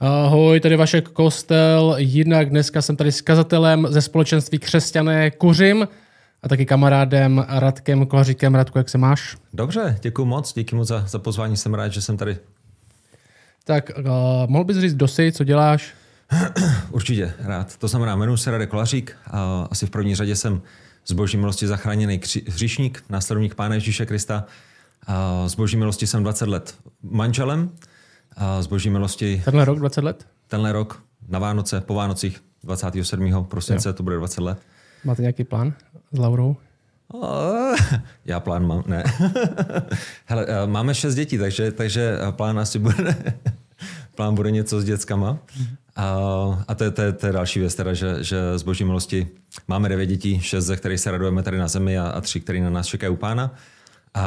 [0.00, 5.88] Ahoj, tady Vašek Kostel, jinak dneska jsem tady s kazatelem ze společenství Křesťané Kuřim
[6.42, 8.54] a taky kamarádem Radkem Kolaříkem.
[8.54, 9.36] Radku, jak se máš?
[9.52, 12.36] Dobře, děkuji moc, díky moc za, za pozvání, jsem rád, že jsem tady.
[13.64, 14.04] Tak uh,
[14.46, 15.94] mohl bys říct, kdo jsi, co děláš?
[16.90, 17.76] Určitě, rád.
[17.76, 20.62] To znamená, jmenuji se Radek Kolařík a asi v první řadě jsem
[21.06, 24.44] z boží milosti zachráněný hříšník, následovník Pána Ježíše Krista.
[25.06, 27.70] A z boží milosti jsem 20 let manželem
[28.60, 29.42] z boží milosti...
[29.44, 30.26] Tenhle rok 20 let?
[30.46, 33.44] Tenhle rok na Vánoce, po Vánocích 27.
[33.44, 33.92] prosince, jo.
[33.92, 34.58] to bude 20 let.
[35.04, 35.74] Máte nějaký plán
[36.12, 36.56] s Laurou?
[38.24, 39.04] Já plán mám, ne.
[40.26, 43.16] Hele, eh, máme šest dětí, takže, takže plán asi bude,
[44.14, 45.38] plán bude něco s dětskama.
[45.96, 46.18] A,
[46.68, 49.28] a to, je, to, je, to je další věc, teda, že, že z boží milosti
[49.68, 52.60] máme devět dětí, šest ze kterých se radujeme tady na zemi a, a tři, který
[52.60, 53.54] na nás čekají u pána.
[54.14, 54.20] A,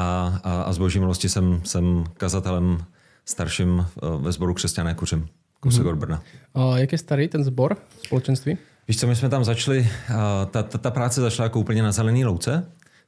[0.43, 2.77] a, a z boží milosti jsem, jsem kazatelem
[3.25, 5.27] starším eh, ve sboru Křesťané Kuřim,
[5.59, 5.89] kousek mm-hmm.
[5.89, 6.23] od Brna.
[6.53, 8.57] A jak je starý ten sbor společenství?
[8.87, 10.13] Víš co, my jsme tam začali, eh,
[10.51, 12.65] ta, ta, ta práce začala jako úplně na zelený louce,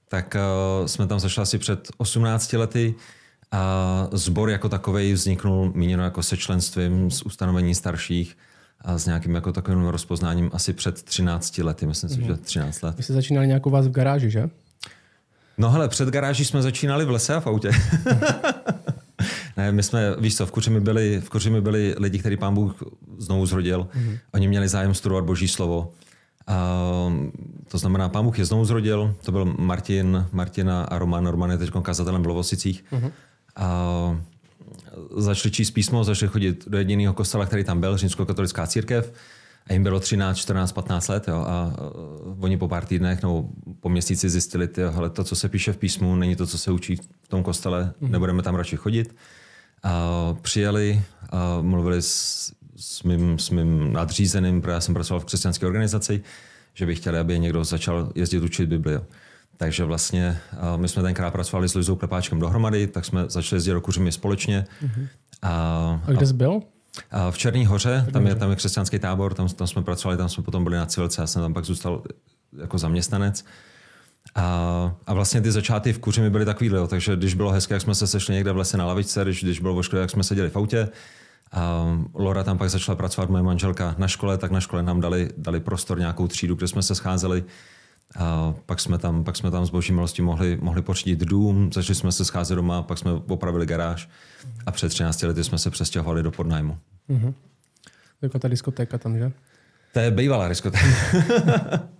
[0.08, 2.96] tak uh, jsme tam začali asi před 18 lety
[3.52, 8.38] a sbor jako takový vzniknul míněno jako se členstvím z ustanovení starších
[8.82, 12.28] a s nějakým jako takovým rozpoznáním asi před 13 lety, myslím si, mm.
[12.28, 12.98] že 13 let.
[12.98, 14.50] Vy jste začínali nějak u vás v garáži, že?
[15.58, 17.72] No hele, před garáží jsme začínali v lese a v autě.
[19.64, 22.84] ne, my jsme, víš co, v Kuřimi byli, v Kuřimi byli lidi, který pán Bůh
[23.18, 23.88] znovu zrodil.
[23.96, 24.20] Mm-hmm.
[24.34, 25.92] Oni měli zájem studovat Boží slovo.
[26.48, 26.58] A,
[27.68, 29.16] to znamená, pán Bůh je znovu zrodil.
[29.26, 31.28] To byl Martin, Martina a Roman.
[31.28, 32.84] Roman je teď kazatelem v Lovosicích.
[32.92, 33.12] Mm-hmm.
[33.56, 34.18] A
[35.18, 39.14] začali číst písmo, začali chodit do jediného kostela, který tam byl, římskokatolická církev.
[39.68, 41.76] A jim bylo 13, 14, 15 let jo, a
[42.40, 46.16] oni po pár týdnech nebo po měsíci zjistili, že to, co se píše v písmu,
[46.16, 48.10] není to, co se učí v tom kostele, mm-hmm.
[48.10, 49.16] nebudeme tam radši chodit.
[49.84, 55.26] A přijeli a mluvili s, s, mým, s mým nadřízeným, protože já jsem pracoval v
[55.26, 56.24] křesťanské organizaci,
[56.74, 59.00] že by chtěli, aby někdo začal jezdit učit Bibli.
[59.58, 60.38] Takže vlastně
[60.76, 64.66] my jsme tenkrát pracovali s Lizou Klepáčkem dohromady, tak jsme začali jezdit do Kuřimi společně.
[64.84, 65.08] Mm-hmm.
[65.42, 65.52] A,
[66.08, 66.62] a kde jsi byl?
[67.32, 70.44] V Černý hoře, tam je, tam je křesťanský tábor, tam, tam jsme pracovali, tam jsme
[70.44, 72.04] potom byli na civilce, já jsem tam pak zůstal
[72.62, 73.46] jako zaměstnanec.
[74.36, 77.96] A, a vlastně ty začátky v Kuřimi byly takovýhle, takže když bylo hezké, jak jsme
[77.96, 80.56] se sešli někde v lese na lavičce, když, když bylo vošklivé, jak jsme seděli v
[80.56, 80.90] autě.
[81.52, 81.86] A
[82.16, 85.60] Laura tam pak začala pracovat, moje manželka na škole, tak na škole nám dali, dali
[85.60, 87.44] prostor, nějakou třídu, kde jsme se scházeli.
[88.16, 91.96] A pak jsme tam, pak jsme tam s boží milostí mohli, mohli pořídit dům, začali
[91.96, 94.10] jsme se scházet doma, pak jsme opravili garáž
[94.66, 96.78] a před 13 lety jsme se přestěhovali do podnájmu.
[97.10, 97.34] Mm-hmm.
[98.22, 99.32] Jako ta diskotéka tam, že?
[99.94, 100.88] To je bývalá diskotéka.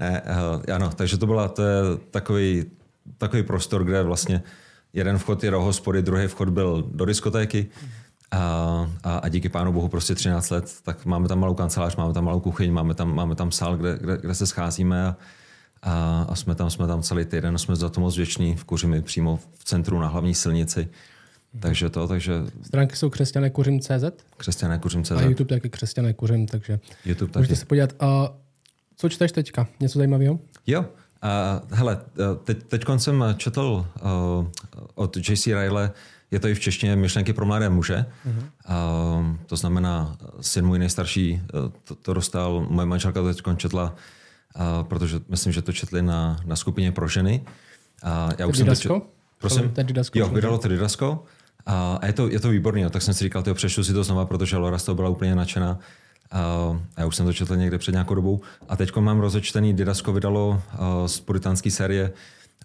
[0.00, 0.22] ne,
[0.66, 2.64] uh, ano, takže to byla to je takový,
[3.18, 4.42] takový prostor, kde vlastně
[4.92, 7.66] jeden vchod je do hospody, druhý vchod byl do diskotéky.
[8.30, 12.14] A, a, a díky pánu bohu prostě 13 let, tak máme tam malou kancelář, máme
[12.14, 15.16] tam malou kuchyň, máme tam, máme tam sál, kde, kde, kde se scházíme a,
[15.82, 19.02] a, a jsme tam, jsme tam celý týden, jsme za to moc věční v Kuřimi,
[19.02, 20.88] přímo v centru na hlavní silnici.
[21.60, 22.32] Takže to, takže...
[22.62, 24.04] Stránky jsou křesťané kuřim CZ?
[24.36, 25.10] Křesťané kuřim CZ.
[25.10, 27.38] A YouTube taky křesťané kuřim, takže YouTube taky.
[27.38, 27.90] můžete se podívat.
[28.00, 28.34] A
[29.04, 29.66] co čteš teďka?
[29.80, 30.38] Něco zajímavého?
[30.66, 30.88] Jo, uh,
[31.70, 31.98] hele,
[32.44, 34.46] teď, teď jsem četl uh,
[34.94, 35.90] od JC Riley,
[36.30, 38.04] je to i v češtině myšlenky pro mladé muže.
[38.26, 39.20] Uh-huh.
[39.20, 41.42] Uh, to znamená, syn můj nejstarší
[41.84, 43.94] to, to dostal, moje manželka to teď četla,
[44.56, 47.44] uh, protože myslím, že to četli na, na skupině pro ženy.
[48.04, 49.02] Uh, já už jsem to četl,
[49.38, 49.70] Prosím?
[49.70, 50.18] Ted Didasko.
[50.18, 51.24] Jo, vydalo to Didasko.
[51.66, 54.26] A je to, je to výborný, tak jsem si říkal, tyjo, přečtu si to znova,
[54.26, 55.78] protože Laura z toho byla úplně nadšená.
[56.30, 58.40] A já už jsem to četl někde před nějakou dobou.
[58.68, 62.12] A teď mám rozečtený, Didasko vydalo uh, z puritánské série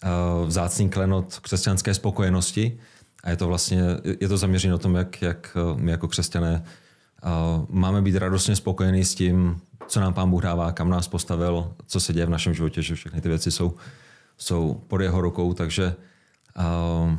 [0.03, 2.79] uh, Vzácný klenot křesťanské spokojenosti.
[3.23, 3.81] A je to vlastně,
[4.19, 6.63] je to zaměřeno na tom, jak, jak my jako křesťané
[7.23, 11.73] uh, máme být radostně spokojení s tím, co nám Pán Bůh dává, kam nás postavil,
[11.87, 13.75] co se děje v našem životě, že všechny ty věci jsou,
[14.37, 15.95] jsou pod jeho rukou, takže,
[16.57, 17.13] uh,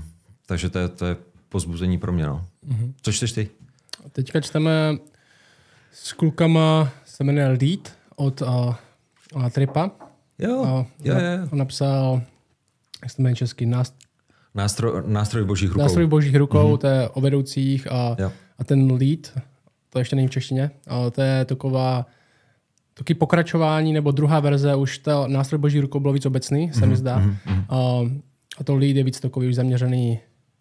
[0.46, 1.16] takže to je, to je
[1.48, 2.26] pozbuzení pro mě.
[2.26, 2.46] No.
[2.68, 2.92] Mm-hmm.
[3.02, 3.50] Co čteš ty?
[4.12, 4.98] Teďka čteme
[5.92, 8.74] s klukama, se jmenuje Lead od uh,
[9.34, 9.90] uh, Tripa.
[10.38, 10.68] Jo, uh,
[11.04, 11.48] jo, jo.
[11.52, 12.22] On napsal,
[13.02, 13.94] jak se jmenuje český, nást...
[14.54, 15.82] nástroj, nástroj božích rukou.
[15.82, 16.78] Nástroj božích rukou, mm-hmm.
[16.78, 18.16] to je o vedoucích a,
[18.58, 19.38] a ten lead,
[19.90, 22.06] to ještě není v češtině, ale to je taková
[22.94, 26.88] taky pokračování nebo druhá verze, už to nástroj boží rukou bylo víc obecný, se mm-hmm,
[26.88, 27.20] mi zdá.
[27.20, 27.64] Mm-hmm.
[27.68, 28.10] A,
[28.58, 30.20] a to lead je víc takový už zaměřený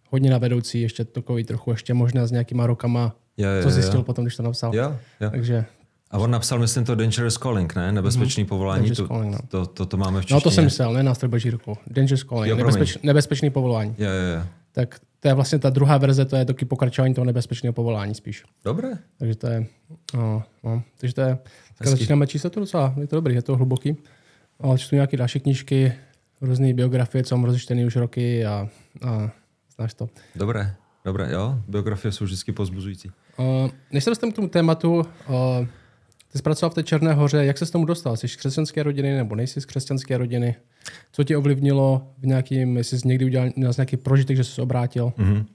[0.10, 4.00] hodně na vedoucí, ještě takový trochu ještě možná s nějakýma rokama, jo, jo, co zjistil
[4.00, 4.04] jo.
[4.04, 4.76] potom, když to napsal.
[4.76, 5.30] Jo, jo.
[5.30, 5.66] Takže
[6.12, 7.92] a on napsal, myslím, to Dangerous Calling, ne?
[7.92, 8.48] Nebezpečný mm-hmm.
[8.48, 8.92] povolání.
[8.92, 9.40] To, calling, no.
[9.48, 10.36] to, to, to, máme v češtině.
[10.36, 11.76] No to jsem myslel, ne nástroj boží rukou.
[11.88, 13.96] Dangerous Calling, jo, nebezpeč, nebezpečný povolání.
[13.98, 14.44] Jo, jo, jo.
[14.72, 18.44] Tak to je vlastně ta druhá verze, to je taky pokračování toho nebezpečného povolání spíš.
[18.66, 18.90] Dobré.
[19.18, 19.66] Takže to je,
[20.14, 21.38] no, no, takže to je,
[21.84, 23.98] začínáme číst to docela, je to dobrý, je to hluboký.
[24.60, 25.94] Ale čtu nějaké další knížky,
[26.42, 28.70] různé biografie, co mám rozečtený už roky a,
[29.02, 29.32] a
[29.76, 30.10] znáš to.
[30.36, 30.76] Dobré,
[31.06, 33.12] dobré, jo, biografie jsou vždycky pozbuzující.
[33.40, 35.04] Uh, než se dostanu k tomu tématu, uh,
[36.32, 38.18] ty jsi pracoval v té Černé hoře, jak se s tomu dostal?
[38.18, 40.56] Jsi z křesťanské rodiny nebo nejsi z křesťanské rodiny?
[41.12, 45.14] Co tě ovlivnilo v nějakým, jestli jsi někdy udělal nějaký prožitek, že jsi se obrátil?
[45.18, 45.46] Mm-hmm.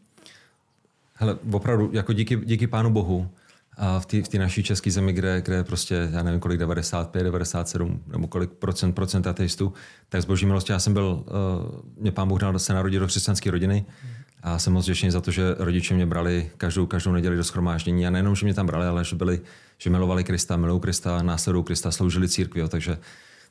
[1.14, 3.28] Hele, opravdu, jako díky, díky Pánu Bohu,
[3.76, 8.02] a v té v naší české zemi, kde, kde prostě, já nevím kolik, 95, 97
[8.06, 9.72] nebo kolik procent, procent ateistů,
[10.08, 13.06] tak z boží milosti já jsem byl, uh, mě pán Bůh dal se narodit do
[13.06, 13.84] křesťanské rodiny
[14.44, 18.06] a jsem moc vděčný za to, že rodiče mě brali každou, každou neděli do schromáždění
[18.06, 19.41] a nejenom, že mě tam brali, ale že, byli,
[19.79, 22.99] že milovali Krista, milují Krista, následují Krista, sloužili církvi, jo, takže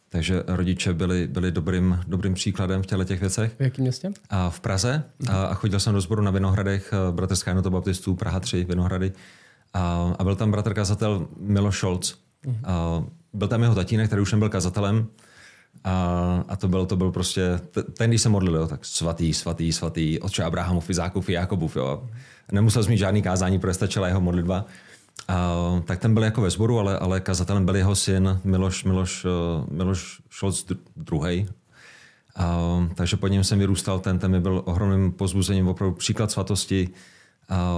[0.09, 3.55] takže rodiče byli, byli dobrým, dobrým příkladem v těle těch věcech.
[3.59, 4.11] V jakém městě?
[4.29, 5.03] A v Praze.
[5.29, 9.11] A, a chodil jsem do sboru na Vinohradech, eh, Bratrská jednota baptistů, Praha 3, Vinohrady.
[9.73, 12.15] A, a byl tam bratr kazatel Miloš Scholz.
[12.45, 12.55] Uh-huh.
[12.63, 13.03] A
[13.33, 15.07] byl tam jeho tatínek, který už byl kazatelem.
[15.83, 17.59] A, a to byl, to byl prostě,
[17.97, 21.75] ten, když se modlil, jo, tak svatý, svatý, svatý, otče Abrahamov, Izákov, Jakobův.
[21.75, 22.09] Jo.
[22.51, 24.65] Nemusel mít žádný kázání, protože stačila jeho modlitba.
[25.27, 25.55] A,
[25.85, 29.31] tak ten byl jako ve sboru, ale, ale kazatelem byl jeho syn Miloš, Miloš, uh,
[29.69, 30.65] Miloš Scholz
[30.95, 31.47] druhý.
[32.35, 36.89] A, takže po něm jsem vyrůstal, ten, ten mi byl ohromným pozbuzením, opravdu příklad svatosti.
[37.49, 37.75] A,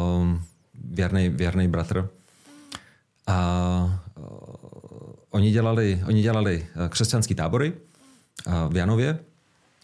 [0.84, 2.10] věrný, věrný bratr.
[3.28, 4.26] A uh,
[5.30, 7.74] oni dělali, oni dělali uh, křesťanský tábory
[8.70, 9.20] v Janově.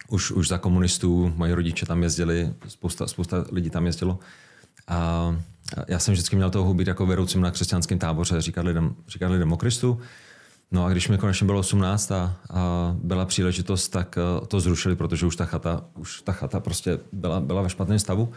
[0.07, 4.19] Už, už za komunistů, moji rodiče tam jezdili, spousta, spousta lidí tam jezdilo.
[4.87, 5.35] A
[5.87, 9.53] já jsem vždycky měl toho být jako vedoucím na křesťanském táboře, říkat lidem, říkat lidem
[9.53, 9.99] o Kristu.
[10.71, 14.17] No a když mi konečně bylo 18 a, a byla příležitost, tak
[14.47, 18.31] to zrušili, protože už ta chata, už ta chata prostě byla, byla ve špatném stavu.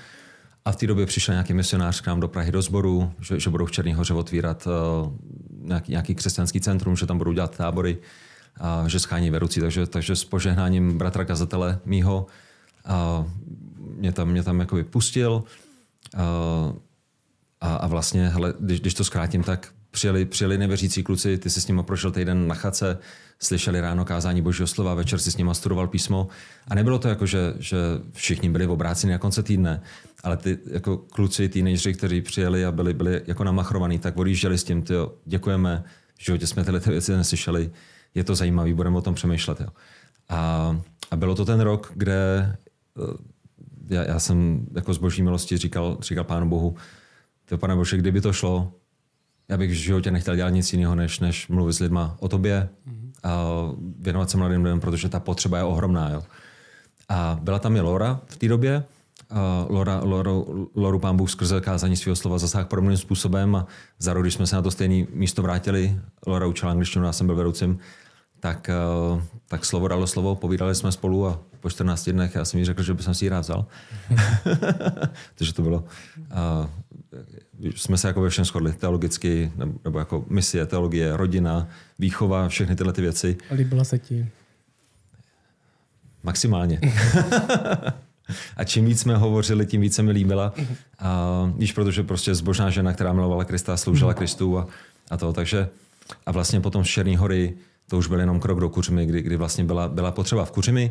[0.64, 3.50] A v té době přišel nějaký misionář k nám do Prahy do sboru, že, že
[3.50, 5.12] budou v Černý hoře otvírat uh,
[5.50, 7.98] nějaký, nějaký křesťanský centrum, že tam budou dělat tábory,
[8.60, 9.60] a že schání vedoucí.
[9.60, 12.26] Takže, takže s požehnáním bratra kazatele mýho
[12.84, 13.24] a
[13.96, 15.44] mě tam, mě tam jakoby pustil.
[17.60, 21.60] A, a vlastně, hele, když, když to zkrátím, tak přijeli, přijeli nevěřící kluci, ty jsi
[21.60, 22.98] s nimi prošel týden na chace,
[23.38, 26.28] slyšeli ráno kázání božího slova, večer si s nimi studoval písmo.
[26.68, 27.76] A nebylo to jako, že, že
[28.12, 29.80] všichni byli obráceni na konce týdne,
[30.22, 34.64] ale ty jako kluci, teenageři, kteří přijeli a byli, byli jako namachrovaní, tak odjížděli s
[34.64, 35.84] tím, tyjo, děkujeme,
[36.18, 37.70] v životě jsme tyhle ty věci neslyšeli,
[38.14, 39.60] je to zajímavé, budeme o tom přemýšlet.
[39.60, 39.68] Jo.
[40.28, 40.76] A,
[41.10, 42.56] a bylo to ten rok, kde
[42.98, 43.34] eh,
[43.88, 46.76] já, já jsem jako z boží milosti říkal, říkal Pánu Bohu,
[47.44, 48.72] to pane Bože, kdyby to šlo,
[49.48, 52.68] já bych v životě nechtěl dělat nic jiného, než, než mluvit s lidma o tobě
[53.24, 53.44] a
[53.98, 56.10] věnovat se mladým lidem, protože ta potřeba je ohromná.
[56.10, 56.22] Jo.
[57.08, 58.84] A byla tam i Laura v té době.
[59.30, 63.66] A Laura, Loru, Loru pán Bůh skrze kázání svého slova zasáhl podobným způsobem a
[63.98, 67.36] za když jsme se na to stejné místo vrátili, Laura učila angličtinu, já jsem byl
[67.36, 67.78] vedoucím,
[68.44, 68.70] tak,
[69.48, 72.82] tak slovo dalo slovo, povídali jsme spolu a po 14 dnech já jsem jí řekl,
[72.82, 73.66] že bych si ji rád vzal.
[75.34, 75.84] Takže to bylo
[77.76, 81.68] jsme se jako ve všem shodli, teologicky, nebo, nebo jako misie, teologie, rodina,
[81.98, 83.36] výchova, všechny tyhle ty věci.
[83.50, 84.28] A líbila se ti?
[86.22, 86.80] Maximálně.
[88.56, 90.52] a čím víc jsme hovořili, tím více mi líbila.
[90.98, 94.18] A víš, protože prostě zbožná žena, která milovala Krista, sloužila mhm.
[94.18, 94.66] Kristu a,
[95.10, 95.68] a to, takže
[96.26, 97.54] a vlastně potom z Černý hory
[97.88, 100.90] to už byl jenom krok do Kuřimy, kdy, kdy vlastně byla, byla potřeba v Kuřimi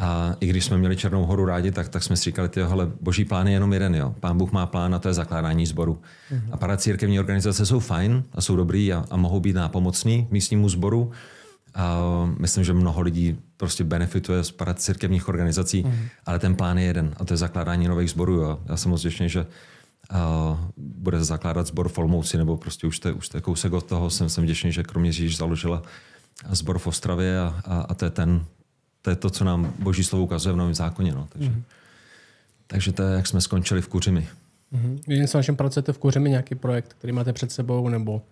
[0.00, 2.66] a i když jsme měli Černou horu rádi, tak, tak jsme si říkali, že
[3.00, 3.94] boží plán je jenom jeden.
[3.94, 4.14] Jo.
[4.20, 5.98] Pán Bůh má plán a to je zakládání sboru.
[6.32, 6.48] Mm-hmm.
[6.52, 11.10] A paracírkevní organizace jsou fajn a jsou dobrý a, a mohou být nápomocní místnímu sboru.
[11.74, 11.98] A
[12.38, 16.08] myslím, že mnoho lidí prostě benefituje z paracírkevních organizací, mm-hmm.
[16.26, 18.34] ale ten plán je jeden a to je zakládání nových sborů.
[18.34, 18.58] Jo.
[18.66, 23.14] Já jsem moc vděčný, že uh, bude zakládat sbor v Olmouci, nebo prostě už to,
[23.14, 24.10] už to je kousek od toho.
[24.10, 25.82] Jsem, jsem vděčný, že kromě Ježíš založila
[26.48, 28.44] sbor v Ostravě a, a, a to je ten
[29.02, 31.12] to je to, co nám Boží slovo ukazuje v Novém zákoně.
[31.14, 31.28] No.
[31.32, 31.62] Takže, mm-hmm.
[32.66, 34.28] takže to je, jak jsme skončili v Kuřimi.
[34.72, 34.98] Mm-hmm.
[35.08, 38.22] Jen se vašem pracujete v Kuřimi nějaký projekt, který máte před sebou, nebo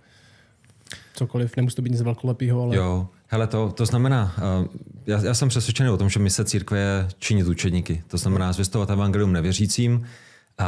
[1.15, 2.77] cokoliv, nemusí to být nic velkolepého, ale...
[2.77, 4.67] Jo, hele, to, to znamená, uh,
[5.07, 8.03] já, já jsem přesvědčený o tom, že mise církve je činit učedníky.
[8.09, 10.07] To znamená zvěstovat evangelium nevěřícím
[10.59, 10.67] a,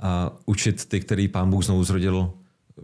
[0.00, 2.30] a učit ty, který pán Bůh znovu zrodil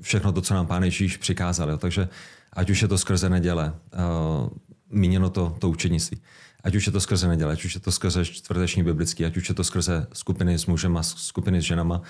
[0.00, 1.70] všechno to, co nám pán Ježíš přikázal.
[1.70, 1.78] Jo.
[1.78, 2.08] Takže
[2.54, 4.48] ať už je to skrze neděle, uh,
[4.90, 6.20] míněno to, to učednictví.
[6.64, 9.48] Ať už je to skrze neděle, ať už je to skrze čtvrteční biblický, ať už
[9.48, 12.02] je to skrze skupiny s mužema, skupiny s ženama,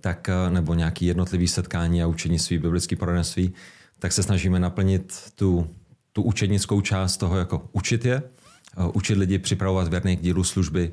[0.00, 3.52] tak, eh, nebo nějaký jednotlivý setkání a učednictví, biblické poradenství,
[3.98, 5.70] tak se snažíme naplnit tu,
[6.12, 10.92] tu učednickou část toho, jako učit je, eh, učit lidi připravovat věrný k dílu služby,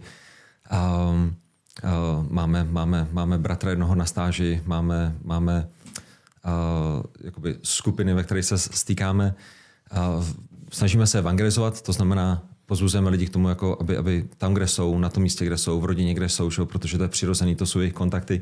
[0.71, 1.35] um,
[2.29, 5.69] máme, máme, máme bratra jednoho na stáži, máme, máme
[6.45, 9.35] uh, jakoby skupiny, ve kterých se stýkáme.
[10.17, 10.25] Uh,
[10.71, 14.99] snažíme se evangelizovat, to znamená, pozbuzujeme lidi k tomu, jako aby, aby tam, kde jsou,
[14.99, 16.65] na tom místě, kde jsou, v rodině, kde jsou, že?
[16.65, 18.41] protože to je přirozený, to jsou jejich kontakty.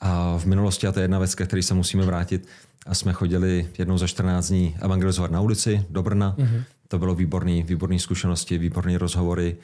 [0.00, 2.48] A v minulosti, a to je jedna věc, ke které se musíme vrátit,
[2.86, 6.34] a jsme chodili jednou za 14 dní evangelizovat na ulici do Brna.
[6.38, 6.64] Mm-hmm.
[6.88, 9.56] To bylo výborný, výborný zkušenosti, výborné rozhovory.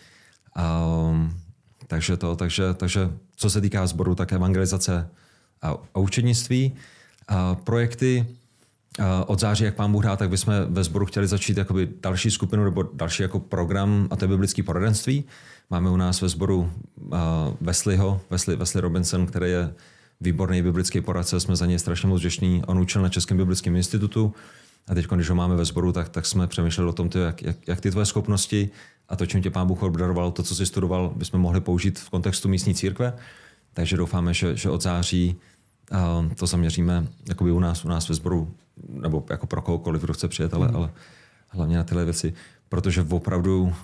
[0.56, 0.86] A,
[1.86, 5.08] takže, to, takže, takže co se týká sboru, tak evangelizace
[5.62, 6.74] a, a učednictví.
[7.30, 8.26] A projekty
[8.98, 12.30] a od září, jak pán Bůh dá, tak bychom ve sboru chtěli začít jakoby další
[12.30, 15.24] skupinu nebo další jako program a to je biblický poradenství.
[15.70, 16.70] Máme u nás ve sboru
[17.60, 19.74] Wesleyho, Wesley, Wesley Robinson, který je
[20.20, 22.62] výborný biblický poradce, jsme za něj strašně moc vděční.
[22.66, 24.34] On učil na Českém biblickém institutu
[24.88, 27.42] a teď, když ho máme ve sboru, tak, tak jsme přemýšleli o tom, ty, jak,
[27.42, 28.70] jak, jak, ty tvoje schopnosti
[29.08, 32.10] a to, čím tě pán Bůh obdaroval, to, co jsi studoval, bychom mohli použít v
[32.10, 33.12] kontextu místní církve.
[33.74, 35.36] Takže doufáme, že, že od září
[36.36, 38.54] to zaměříme jakoby u nás, u nás ve sboru,
[38.88, 40.76] nebo jako pro kohokoliv, kdo chce přijet, ale, mm.
[40.76, 40.90] ale
[41.48, 42.34] hlavně na tyhle věci.
[42.68, 43.74] Protože opravdu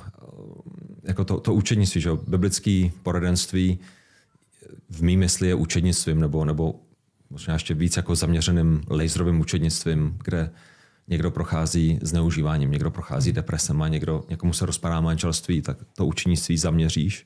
[1.03, 3.79] jako to, to učenictví, že biblické poradenství,
[4.91, 6.75] v mý mysli je učednictvím, nebo, nebo
[7.31, 10.51] možná ještě víc jako zaměřeným laserovým učednictvím, kde
[11.09, 16.59] někdo prochází zneužíváním, někdo prochází depresem a někdo, někomu se rozpadá manželství, tak to učenictví
[16.59, 17.25] zaměříš.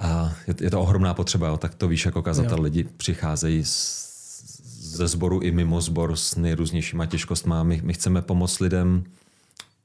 [0.00, 1.56] A je, je to ohromná potřeba, jo.
[1.56, 2.58] tak to víš jako kazatel.
[2.58, 2.62] Jo.
[2.62, 4.10] Lidi přicházejí z,
[4.96, 7.54] ze sboru i mimo sbor s nejrůznějšíma těžkostmi.
[7.62, 9.04] My, my chceme pomoct lidem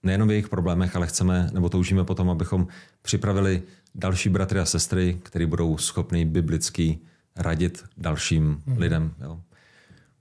[0.04, 2.68] nejenom v jejich problémech, ale chceme, nebo toužíme potom, abychom
[3.02, 3.64] připravili
[3.96, 6.98] další bratry a sestry, kteří budou schopni biblicky
[7.36, 8.78] radit dalším hmm.
[8.78, 9.14] lidem.
[9.22, 9.40] Jo.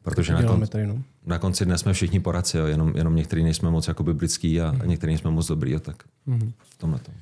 [0.03, 1.03] Protože na, kon, no.
[1.27, 2.67] na konci dnes jsme všichni poradci, jo.
[2.67, 4.81] Jenom, jenom někteří nejsme moc jako biblický a, hmm.
[4.81, 5.71] a někteří nejsme moc dobrý.
[5.71, 5.81] Jo.
[5.81, 5.97] Tak
[6.27, 6.53] hmm.
[6.59, 7.15] v tomhle tom.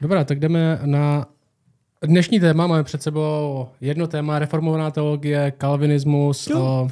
[0.00, 1.26] Dobrá, tak jdeme na
[2.06, 2.66] dnešní téma.
[2.66, 6.88] Máme před sebou jedno téma, reformovaná teologie, kalvinismus, o,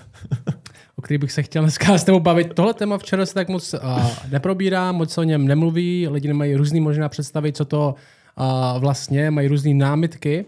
[0.97, 2.55] o který bych se chtěl dneska s tebou bavit.
[2.55, 6.55] Tohle téma včera se tak moc a, neprobírá, moc se o něm nemluví, lidi nemají
[6.55, 7.95] různý možná představit, co to
[8.37, 10.45] a vlastně mají různé námitky.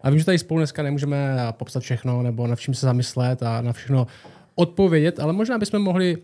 [0.00, 3.60] A vím, že tady spolu dneska nemůžeme popsat všechno nebo na všem se zamyslet a
[3.60, 4.06] na všechno
[4.54, 6.18] odpovědět, ale možná bychom mohli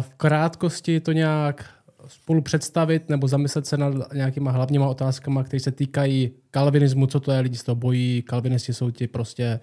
[0.00, 1.64] v krátkosti to nějak
[2.08, 7.32] spolu představit nebo zamyslet se nad nějakýma hlavníma otázkama, které se týkají kalvinismu, co to
[7.32, 9.60] je, lidi z toho bojí, kalvinisti jsou ti prostě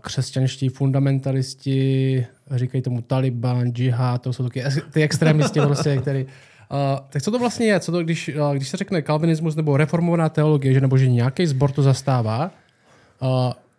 [0.00, 6.26] křesťanští fundamentalisti, říkají tomu Taliban, džihad, to jsou taky ty extrémisti, prostě, který
[6.70, 7.80] Uh, tak co to vlastně je?
[7.80, 11.46] Co to, když, uh, když se řekne kalvinismus nebo reformovaná teologie, že, nebo že nějaký
[11.46, 12.50] zbor to zastává,
[13.22, 13.28] uh,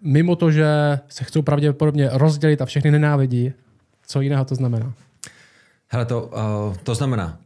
[0.01, 3.53] mimo to, že se chcou pravděpodobně rozdělit a všechny nenávidí,
[4.07, 4.93] co jiného to znamená?
[5.87, 7.37] Hele, to, uh, to znamená,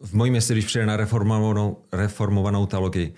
[0.00, 3.14] v mojí městě, když přijde na reformovanou, reformovanou teologii,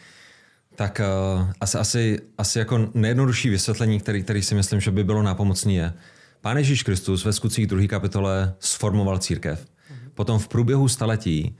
[0.76, 5.22] tak uh, asi, asi, asi jako nejjednodušší vysvětlení, který, který si myslím, že by bylo
[5.22, 5.92] nápomocný, je,
[6.40, 7.86] Pán Ježíš Kristus ve skutcích 2.
[7.86, 9.66] kapitole sformoval církev.
[10.14, 11.56] Potom v průběhu staletí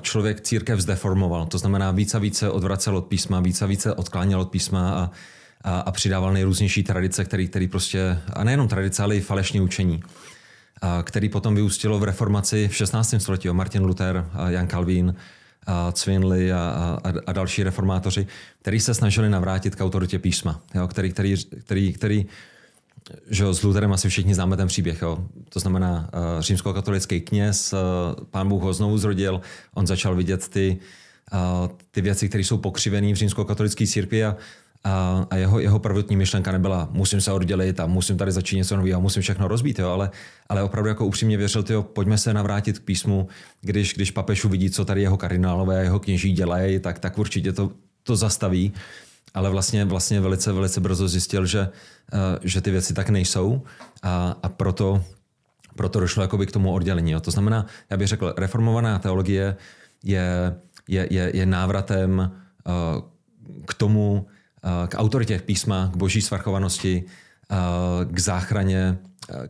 [0.00, 4.40] člověk církev zdeformoval, to znamená víc a více odvracel od písma, víc a více odkláněl
[4.40, 5.10] od písma a,
[5.64, 10.02] a, a přidával nejrůznější tradice, který, který prostě, a nejenom tradice, ale i falešní učení,
[11.02, 13.14] který potom vyústilo v reformaci v 16.
[13.18, 13.48] století.
[13.48, 15.14] Martin Luther, Jan Calvin,
[15.66, 16.58] a Zwingli a,
[17.04, 18.26] a, a další reformátoři,
[18.62, 22.26] kteří se snažili navrátit k autoritě písma, jo, který, který, který, který
[23.30, 25.02] že jo, s Lutherem asi všichni známe ten příběh.
[25.02, 25.18] Jo.
[25.48, 29.40] To znamená, uh, římskokatolický kněz, uh, pán Bůh ho znovu zrodil,
[29.74, 30.78] on začal vidět ty,
[31.32, 34.36] uh, ty věci, které jsou pokřivené v římskokatolické církvi a,
[34.84, 38.76] a, a jeho, jeho prvotní myšlenka nebyla, musím se oddělit a musím tady začít něco
[38.76, 40.10] nového, musím všechno rozbít, jo, ale,
[40.48, 43.28] ale opravdu jako upřímně věřil, tyjo, pojďme se navrátit k písmu,
[43.60, 47.52] když, když papež uvidí, co tady jeho kardinálové a jeho kněží dělají, tak, tak určitě
[47.52, 47.70] to,
[48.02, 48.72] to zastaví
[49.36, 53.62] ale vlastně, vlastně velice, velice brzo zjistil, že, uh, že ty věci tak nejsou
[54.02, 55.04] a, a proto,
[55.76, 57.12] proto došlo jakoby k tomu oddělení.
[57.12, 57.20] Jo.
[57.20, 59.56] To znamená, já bych řekl, reformovaná teologie
[60.04, 60.56] je,
[60.88, 63.02] je, je, je návratem uh,
[63.66, 64.26] k tomu,
[64.88, 67.04] k autoritě písma, k boží svrchovanosti,
[67.50, 68.98] uh, k záchraně,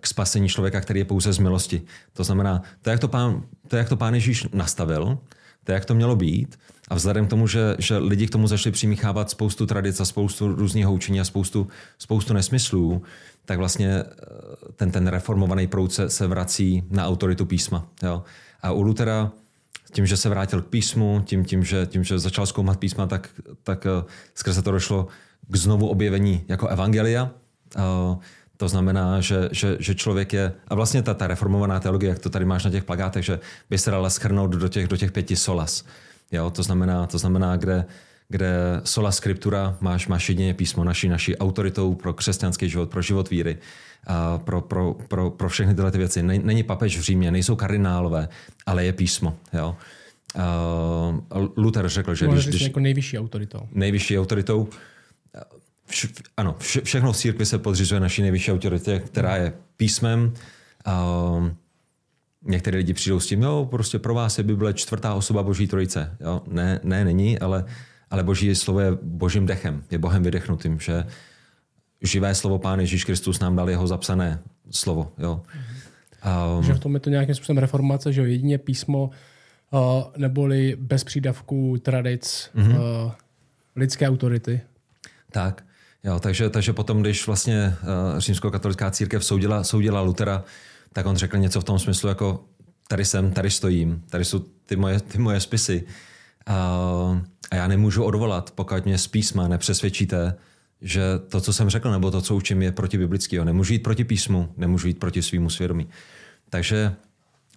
[0.00, 1.82] k spasení člověka, který je pouze z milosti.
[2.12, 5.18] To znamená, to, jak to pán, to, jak to pán Ježíš nastavil,
[5.64, 6.58] to, jak to mělo být,
[6.88, 10.54] a vzhledem k tomu, že, že lidi k tomu začali přimíchávat spoustu tradic a spoustu
[10.54, 11.68] různých učení a spoustu,
[11.98, 13.02] spoustu nesmyslů,
[13.44, 14.04] tak vlastně eh,
[14.76, 17.86] ten, ten reformovaný proud se, se vrací na autoritu písma.
[18.02, 18.22] Jo?
[18.62, 19.32] A u Lutera
[19.92, 23.28] tím, že se vrátil k písmu, tím, tím, že, tím že začal zkoumat písma, tak,
[23.62, 25.06] tak eh, skrze to došlo
[25.48, 27.30] k znovu objevení jako evangelia.
[27.76, 28.16] Eh,
[28.56, 32.30] to znamená, že, že, že člověk je, a vlastně ta, ta reformovaná teologie, jak to
[32.30, 33.40] tady máš na těch plagátech, že
[33.70, 35.84] by se dala schrnout do těch, do těch pěti solas.
[36.32, 37.84] Jo, to znamená, to znamená kde,
[38.28, 43.30] kde sola scriptura máš, máš jedině písmo naší, naší autoritou pro křesťanský život, pro život
[43.30, 43.58] víry,
[44.06, 46.22] a pro, pro, pro, pro všechny tyhle ty věci.
[46.22, 48.28] Není papež v Římě, nejsou kardinálové,
[48.66, 49.36] ale je písmo.
[49.52, 49.76] Jo?
[51.32, 52.62] Uh, Luther řekl, že když, když...
[52.62, 53.60] jako nejvyšší autoritou.
[53.72, 54.68] Nejvyšší autoritou.
[55.86, 56.06] Vš,
[56.36, 60.32] ano, vše, všechno v církvi se podřizuje naší nejvyšší autoritě, která je písmem.
[60.86, 61.48] Uh,
[62.44, 66.16] některé lidi přijdou s tím, jo, prostě pro vás je Bible čtvrtá osoba Boží trojice.
[66.20, 66.42] Jo?
[66.46, 67.64] Ne, ne, není, ale,
[68.10, 71.04] ale Boží slovo je Božím dechem, je Bohem vydechnutým, že
[72.02, 74.38] živé slovo Pán Ježíš Kristus nám dal jeho zapsané
[74.70, 75.12] slovo.
[75.18, 75.42] Jo?
[76.56, 79.10] Um, že v tom je to nějakým způsobem reformace, že jedině písmo
[79.70, 79.80] uh,
[80.16, 83.04] neboli bez přídavků tradic mm-hmm.
[83.04, 83.12] uh,
[83.76, 84.60] lidské autority.
[85.30, 85.64] Tak,
[86.04, 90.44] jo, takže, takže potom, když vlastně uh, římskokatolická církev soudila, soudila Lutera,
[90.92, 92.44] tak on řekl něco v tom smyslu, jako
[92.88, 95.84] tady jsem, tady stojím, tady jsou ty moje, ty moje spisy.
[95.84, 95.86] A,
[96.46, 100.34] a já nemůžu odvolat, pokud mě z písma nepřesvědčíte,
[100.80, 103.44] že to, co jsem řekl, nebo to, co učím, je proti biblického.
[103.44, 105.88] Nemůžu jít proti písmu, nemůžu jít proti svýmu svědomí.
[106.50, 106.94] Takže,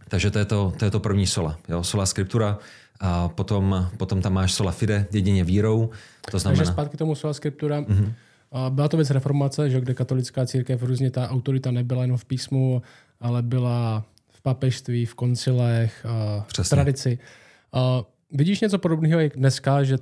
[0.08, 1.58] takže to, je to, to je to první sola.
[1.70, 1.84] Jo?
[1.84, 2.58] Sola scriptura,
[3.00, 5.90] a potom, potom tam máš sola fide, jedině vírou.
[6.32, 6.60] To znamená...
[6.60, 7.82] Takže zpátky tomu sola scriptura.
[7.82, 8.14] Mm-hmm.
[8.70, 12.82] Byla to věc reformace, že kde katolická církev různě ta autorita nebyla jenom v písmu,
[13.22, 16.06] ale byla v papežství, v koncilech,
[16.64, 17.20] v tradici.
[18.32, 19.98] Vidíš něco podobného jak dneska, že,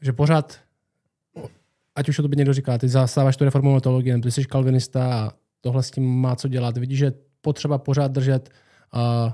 [0.00, 0.60] že pořád
[1.94, 5.30] ať už to by někdo říká, ty zastáváš tu reformovou teologii, ty jsi kalvinista a
[5.60, 6.76] tohle s tím má co dělat.
[6.76, 8.50] Vidíš, že potřeba pořád držet
[8.94, 9.32] uh,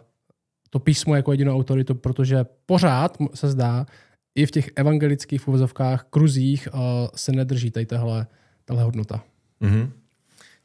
[0.70, 3.86] to písmo jako jedinou autoritu, protože pořád se zdá,
[4.34, 6.80] i v těch evangelických uvozovkách, kruzích uh,
[7.14, 8.26] se nedrží tady tahle,
[8.64, 9.22] tahle hodnota.
[9.62, 9.90] Mm-hmm.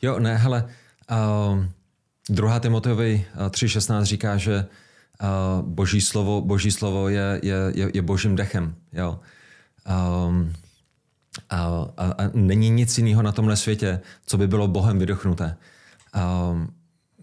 [0.02, 0.66] Jo, ne, hele,
[1.12, 1.66] uh,
[2.30, 4.66] druhá Timoteovi uh, 3.16 říká, že
[5.22, 8.76] uh, boží slovo, boží slovo je, je, je, je božím dechem.
[8.94, 9.20] Jo.
[10.28, 10.54] Um,
[11.50, 15.58] a, a, a není nic jiného na tomhle světě, co by bylo Bohem vydochnuté.
[16.14, 16.54] A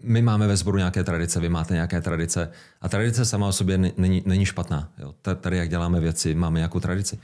[0.03, 3.77] my máme ve sboru nějaké tradice, vy máte nějaké tradice a tradice sama o sobě
[3.77, 4.89] není, není špatná.
[4.97, 5.13] Jo.
[5.41, 7.19] Tady, jak děláme věci, máme nějakou tradici.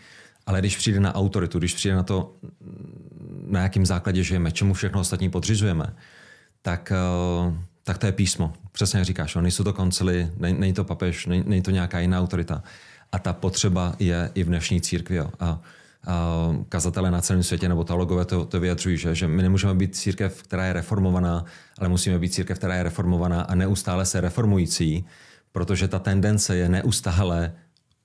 [0.45, 2.35] Ale když přijde na autoritu, když přijde na to,
[3.47, 5.95] na jakém základě žijeme, čemu všechno ostatní podřizujeme,
[6.61, 6.91] tak,
[7.87, 8.53] tak to je písmo.
[8.71, 12.63] Přesně jak říkáš, nejsou to koncily, není to papež, není to nějaká jiná autorita.
[13.11, 15.15] A ta potřeba je i v dnešní církvi.
[15.15, 15.29] Jo.
[15.39, 15.59] A
[16.69, 20.43] kazatele na celém světě nebo teologové to, to vyjadřují, že, že my nemůžeme být církev,
[20.43, 21.45] která je reformovaná,
[21.77, 25.05] ale musíme být církev, která je reformovaná a neustále se reformující,
[25.51, 27.53] protože ta tendence je neustále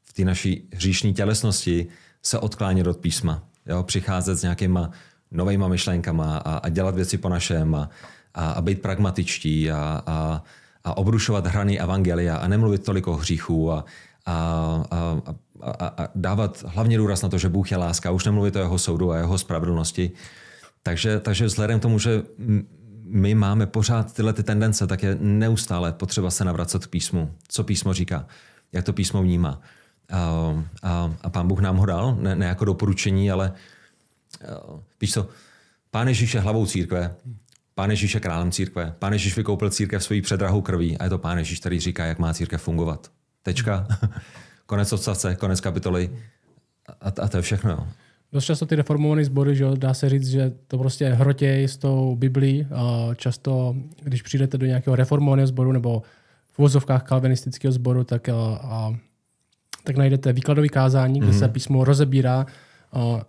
[0.05, 1.87] v té naší hříšní tělesnosti
[2.23, 3.43] se odklánět od písma.
[3.67, 3.83] Jo?
[3.83, 4.91] Přicházet s nějakýma
[5.31, 7.91] novýma myšlenkama a, a dělat věci po našem a,
[8.35, 10.45] a, a být pragmatičtí a, a,
[10.85, 13.85] a obrušovat hrany evangelia a nemluvit tolik o hříchu a,
[14.27, 14.35] a,
[14.91, 18.59] a, a, a dávat hlavně důraz na to, že Bůh je láska, už nemluvit o
[18.59, 20.11] jeho soudu a jeho spravedlnosti.
[20.83, 22.23] Takže, takže vzhledem k tomu, že
[23.05, 27.35] my máme pořád tyhle ty tendence, tak je neustále potřeba se navracet k písmu.
[27.49, 28.27] Co písmo říká,
[28.73, 29.61] jak to písmo vnímá.
[30.13, 33.53] A, a, a pán Bůh nám ho dal, ne, ne jako doporučení, ale
[35.01, 35.29] víš co,
[35.91, 37.15] pán Ježíš je hlavou církve,
[37.81, 41.19] pán Ježíš je králem církve, pán Ježíš vykoupil církev svojí předrahou krví a je to
[41.19, 43.11] pán Ježíš, který říká, jak má církev fungovat.
[43.43, 43.87] Tečka.
[44.67, 46.11] konec odstavce, konec kapitoly
[47.01, 47.71] a, a to je všechno.
[47.71, 47.87] Jo.
[48.33, 52.17] Dost často ty reformované sbory, že dá se říct, že to prostě hrotěj s tou
[52.17, 52.67] Biblí.
[53.17, 56.03] Často, když přijdete do nějakého reformovaného sboru nebo
[56.53, 58.95] v vozovkách kalvinistického sboru, tak, a,
[59.85, 61.39] tak najdete výkladový kázání, kde mm-hmm.
[61.39, 62.47] se písmo rozebírá,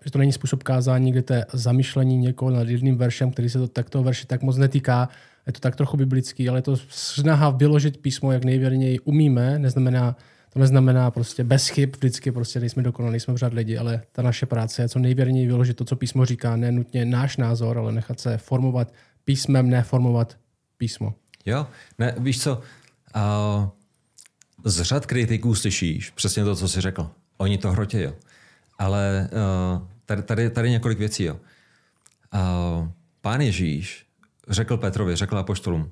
[0.06, 3.60] že to není způsob kázání, kde to je zamýšlení někoho nad jedným veršem, který se
[3.60, 5.10] to takto verši tak moc netýká.
[5.48, 10.16] Je to tak trochu biblický, ale je to snaha vyložit písmo, jak nejvěrněji umíme, neznamená
[10.54, 14.46] to neznamená prostě bez chyb, vždycky prostě nejsme dokonalí, jsme pořád lidi, ale ta naše
[14.46, 18.20] práce je co nejvěrněji vyložit to, co písmo říká, ne nutně náš názor, ale nechat
[18.20, 18.94] se formovat
[19.24, 20.38] písmem, ne formovat
[20.78, 21.14] písmo.
[21.46, 21.68] Jo,
[22.00, 22.62] ne, víš co,
[23.16, 23.70] uh,
[24.66, 27.10] z řad kritiků slyšíš přesně to, co jsi řekl.
[27.38, 28.10] Oni to hrotějí,
[28.82, 31.40] Ale uh, tady, tady, tady několik věcí, jo.
[32.34, 32.88] Uh,
[33.22, 34.06] pán Ježíš
[34.50, 35.90] řekl Petrovi, řekl apoštolům, uh,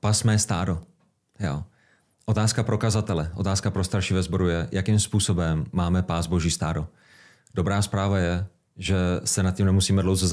[0.00, 0.82] pas mé stádo.
[1.40, 1.64] Jo.
[2.26, 6.88] Otázka pro kazatele, otázka pro starší ve sboru je, jakým způsobem máme pás boží stádo.
[7.54, 10.26] Dobrá zpráva je, že se nad tím nemusíme dlouze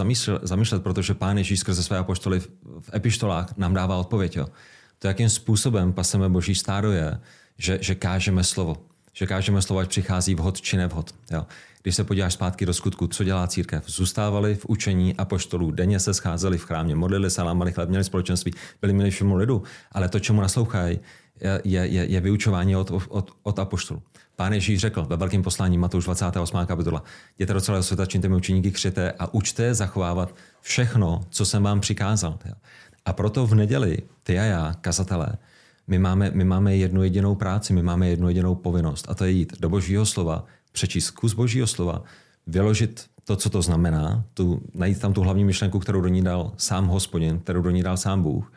[0.43, 2.49] zamýšlet, protože Pán Ježíš skrze své apoštoly v,
[2.81, 4.35] v epištolách nám dává odpověď.
[4.35, 4.47] Jo.
[4.99, 7.19] To, jakým způsobem paseme boží stádo je,
[7.57, 8.90] že, že kážeme slovo.
[9.13, 11.15] Že každému slovo přichází vhod či nevhod.
[11.31, 11.45] Jo.
[11.81, 13.83] Když se podíváš zpátky do skutku, co dělá církev?
[13.87, 18.03] Zůstávali v učení a poštolů, denně se scházeli v chrámě, modlili se, lámali chleb, měli
[18.03, 20.99] společenství, byli milí všemu lidu, ale to, čemu naslouchají,
[21.63, 24.01] je, je, je vyučování od, od, od apoštolů.
[24.35, 26.65] Pán Ježíš řekl ve velkém poslání Matouš 28.
[26.65, 27.03] kapitola,
[27.37, 31.79] jděte do celého světa, čiňte mi učeníky, křete a učte zachovávat všechno, co jsem vám
[31.79, 32.39] přikázal.
[33.05, 35.27] A proto v neděli ty a já, kazatelé,
[35.91, 39.31] my máme, my máme jednu jedinou práci, my máme jednu jedinou povinnost a to je
[39.31, 42.03] jít do božího slova, přečíst kus božího slova,
[42.47, 46.53] vyložit to, co to znamená, tu, najít tam tu hlavní myšlenku, kterou do ní dal
[46.57, 48.53] sám hospodin, kterou do ní dal sám Bůh,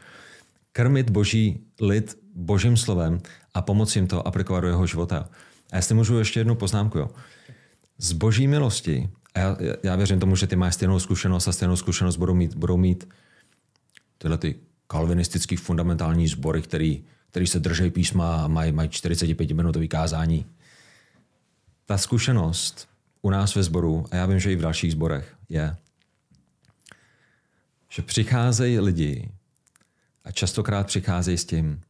[0.72, 3.20] krmit boží lid božím slovem
[3.54, 5.28] a pomoci jim to aplikovat do jeho života.
[5.72, 7.10] A jestli můžu ještě jednu poznámku, jo.
[7.98, 11.76] Z boží milosti, a já, já věřím tomu, že ty máš stejnou zkušenost a stejnou
[11.76, 13.08] zkušenost budou mít, budou mít
[14.18, 14.54] tyhle ty
[14.86, 20.46] kalvinistický fundamentální sbory, který, který se drží písma a mají, mají 45-minutový kázání.
[21.86, 22.88] Ta zkušenost
[23.22, 25.76] u nás ve sboru, a já vím, že i v dalších sborech, je,
[27.88, 29.30] že přicházejí lidi
[30.24, 31.80] a častokrát přicházejí s tím,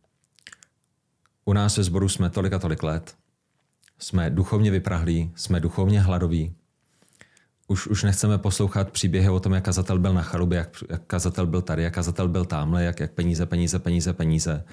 [1.44, 3.14] u nás ve sboru jsme tolik a tolik let,
[3.98, 6.54] jsme duchovně vyprahlí, jsme duchovně hladoví,
[7.68, 11.46] už, už nechceme poslouchat příběhy o tom, jak kazatel byl na chalubě, jak, jak kazatel
[11.46, 14.64] byl tady, jak kazatel byl tamhle, jak, jak peníze, peníze, peníze, peníze.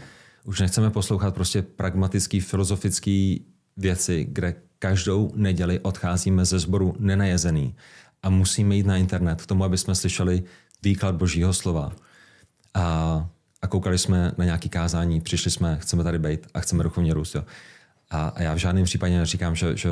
[0.43, 3.45] Už nechceme poslouchat prostě pragmatický, filozofický
[3.77, 7.75] věci, kde každou neděli odcházíme ze sboru nenajezený
[8.23, 10.43] a musíme jít na internet k tomu, aby jsme slyšeli
[10.83, 11.91] výklad božího slova.
[12.73, 13.29] A,
[13.61, 17.35] a koukali jsme na nějaký kázání, přišli jsme, chceme tady být a chceme duchovně růst.
[17.35, 17.43] Jo.
[18.09, 19.89] A, a já v žádném případě neříkám, že, že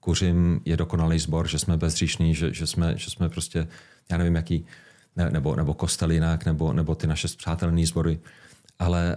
[0.00, 3.68] kuřím je dokonalý sbor, že jsme bezříšní, že, že, jsme, že jsme prostě,
[4.10, 4.66] já nevím, jaký,
[5.16, 8.20] ne, nebo, nebo kostel jinak, nebo, nebo ty naše přátelné sbory.
[8.78, 9.16] Ale,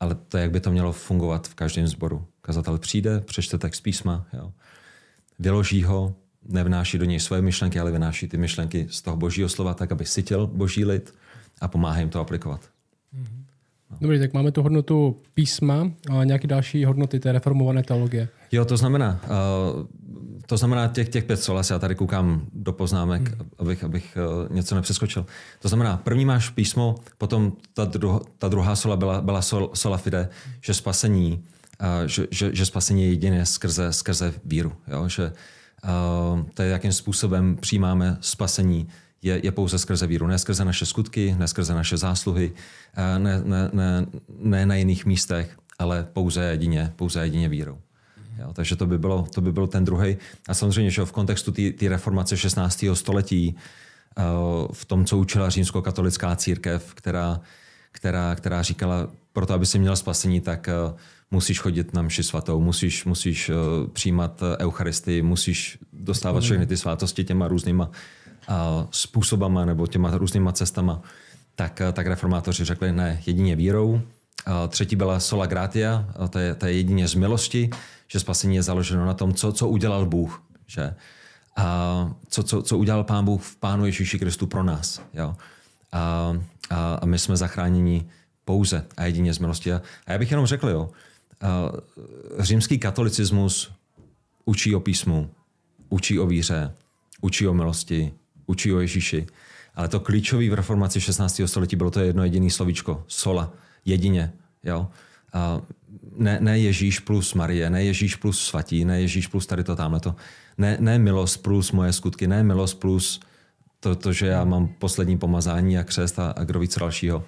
[0.00, 2.26] ale to, jak by to mělo fungovat v každém sboru.
[2.40, 4.52] Kazatel přijde, přečte text písma, jo.
[5.38, 6.14] vyloží ho,
[6.48, 10.06] nevnáší do něj svoje myšlenky, ale vynáší ty myšlenky z toho božího slova tak, aby
[10.06, 11.14] sytil boží lid
[11.60, 12.60] a pomáhá jim to aplikovat.
[13.14, 13.40] Mm-hmm.
[14.00, 18.28] Dobrý, tak máme tu hodnotu písma a nějaké další hodnoty té reformované teologie.
[18.52, 19.86] Jo, to znamená, uh,
[20.50, 23.50] to znamená těch, těch pět solas, já tady koukám do poznámek, hmm.
[23.58, 25.26] abych, abych uh, něco nepřeskočil.
[25.60, 29.96] To znamená, první máš písmo, potom ta, druho, ta druhá sola byla, byla sol, sola
[29.96, 30.28] fide,
[30.60, 31.44] že spasení,
[31.80, 34.72] uh, že, že, že spasení je jediné skrze, skrze víru.
[34.88, 35.08] Jo?
[35.08, 35.32] Že
[35.84, 38.88] uh, to je, jakým způsobem přijímáme spasení,
[39.22, 42.52] je, je pouze skrze víru, ne skrze naše skutky, ne skrze naše zásluhy,
[43.18, 44.06] ne, ne, ne,
[44.38, 47.78] ne na jiných místech, ale pouze jedině, pouze jedině vírou.
[48.38, 50.16] Jo, takže to by, bylo, to by byl ten druhý.
[50.48, 52.84] A samozřejmě, že v kontextu té reformace 16.
[52.94, 53.56] století,
[54.72, 57.40] v tom, co učila římskokatolická církev, která,
[57.92, 60.68] která, která říkala, proto, aby si měl spasení, tak
[61.30, 63.50] musíš chodit na mši svatou, musíš, musíš
[63.92, 67.90] přijímat Eucharistii, musíš dostávat všechny ty svátosti těma různýma
[68.90, 71.02] způsobama nebo těma různýma cestama,
[71.54, 74.00] tak, tak reformátoři řekli ne, jedině vírou.
[74.68, 77.70] Třetí byla sola gratia, to je, to je jedině z milosti,
[78.08, 80.42] že spasení je založeno na tom, co, co udělal Bůh.
[80.66, 80.94] Že?
[81.56, 85.02] A co, co, co udělal Pán Bůh v Pánu Ježíši Kristu pro nás.
[85.14, 85.36] Jo?
[85.92, 86.36] A,
[86.70, 88.08] a, my jsme zachráněni
[88.44, 89.72] pouze a jedině z milosti.
[89.72, 90.90] A já bych jenom řekl, jo,
[92.38, 93.72] římský katolicismus
[94.44, 95.30] učí o písmu,
[95.88, 96.74] učí o víře,
[97.20, 98.12] učí o milosti,
[98.46, 99.26] učí o Ježíši.
[99.74, 101.40] Ale to klíčové v reformaci 16.
[101.46, 103.04] století bylo to jedno jediné slovíčko.
[103.06, 103.52] Sola.
[103.84, 104.32] Jedině.
[104.64, 104.88] Jo?
[105.32, 105.60] A
[106.16, 110.00] ne, ne Ježíš plus Marie, ne Ježíš plus svatí, ne Ježíš plus tady to, tamhle
[110.00, 110.16] to.
[110.58, 113.20] Ne, ne milost plus moje skutky, ne milost plus
[113.80, 117.24] to, to že já mám poslední pomazání a křest a, a kdo víc dalšího.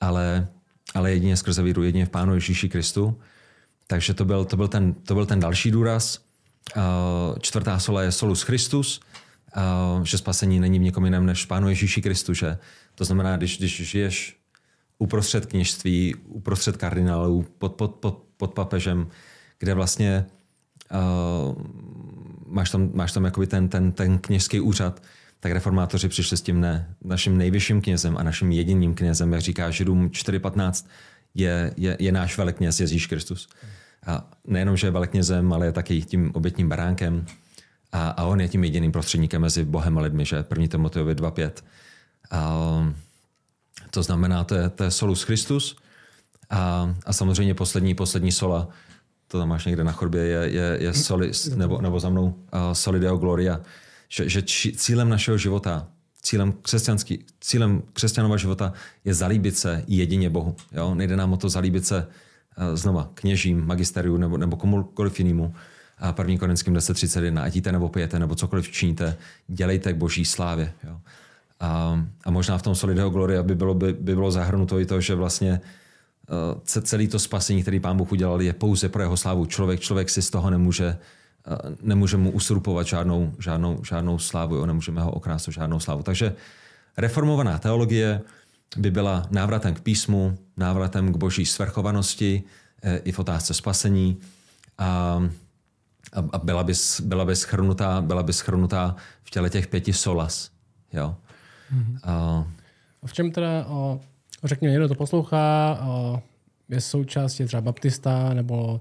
[0.00, 0.48] Ale,
[0.94, 3.20] ale jedině skrze víru, jedině v Pánu Ježíši Kristu.
[3.86, 6.20] Takže to byl, to byl, ten, to byl ten další důraz.
[7.40, 9.00] Čtvrtá sola je solus Christus,
[10.02, 12.34] že spasení není v někom jiném než Pánu Ježíši Kristu.
[12.34, 12.58] Že?
[12.94, 14.35] To znamená, když, když žiješ
[14.98, 19.08] uprostřed kněžství, uprostřed kardinálů, pod, pod, pod, pod papežem,
[19.58, 20.26] kde vlastně
[20.92, 21.62] uh,
[22.46, 25.02] máš tam, máš tam jakoby ten, ten, ten kněžský úřad,
[25.40, 26.94] tak reformátoři přišli s tím ne.
[27.04, 30.86] Naším nejvyšším knězem a naším jediným knězem, jak říká Židům 4.15,
[31.34, 33.48] je, je, je náš velekněz Ježíš Kristus.
[34.06, 37.26] A nejenom, že je veleknězem, ale je taky tím obětním baránkem.
[37.92, 40.66] A, a on je tím jediným prostředníkem mezi Bohem a lidmi, že 1.
[40.66, 41.50] Timoteovi 2.5.
[42.30, 42.92] A,
[43.90, 45.76] to znamená, to je, to je solus Christus.
[46.50, 48.68] A, a samozřejmě poslední, poslední sola,
[49.28, 52.34] to tam máš někde na chodbě, je, je, je soli, nebo, nebo za mnou uh,
[52.72, 53.60] soli Deo Gloria.
[54.08, 55.86] Že, že či, cílem našeho života,
[56.22, 58.72] cílem, křesťanský, cílem křesťanova života
[59.04, 60.56] je zalíbit se jedině Bohu.
[60.72, 60.94] Jo?
[60.94, 62.06] Nejde nám o to zalíbit se
[62.74, 65.54] znova kněžím, magisteriu nebo, nebo komukoliv jinému,
[65.98, 69.16] a první Korinským 10.31, ať jíte nebo pijete, nebo cokoliv činíte,
[69.48, 70.72] dělejte k boží slávě.
[70.84, 71.00] Jo.
[71.60, 75.00] A, a možná v tom Solideo Gloria by bylo, by, by bylo zahrnuto i to,
[75.00, 75.60] že vlastně
[76.28, 79.46] uh, celý to spasení, který pán Bůh udělal, je pouze pro jeho slávu.
[79.46, 80.98] Člověk, člověk si z toho nemůže,
[81.46, 86.02] uh, nemůže mu usurpovat žádnou, žádnou, žádnou slávu, jo, nemůžeme ho okrást o žádnou slávu.
[86.02, 86.34] Takže
[86.96, 88.20] reformovaná teologie
[88.76, 92.42] by byla návratem k písmu, návratem k boží svrchovanosti
[92.82, 94.16] eh, i v otázce spasení
[94.78, 95.22] a,
[96.32, 100.50] a byla, by, byla, by schrnutá, byla by schrnutá v těle těch pěti solas.
[100.92, 101.16] Jo?
[101.74, 101.98] Mm-hmm.
[102.02, 102.46] A,
[103.06, 104.00] v čem teda, o,
[104.44, 106.22] řekněme, někdo to poslouchá, o,
[106.68, 108.80] je součástí třeba baptista nebo,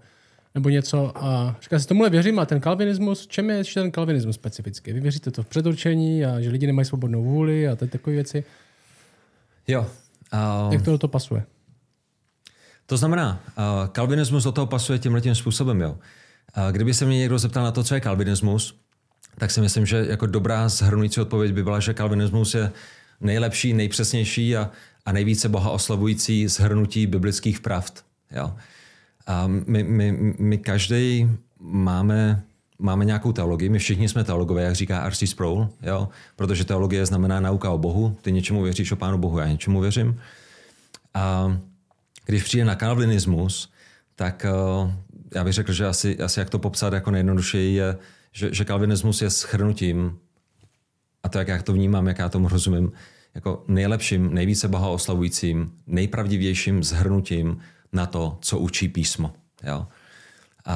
[0.56, 4.36] nebo něco a říká si, tomuhle věřím a ten kalvinismus, čem je ještě ten kalvinismus
[4.36, 4.94] specificky?
[4.94, 8.44] Vy věříte to v předurčení a že lidi nemají svobodnou vůli a takové věci?
[9.68, 9.86] Jo.
[10.34, 11.44] Uh, Jak to do toho pasuje?
[12.86, 15.92] To znamená, uh, kalvinismus do toho pasuje tímhle tím způsobem, jo.
[15.92, 18.80] Uh, kdyby se mě někdo zeptal na to, co je kalvinismus,
[19.38, 22.72] tak si myslím, že jako dobrá zhrnující odpověď by byla, že kalvinismus je
[23.22, 24.72] nejlepší, nejpřesnější a,
[25.06, 28.06] a nejvíce boha oslavující zhrnutí biblických pravd.
[28.32, 28.54] Jo.
[29.28, 32.44] A my, my, my každý máme,
[32.80, 35.28] máme nějakou teologii, my všichni jsme teologové, jak říká R.C.
[35.28, 36.10] Sproul, jo?
[36.36, 40.20] protože teologie znamená nauka o Bohu, ty něčemu věříš o Pánu Bohu, já něčemu věřím.
[41.14, 41.58] A
[42.26, 43.72] když přijde na kalvinismus,
[44.16, 44.46] tak
[44.84, 44.92] uh,
[45.36, 47.98] já bych řekl, že asi, asi jak to popsat jako nejjednodušeji je,
[48.36, 50.18] že, že kalvinismus je schrnutím,
[51.24, 52.92] a to, jak já to vnímám, jak já tomu rozumím,
[53.36, 57.58] jako nejlepším, nejvíce boha oslavujícím, nejpravdivějším zhrnutím
[57.94, 59.34] na to, co učí písmo.
[59.64, 59.88] Jo?
[60.66, 60.76] A,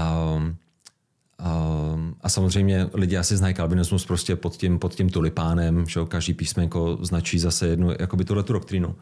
[1.40, 1.76] a,
[2.22, 6.98] a samozřejmě lidi asi znají kalvinismus prostě pod tím, pod tím tulipánem, že každý písmenko
[7.02, 8.96] značí zase jednu, jakoby tuhle tu doktrínu.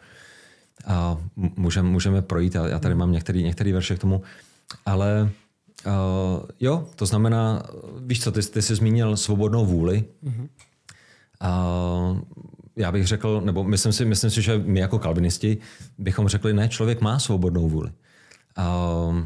[0.86, 4.22] A můžeme, můžeme projít, já tady mám některý, některý verše k tomu,
[4.86, 5.30] ale
[5.86, 5.92] Uh,
[6.60, 7.62] jo, to znamená,
[8.00, 10.04] víš co, ty, ty jsi zmínil svobodnou vůli.
[10.24, 10.48] Mm-hmm.
[11.44, 12.20] Uh,
[12.76, 15.58] já bych řekl, nebo myslím si, myslím si, že my jako kalvinisti
[15.98, 17.90] bychom řekli, ne, člověk má svobodnou vůli.
[18.58, 19.24] Uh, uh,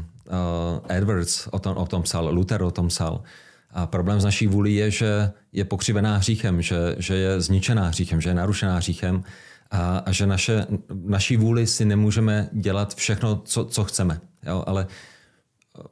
[0.89, 3.23] Edwards o tom, o tom psal, Luther o tom psal.
[3.71, 8.21] A problém z naší vůli je, že je pokřivená hříchem, že, že je zničená hříchem,
[8.21, 9.23] že je narušená hříchem
[9.71, 10.67] a, a že naše,
[11.05, 14.21] naší vůli si nemůžeme dělat všechno, co, co chceme.
[14.45, 14.63] Jo?
[14.67, 14.87] Ale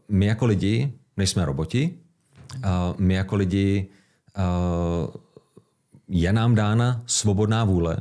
[0.10, 1.94] my jako lidi nejsme roboti.
[2.98, 3.88] My jako lidi
[6.08, 7.98] je nám dána svobodná vůle,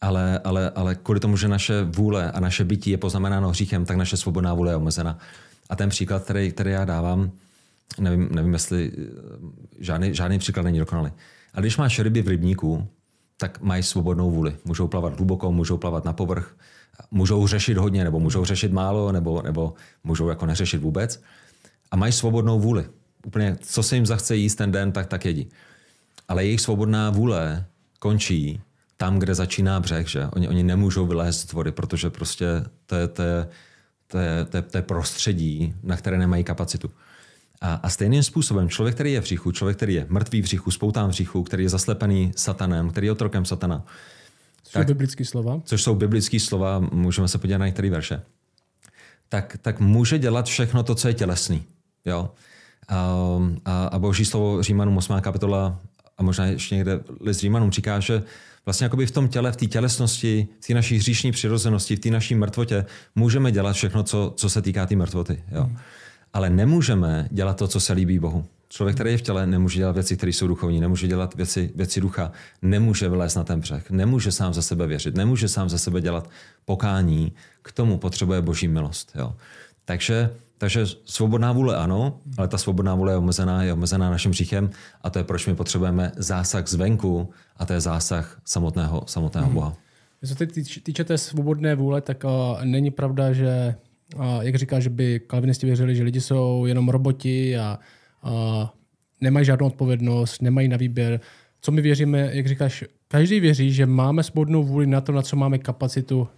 [0.00, 3.96] ale, ale, ale kvůli tomu, že naše vůle a naše bytí je poznamenáno hříchem, tak
[3.96, 5.18] naše svobodná vůle je omezena.
[5.70, 7.30] A ten příklad, který, který já dávám,
[8.00, 8.92] nevím, nevím jestli
[9.78, 11.12] žádný, žádný příklad není dokonalý.
[11.54, 12.88] Ale když máš ryby v rybníku,
[13.36, 14.56] tak mají svobodnou vůli.
[14.64, 16.56] Můžou plavat hluboko, můžou plavat na povrch,
[17.10, 21.22] můžou řešit hodně, nebo můžou řešit málo, nebo, nebo můžou jako neřešit vůbec.
[21.90, 22.86] A mají svobodnou vůli.
[23.26, 25.48] Úplně, co se jim zachce jíst ten den, tak tak jedí.
[26.28, 27.66] Ale jejich svobodná vůle
[27.98, 28.60] končí
[28.96, 30.26] tam, kde začíná břeh, že?
[30.26, 32.46] Oni, oni nemůžou vylézt z vody, protože prostě
[32.86, 33.48] to je, to, je,
[34.06, 36.90] to, je, to, je, to je prostředí, na které nemají kapacitu.
[37.60, 40.70] A, a stejným způsobem člověk, který je v říchu, člověk, který je mrtvý v říchu,
[40.70, 43.84] spoután v říchu, který je zaslepený satanem, který je otrokem satana,
[44.68, 45.60] Což tak, jsou biblické slova.
[45.64, 48.22] Což jsou biblické slova, můžeme se podívat na některé verše.
[49.28, 51.62] Tak, tak může dělat všechno to, co je tělesný.
[52.04, 52.30] Jo?
[52.88, 53.14] A,
[53.64, 55.20] a, a boží slovo Římanům 8.
[55.20, 55.80] kapitola
[56.18, 58.22] a možná ještě někde list Římanům říká, že
[58.66, 62.10] vlastně jakoby v tom těle, v té tělesnosti, v té naší hříšní přirozenosti, v té
[62.10, 65.44] naší mrtvotě můžeme dělat všechno, co, co se týká té tý mrtvoty.
[65.52, 65.62] Jo?
[65.62, 65.76] Hmm.
[66.32, 68.44] Ale nemůžeme dělat to, co se líbí Bohu.
[68.68, 72.00] Člověk, který je v těle, nemůže dělat věci, které jsou duchovní, nemůže dělat věci, věci
[72.00, 76.00] ducha, nemůže vylézt na ten břeh, nemůže sám za sebe věřit, nemůže sám za sebe
[76.00, 76.30] dělat
[76.64, 79.12] pokání, k tomu potřebuje boží milost.
[79.14, 79.34] Jo.
[79.84, 84.70] Takže, takže svobodná vůle ano, ale ta svobodná vůle je omezená, je omezená naším říchem
[85.02, 89.54] a to je, proč my potřebujeme zásah zvenku a to je zásah samotného, samotného hmm.
[89.54, 89.76] Boha.
[90.24, 90.46] Co se
[90.82, 92.30] týče té svobodné vůle, tak uh,
[92.64, 93.74] není pravda, že,
[94.16, 97.78] uh, jak říká, že by kalvinisti věřili, že lidi jsou jenom roboti a a
[99.20, 101.20] nemají žádnou odpovědnost, nemají na výběr.
[101.60, 105.36] Co my věříme, jak říkáš, každý věří, že máme svobodnou vůli na to, na co
[105.36, 106.28] máme kapacitu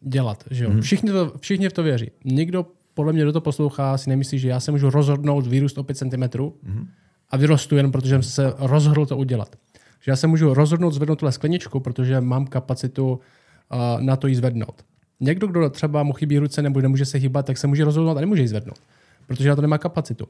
[0.00, 0.44] dělat.
[0.50, 0.70] Že jo?
[0.70, 0.80] Mm.
[0.80, 2.10] Všichni, to, všichni v to věří.
[2.24, 5.84] Nikdo, podle mě, kdo to poslouchá, si nemyslí, že já se můžu rozhodnout vyrůst o
[5.84, 6.88] 5 cm mm.
[7.30, 9.56] a vyrostu jen, protože jsem se rozhodl to udělat.
[10.00, 14.34] Že já se můžu rozhodnout zvednout tuhle skleničku, protože mám kapacitu uh, na to jí
[14.34, 14.84] zvednout.
[15.20, 18.20] Někdo, kdo třeba mu chybí ruce nebo nemůže se hýbat, tak se může rozhodnout a
[18.20, 18.78] nemůže ji zvednout,
[19.26, 20.24] protože na to nemá kapacitu.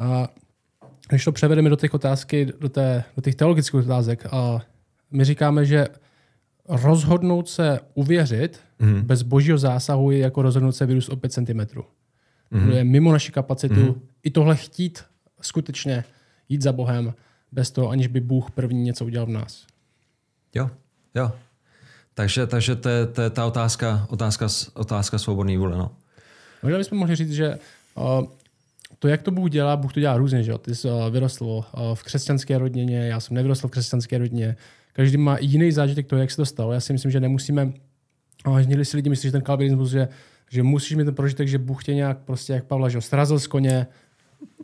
[0.00, 0.26] Uh,
[1.08, 4.60] když to převedeme do těch otázky, do, té, do těch teologických otázek, a
[5.10, 5.86] my říkáme, že
[6.68, 9.02] rozhodnout se uvěřit mm.
[9.02, 11.42] bez božího zásahu je jako rozhodnout se vyrůst o 5 cm.
[11.42, 12.70] mm-hmm.
[12.70, 14.00] je mimo naši kapacitu mm-hmm.
[14.22, 15.04] i tohle chtít
[15.40, 16.04] skutečně
[16.48, 17.14] jít za Bohem
[17.52, 19.66] bez toho, aniž by Bůh první něco udělal v nás.
[20.54, 20.70] Jo,
[21.14, 21.32] jo.
[22.14, 25.78] Takže, takže to, je, to je ta otázka, otázka, otázka svobodný vůle.
[25.78, 25.90] No.
[26.62, 27.58] Možná bychom mohli říct, že
[27.94, 28.24] uh,
[28.98, 30.42] to, jak to Bůh dělá, Bůh to dělá různě.
[30.42, 30.52] Že?
[30.58, 31.62] Ty jsi uh, vyrostl uh,
[31.94, 34.56] v křesťanské rodině, já jsem nevyrostl v křesťanské rodině.
[34.92, 36.72] Každý má jiný zážitek toho, jak se to stalo.
[36.72, 37.72] Já si myslím, že nemusíme,
[38.64, 40.08] někdy si lidi myslí, že ten kalvinismus, že,
[40.50, 43.46] že musíš mít ten prožitek, že Bůh tě nějak prostě, jak Pavla, že srazil z
[43.46, 43.86] koně,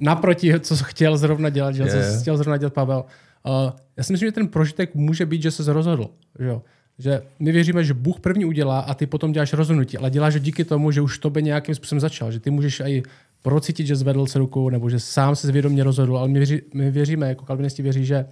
[0.00, 1.82] naproti, co chtěl zrovna dělat, že?
[1.82, 2.14] Yeah.
[2.14, 3.04] co chtěl zrovna dělat Pavel.
[3.46, 6.10] Uh, já si myslím, že ten prožitek může být, že se rozhodl.
[6.38, 6.60] Že,
[6.98, 10.64] že my věříme, že Bůh první udělá a ty potom děláš rozhodnutí, ale děláš díky
[10.64, 12.32] tomu, že už to by nějakým způsobem začal.
[12.32, 13.02] Že ty můžeš i
[13.44, 16.90] procítit, že zvedl se rukou, nebo že sám se zvědomě rozhodl, ale my, věří, my
[16.90, 18.26] věříme, jako kalvinisti věří, že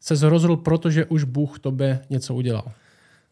[0.00, 2.72] se rozhodl, protože už Bůh tobě něco udělal.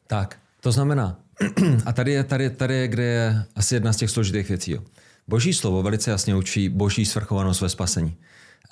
[0.07, 1.18] Tak, to znamená,
[1.87, 4.73] a tady je, tady, tady je, kde je asi jedna z těch složitých věcí.
[4.73, 4.83] Jo.
[5.29, 8.16] Boží slovo velice jasně učí boží svrchovanost ve spasení.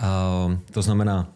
[0.02, 1.32] Uh, to znamená,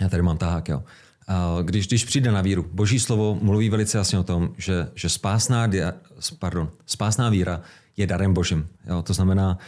[0.00, 0.78] já tady mám tahák, jo.
[0.78, 5.08] Uh, když, když přijde na víru, boží slovo mluví velice jasně o tom, že, že
[5.08, 5.92] spásná, dia,
[6.38, 7.60] pardon, spásná víra
[7.96, 8.68] je darem božím.
[8.86, 9.02] Jo.
[9.02, 9.58] To znamená,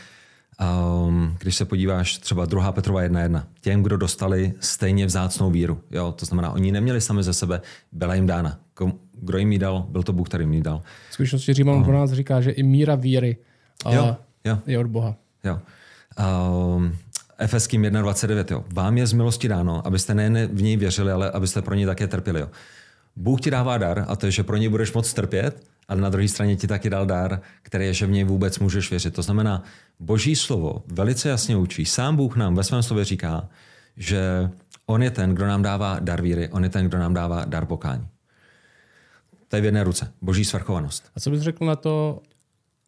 [0.60, 2.72] um, když se podíváš třeba 2.
[2.72, 5.80] Petrova 1.1, těm, kdo dostali stejně vzácnou víru.
[5.90, 6.14] Jo.
[6.18, 7.60] To znamená, oni neměli sami ze sebe,
[7.92, 8.58] byla jim dána.
[9.12, 10.82] Kdo jim ji dal, byl to Bůh, který jim ji dal.
[11.10, 13.36] V skutečnosti Říman pro nás říká, že i míra víry
[13.86, 14.58] uh, jo jo.
[14.66, 15.16] je od Boha.
[15.44, 15.60] Jo.
[16.76, 16.96] Um,
[17.38, 18.44] Efeským 1.29.
[18.50, 18.64] Jo.
[18.72, 22.06] Vám je z milosti dáno, abyste nejen v něj věřili, ale abyste pro něj také
[22.06, 22.40] trpěli.
[22.40, 22.48] Jo.
[23.20, 26.08] Bůh ti dává dar a to je, že pro něj budeš moc trpět, ale na
[26.08, 29.14] druhé straně ti taky dal dar, který je, že v něj vůbec můžeš věřit.
[29.14, 29.62] To znamená,
[30.00, 31.84] Boží slovo velice jasně učí.
[31.84, 33.48] Sám Bůh nám ve svém slově říká,
[33.96, 34.50] že
[34.86, 37.66] On je ten, kdo nám dává dar víry, On je ten, kdo nám dává dar
[37.66, 38.08] pokání.
[39.48, 40.12] To je v jedné ruce.
[40.22, 41.10] Boží svrchovanost.
[41.16, 42.22] A co bys řekl na to,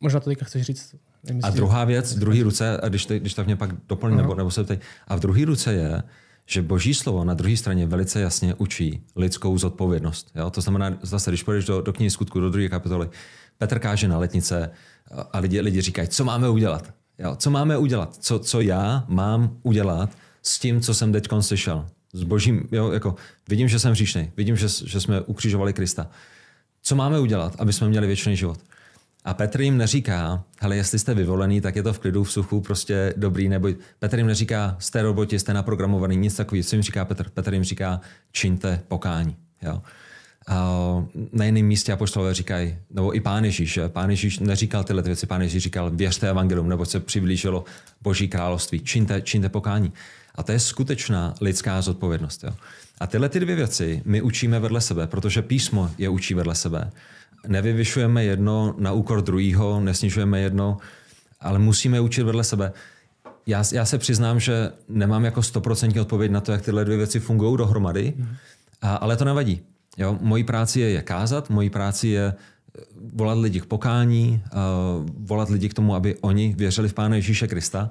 [0.01, 3.19] možná to teďka chceš říct Nemyslím, a druhá věc, v druhé ruce, a když, te,
[3.19, 6.03] když tak mě pak doplní, nebo, nebo se tady, a v druhé ruce je,
[6.47, 10.31] že boží slovo na druhé straně velice jasně učí lidskou zodpovědnost.
[10.35, 10.51] Jo?
[10.51, 13.11] To znamená, zase, když půjdeš do, do knihy skutku, do druhé kapitoly,
[13.59, 14.71] Petr káže na letnice
[15.33, 16.95] a lidi, lidi říkají, co máme udělat?
[17.19, 17.37] Jo?
[17.37, 18.17] Co máme udělat?
[18.21, 20.11] Co, co já mám udělat
[20.43, 21.87] s tím, co jsem teď slyšel?
[22.13, 23.15] S božím, jo, jako,
[23.49, 26.11] vidím, že jsem říšný, vidím, že, že jsme ukřižovali Krista.
[26.83, 28.59] Co máme udělat, aby jsme měli věčný život?
[29.25, 32.61] A Petr jim neříká, hele, jestli jste vyvolený, tak je to v klidu, v suchu,
[32.61, 36.65] prostě dobrý, nebo Petr jim neříká, jste roboti, jste naprogramovaný, nic takového.
[36.65, 37.31] Co jim říká Petr?
[37.31, 38.01] Petr jim říká,
[38.33, 39.37] čiňte pokání.
[39.63, 39.83] Jo?
[40.47, 40.67] A
[41.33, 45.43] na jiném místě apoštolové říkají, nebo i pán Ježíš, pán Ježíš neříkal tyhle věci, pán
[45.43, 47.65] Ježíš říkal, věřte evangelium, nebo se přiblížilo
[48.03, 49.93] Boží království, čiňte, čiňte pokání.
[50.35, 52.45] A to je skutečná lidská zodpovědnost.
[52.45, 52.51] Jo?
[53.01, 56.91] A tyhle ty dvě věci my učíme vedle sebe, protože písmo je učí vedle sebe
[57.47, 60.77] nevyvyšujeme jedno na úkor druhého, nesnižujeme jedno,
[61.41, 62.73] ale musíme učit vedle sebe.
[63.47, 67.21] Já, já se přiznám, že nemám jako stoprocentní odpověď na to, jak tyhle dvě věci
[67.21, 68.15] fungují dohromady,
[68.83, 69.61] a, ale to nevadí.
[69.99, 70.19] Jo?
[70.21, 72.81] Mojí práci je je kázat, mojí práci je eh,
[73.15, 77.49] volat lidi k pokání, uh, volat lidi k tomu, aby oni věřili v Pána Ježíše
[77.49, 77.91] Krista.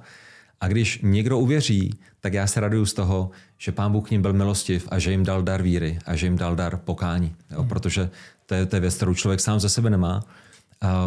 [0.62, 4.22] A když někdo uvěří, tak já se raduju z toho, že Pán Bůh k ním
[4.22, 7.36] byl milostiv a že jim dal dar víry a že jim dal dar pokání.
[7.52, 7.64] Jo?
[7.64, 8.10] Protože
[8.52, 10.24] to je, to je věc, kterou člověk sám ze sebe nemá.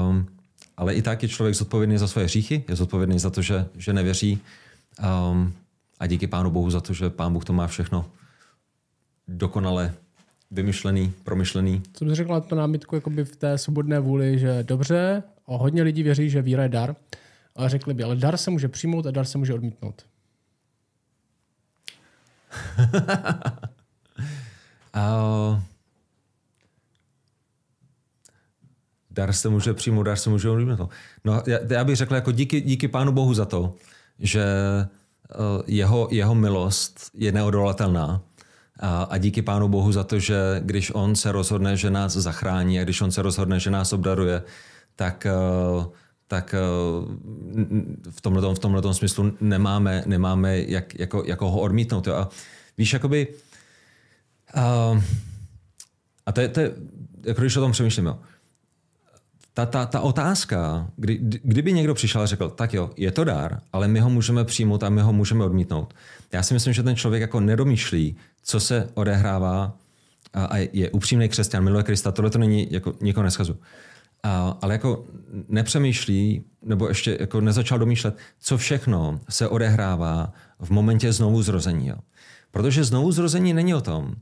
[0.09, 0.27] Um,
[0.77, 3.93] ale i tak je člověk zodpovědný za svoje hříchy, je zodpovědný za to, že, že
[3.93, 4.41] nevěří.
[5.31, 5.53] Um,
[6.01, 8.11] a díky Pánu Bohu za to, že Pán Bůh to má všechno
[9.29, 9.95] dokonale
[10.51, 11.83] vymyšlený, promyšlený.
[11.93, 15.83] Co bys řekl na to námitku jakoby v té svobodné vůli, že dobře, a hodně
[15.83, 16.97] lidí věří, že víra je dar,
[17.57, 20.07] ale řekli by, ale dar se může přijmout a dar se může odmítnout.
[24.97, 25.59] uh,
[29.14, 30.90] dar se může přijmout, dar se může odmítnout.
[31.24, 33.74] No, já, já bych řekl jako díky, díky Pánu Bohu za to,
[34.18, 34.44] že
[35.38, 38.22] uh, jeho, jeho milost je neodolatelná
[38.81, 42.81] a, a díky Pánu Bohu za to, že když On se rozhodne, že nás zachrání
[42.81, 44.42] a když On se rozhodne, že nás obdaruje,
[44.96, 45.27] tak,
[45.77, 45.85] uh,
[46.29, 47.14] tak uh,
[48.11, 52.09] v tomhle v tomhletom smyslu nemáme, nemáme jak, jako, jako ho odmítnout.
[52.09, 52.29] A
[52.79, 53.29] víš, jakoby...
[54.57, 55.03] Uh,
[56.27, 56.72] a to je, to je
[57.24, 58.18] jako když o tom přemýšlím, jo
[59.55, 63.61] ta, ta, ta otázka, kdy, kdyby někdo přišel a řekl, tak jo, je to dár,
[63.73, 65.95] ale my ho můžeme přijmout a my ho můžeme odmítnout.
[66.33, 69.77] Já si myslím, že ten člověk jako nedomýšlí, co se odehrává
[70.35, 73.57] a, a je upřímný křesťan, miluje Krista, tohle to není, jako nikoho neschazu.
[74.23, 75.05] A, ale jako
[75.48, 81.88] nepřemýšlí, nebo ještě jako nezačal domýšlet, co všechno se odehrává v momentě znovu zrození.
[81.88, 81.96] Jo.
[82.50, 84.15] Protože znovu zrození není o tom,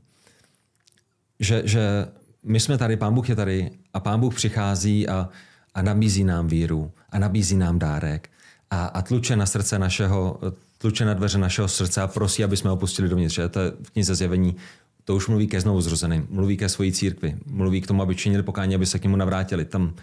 [1.39, 2.07] že, že
[2.43, 5.29] my jsme tady, pán Bůh je tady a pán Bůh přichází a,
[5.73, 8.29] a nabízí nám víru a nabízí nám dárek
[8.69, 10.39] a, a tluče na srdce našeho,
[10.77, 13.39] tluče na dveře našeho srdce a prosí, aby jsme opustili dovnitř.
[13.51, 14.55] To je v knize zjevení
[15.05, 18.43] to už mluví ke znovu zrozeným, mluví ke svojí církvi, mluví k tomu, aby činili
[18.43, 19.65] pokání, aby se k němu navrátili.
[19.65, 19.93] Tam,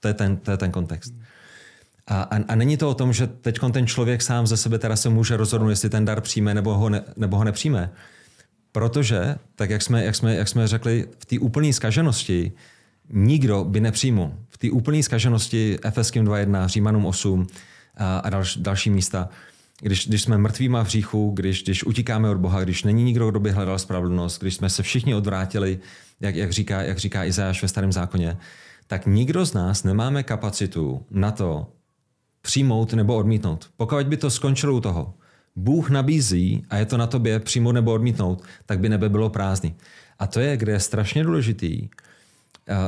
[0.00, 1.14] to, je ten, to je ten kontext.
[2.06, 4.96] A, a, a není to o tom, že teď ten člověk sám ze sebe teda
[4.96, 7.90] se může rozhodnout, jestli ten dar přijme nebo ho, ne, nebo ho nepřijme.
[8.78, 12.52] Protože, tak jak jsme, jak jsme, jak jsme řekli, v té úplné skaženosti
[13.10, 14.34] nikdo by nepřijmul.
[14.48, 17.46] V té úplné skaženosti Efeským 2.1, Římanům 8
[17.96, 19.28] a, a dalš, další místa,
[19.80, 23.40] když, když jsme mrtvíma v hříchu, když, když utíkáme od Boha, když není nikdo, kdo
[23.40, 25.78] by hledal spravedlnost, když jsme se všichni odvrátili,
[26.20, 28.36] jak, jak, říká, jak říká Izajáš ve starém zákoně,
[28.86, 31.66] tak nikdo z nás nemáme kapacitu na to
[32.42, 33.70] přijmout nebo odmítnout.
[33.76, 35.14] Pokud by to skončilo u toho,
[35.58, 39.74] Bůh nabízí a je to na tobě přijmout nebo odmítnout, tak by nebe bylo prázdný.
[40.18, 41.88] A to je, kde je strašně důležitý,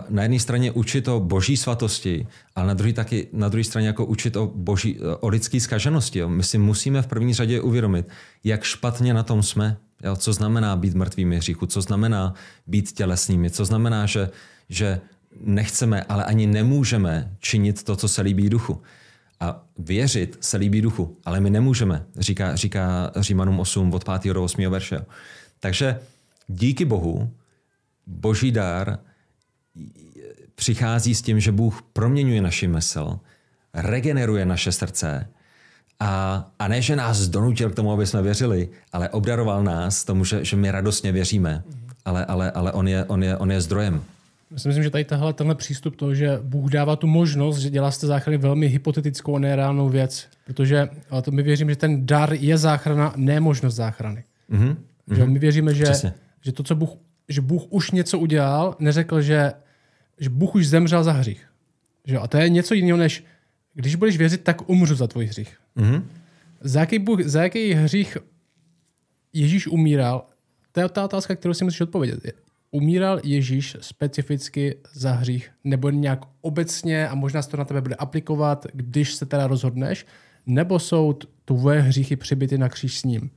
[0.09, 4.05] na jedné straně učit o boží svatosti, ale na druhé taky na druhé straně jako
[4.05, 6.19] učit o, boží, o lidské skaženosti.
[6.19, 6.29] Jo.
[6.29, 8.09] My si musíme v první řadě uvědomit,
[8.45, 9.77] jak špatně na tom jsme.
[10.05, 10.17] Jo.
[10.17, 12.35] Co znamená být mrtvými hříchu, co znamená
[12.67, 14.31] být tělesnými, co znamená, že,
[14.69, 15.01] že
[15.41, 18.83] nechceme, ale ani nemůžeme činit to, co se líbí duchu.
[19.41, 24.33] A věřit se líbí duchu, ale my nemůžeme, říká, říká Římanům 8 od 5.
[24.33, 24.71] do 8.
[24.71, 25.05] verše.
[25.61, 26.01] Takže
[26.49, 27.31] díky Bohu,
[28.07, 28.99] boží dár
[30.55, 33.19] přichází s tím, že Bůh proměňuje naši mysl,
[33.75, 35.29] regeneruje naše srdce
[36.01, 40.25] a, a ne, že nás donutil k tomu, aby jsme věřili, ale obdaroval nás tomu,
[40.25, 41.63] že, že my radostně věříme,
[42.05, 44.05] ale, ale, ale on, je, on, je, on je zdrojem.
[44.51, 47.99] Myslím, že tady tahle, tenhle přístup to, že Bůh dává tu možnost, že dělá z
[47.99, 52.33] té záchrany velmi hypotetickou a nereálnou věc, protože ale to my věříme, že ten dar
[52.33, 54.25] je záchrana, ne možnost záchrany.
[54.51, 54.77] Mm-hmm.
[55.17, 55.93] Že my věříme, že,
[56.41, 56.91] že to, co Bůh,
[57.29, 59.53] že Bůh už něco udělal, neřekl, že
[60.21, 61.47] že Bůh už zemřel za hřích.
[62.05, 62.19] Že?
[62.19, 63.25] A to je něco jiného, než
[63.75, 65.57] když budeš věřit, tak umřu za tvůj hřích.
[65.77, 66.03] Mm-hmm.
[66.61, 68.17] Za, jaký Bůh, za jaký hřích
[69.33, 70.27] Ježíš umíral?
[70.73, 72.35] To je ta otázka, kterou si musíš odpovědět.
[72.71, 75.51] Umíral Ježíš specificky za hřích?
[75.65, 80.07] Nebo nějak obecně a možná se to na tebe bude aplikovat, když se teda rozhodneš?
[80.47, 83.31] Nebo jsou tvoje hříchy přibyty na kříž s ním?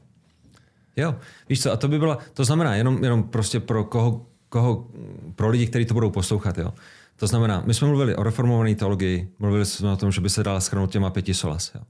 [0.95, 1.15] Jo,
[1.49, 4.87] víš co, a to by bylo, to znamená jenom, jenom prostě pro koho, koho,
[5.35, 6.57] pro lidi, kteří to budou poslouchat.
[6.57, 6.73] Jo.
[7.15, 10.43] To znamená, my jsme mluvili o reformované teologii, mluvili jsme o tom, že by se
[10.43, 11.71] dala schrnout těma pěti solas.
[11.75, 11.81] Jo.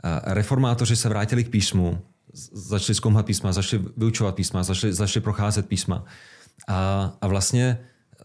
[0.00, 1.98] A reformátoři se vrátili k písmu,
[2.52, 6.04] začali zkoumat písma, začali vyučovat písma, začali, začali procházet písma.
[6.68, 7.78] A, a vlastně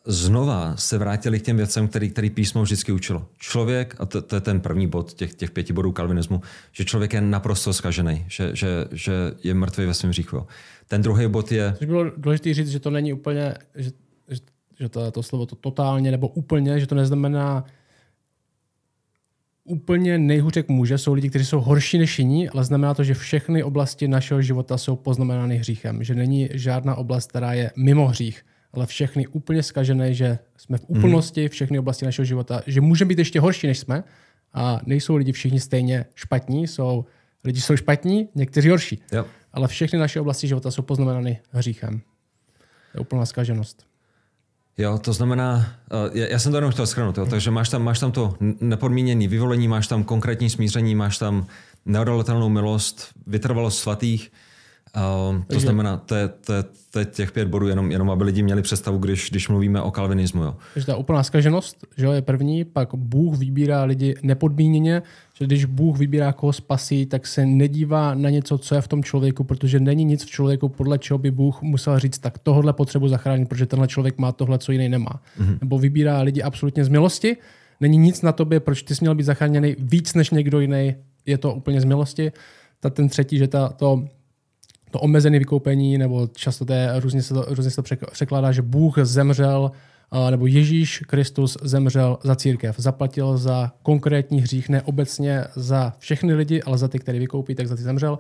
[0.06, 3.28] znova se vrátili k těm věcem, který, který písmo vždycky učilo.
[3.38, 7.14] Člověk, a to, to je ten první bod těch, těch pěti bodů kalvinismu, že člověk
[7.14, 9.14] je naprosto zkažený, že, že, že
[9.44, 10.48] je mrtvý ve svém říchu.
[10.88, 11.76] Ten druhý bod je...
[11.78, 13.92] Což bylo důležité říct, že to není úplně, že,
[14.28, 14.40] že,
[14.80, 17.66] že to, to slovo to totálně nebo úplně, že to neznamená
[19.64, 20.98] úplně nejhůř, jak může.
[20.98, 24.78] Jsou lidi, kteří jsou horší než jiní, ale znamená to, že všechny oblasti našeho života
[24.78, 26.04] jsou poznamenány hříchem.
[26.04, 30.86] Že není žádná oblast, která je mimo hřích, ale všechny úplně skažené, že jsme v
[30.88, 34.04] úplnosti, všechny oblasti našeho života, že můžeme být ještě horší, než jsme
[34.54, 37.06] a nejsou lidi všichni stejně špatní, jsou
[37.44, 39.02] lidi jsou špatní, někteří horší.
[39.12, 42.00] Jo ale všechny naše oblasti života jsou poznamenány hříchem.
[42.92, 43.91] To je úplná zkaženost.
[44.82, 45.66] Jo, to znamená,
[46.16, 49.28] eh, já jsem to jenom chtěl schrnout, jo, takže máš tam, máš tam to nepodmíněné
[49.28, 51.46] vyvolení, máš tam konkrétní smíření, máš tam
[51.86, 54.32] neodolatelnou milost, vytrvalost svatých,
[54.96, 58.24] Uh, to znamená, to je, to, je, to je těch pět bodů, jenom, jenom aby
[58.24, 60.44] lidi měli představu, když, když mluvíme o kalvinismu.
[60.44, 60.56] Jo.
[60.74, 65.02] Takže ta úplná skaženost že je první, pak Bůh vybírá lidi nepodmíněně,
[65.34, 69.04] že když Bůh vybírá koho spasí, tak se nedívá na něco, co je v tom
[69.04, 73.08] člověku, protože není nic v člověku, podle čeho by Bůh musel říct, tak tohle potřebu
[73.08, 75.22] zachránit, protože tenhle člověk má tohle, co jiný nemá.
[75.40, 75.58] Mm-hmm.
[75.62, 77.38] Nebo vybírá lidi absolutně z milosti,
[77.80, 81.38] není nic na tobě, proč ty jsi měl být zachráněný víc než někdo jiný, je
[81.38, 82.32] to úplně z milosti.
[82.80, 84.06] Ta ten třetí, že ta, to
[84.92, 88.62] to omezené vykoupení, nebo často to je, různě se to, různě se to překládá, že
[88.62, 89.72] Bůh zemřel,
[90.30, 92.76] nebo Ježíš Kristus zemřel za církev.
[92.80, 97.68] Zaplatil za konkrétní hřích, ne obecně za všechny lidi, ale za ty, který vykoupí, tak
[97.68, 98.20] za ty zemřel.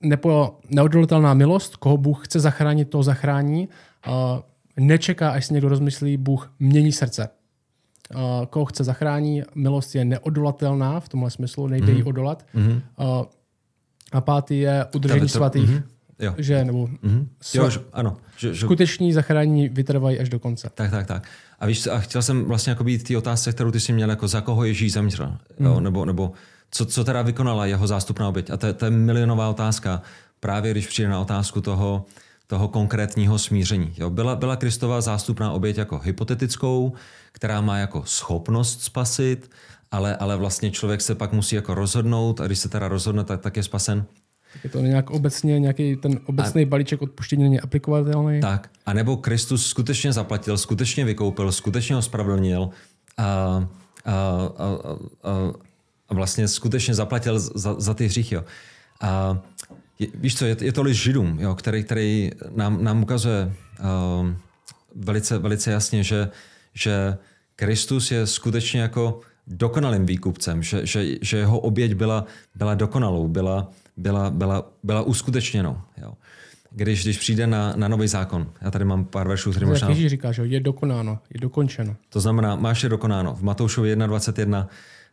[0.00, 3.68] Nepo, neodolitelná milost, koho Bůh chce zachránit, to zachrání.
[4.80, 7.28] Nečeká, až si někdo rozmyslí, Bůh mění srdce.
[8.50, 11.96] Koho chce zachránit, milost je neodolatelná v tomhle smyslu, nejde mm-hmm.
[11.96, 12.46] jí odolat.
[12.54, 12.80] Mm-hmm.
[14.12, 15.70] A pátý je udržení svatých.
[15.70, 15.82] Mm-hmm.
[16.18, 16.34] Jo.
[16.38, 17.26] Že, nebo mm-hmm.
[17.42, 18.16] sva- jo, že, ano.
[18.36, 18.66] Že, že...
[18.66, 20.70] Skuteční zachránění vytrvají až do konce.
[20.74, 21.28] Tak, tak, tak.
[21.60, 24.28] A víš, a chtěl jsem vlastně jako být té otázce, kterou ty jsi měl, jako
[24.28, 25.66] za koho Ježíš zemřel, mm.
[25.66, 26.32] jo, nebo, nebo
[26.70, 28.50] co, co teda vykonala jeho zástupná oběť.
[28.50, 30.02] A to, to je milionová otázka,
[30.40, 32.04] právě když přijde na otázku toho,
[32.46, 33.92] toho konkrétního smíření.
[33.98, 36.92] Jo, byla, byla Kristova zástupná oběť jako hypotetickou,
[37.32, 39.50] která má jako schopnost spasit,
[39.90, 43.40] ale, ale vlastně člověk se pak musí jako rozhodnout a když se teda rozhodne, tak,
[43.40, 44.04] tak je spasen.
[44.52, 48.40] Tak je to nějak obecně, nějaký ten obecný a, balíček odpuštění není aplikovatelný?
[48.40, 48.70] Tak.
[48.86, 52.70] A nebo Kristus skutečně zaplatil, skutečně vykoupil, skutečně ho spravedlnil
[53.16, 53.66] a, a,
[54.04, 54.66] a,
[55.22, 55.52] a,
[56.08, 58.34] a vlastně skutečně zaplatil za, za ty hříchy.
[58.34, 58.44] Jo.
[59.00, 59.38] A
[59.98, 64.30] je, víš co, je, je to list židům, jo, který, který nám, nám ukazuje uh,
[64.94, 66.30] velice, velice jasně, že,
[66.74, 67.16] že
[67.56, 72.24] Kristus je skutečně jako dokonalým výkupcem, že, že, že jeho oběť byla,
[72.54, 75.78] byla dokonalou, byla, byla, byla, byla uskutečněnou.
[76.02, 76.12] Jo.
[76.70, 79.88] Když, když přijde na, na nový zákon, já tady mám pár veršů, které možná...
[79.88, 81.96] Ježíš říká, že je dokonáno, je dokončeno.
[82.08, 83.34] To znamená, máš je dokonáno.
[83.34, 84.66] V Matoušovi 1.21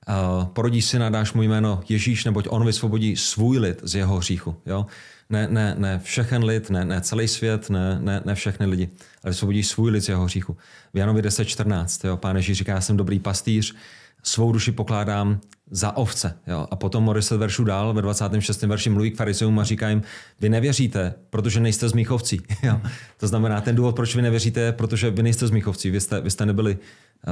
[0.07, 4.55] uh, porodí syna, dáš mu jméno Ježíš, neboť on vysvobodí svůj lid z jeho hříchu.
[4.65, 4.86] Jo?
[5.29, 8.89] Ne, ne, ne všechen lid, ne, ne celý svět, ne, ne, ne všechny lidi,
[9.23, 10.57] ale vysvobodí svůj lid z jeho hříchu.
[10.93, 13.75] V Janovi 10.14, jo, pán Ježíš říká, já jsem dobrý pastýř,
[14.24, 15.39] svou duši pokládám
[15.71, 16.38] za ovce.
[16.47, 16.67] Jo?
[16.71, 18.61] A potom 10 veršů dál, ve 26.
[18.61, 20.01] verši mluví k farizeům a říká jim,
[20.39, 22.41] vy nevěříte, protože nejste z mých ovcí.
[22.63, 22.82] Jo?
[23.17, 26.21] To znamená, ten důvod, proč vy nevěříte, protože vy nejste z mých ovcí, vy jste,
[26.21, 26.78] vy jste nebyli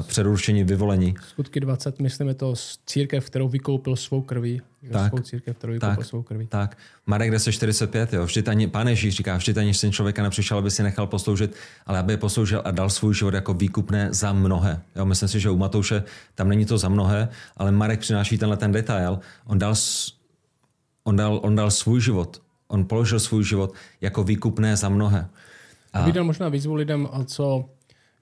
[0.01, 1.15] předurčení, vyvolení.
[1.27, 2.53] Skutky 20, myslím, je to
[2.85, 4.61] církev, kterou vykoupil svou krví.
[4.91, 6.47] Tak, svou církev, kterou vykoupil tak, svou krví.
[6.47, 6.77] Tak.
[7.05, 8.25] Marek 1045, jo.
[8.25, 11.99] Vždyť ani, pán Ježíš říká, vždyť ani syn člověka nepřišel, aby si nechal posloužit, ale
[11.99, 14.81] aby je posloužil a dal svůj život jako výkupné za mnohé.
[14.95, 16.03] Jo, myslím si, že u Matouše
[16.35, 19.19] tam není to za mnohé, ale Marek přináší tenhle ten detail.
[19.45, 19.73] On dal,
[21.03, 25.29] on dal, on dal svůj život, on položil svůj život jako výkupné za mnohé.
[25.93, 26.05] A...
[26.05, 27.69] Vydal možná výzvu lidem, co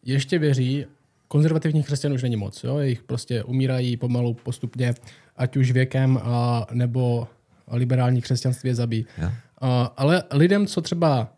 [0.03, 0.86] ještě věří
[1.30, 2.63] konzervativních křesťanů už není moc.
[2.63, 2.80] Jo?
[2.80, 4.93] Jich prostě umírají pomalu postupně,
[5.38, 7.27] ať už věkem, a, nebo
[7.71, 9.05] liberální křesťanství je zabíjí.
[9.17, 9.34] Yeah.
[9.61, 11.34] A, ale lidem, co třeba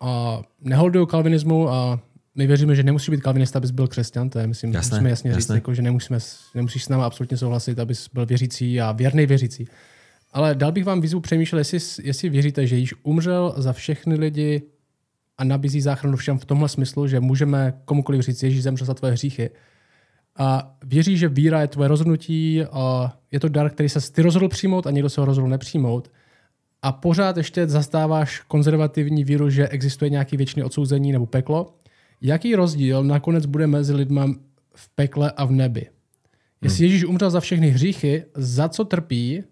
[0.00, 2.00] a, neholdují kalvinismu a
[2.34, 5.30] my věříme, že nemusí být kalvinista, abys byl křesťan, to je, myslím, jasné, musíme jasně
[5.30, 5.40] jasné.
[5.40, 6.18] říct, jako, že nemusíme,
[6.54, 9.68] nemusíš s námi absolutně souhlasit, abys byl věřící a věrný věřící.
[10.32, 14.62] Ale dal bych vám výzvu přemýšlet, jestli, jestli věříte, že již umřel za všechny lidi
[15.40, 19.12] a nabízí záchranu všem v tomhle smyslu, že můžeme komukoliv říct, Ježíš zemřel za tvoje
[19.12, 19.50] hříchy.
[20.38, 24.48] A věří, že víra je tvoje rozhodnutí, a je to dar, který se ty rozhodl
[24.48, 26.10] přijmout a někdo se ho rozhodl nepřijmout.
[26.82, 31.74] A pořád ještě zastáváš konzervativní víru, že existuje nějaký věčný odsouzení nebo peklo.
[32.20, 34.20] Jaký rozdíl nakonec bude mezi lidmi
[34.74, 35.86] v pekle a v nebi?
[36.62, 36.92] Jestli hmm.
[36.92, 39.42] Ježíš umřel za všechny hříchy, za co trpí,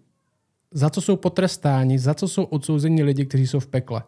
[0.71, 4.03] za co jsou potrestáni, za co jsou odsouzeni lidi, kteří jsou v pekle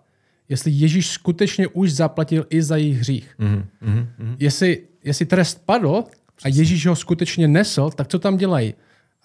[0.51, 3.35] jestli Ježíš skutečně už zaplatil i za jejich hřích.
[3.39, 3.65] Mm-hmm.
[3.83, 4.35] Mm-hmm.
[4.39, 6.03] Jestli, jestli trest padl
[6.43, 8.73] a Ježíš ho skutečně nesl, tak co tam dělají?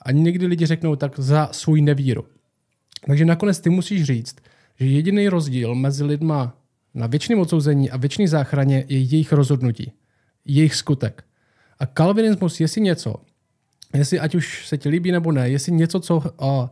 [0.02, 2.24] A někdy lidi řeknou tak za svůj nevíru.
[3.06, 4.36] Takže nakonec ty musíš říct,
[4.80, 6.56] že jediný rozdíl mezi lidma
[6.94, 9.92] na věčném odsouzení a věčné záchraně je jejich rozhodnutí,
[10.44, 11.24] jejich skutek.
[11.78, 13.14] A kalvinismus, jestli něco,
[13.94, 16.68] jestli ať už se ti líbí nebo ne, jestli něco, co uh,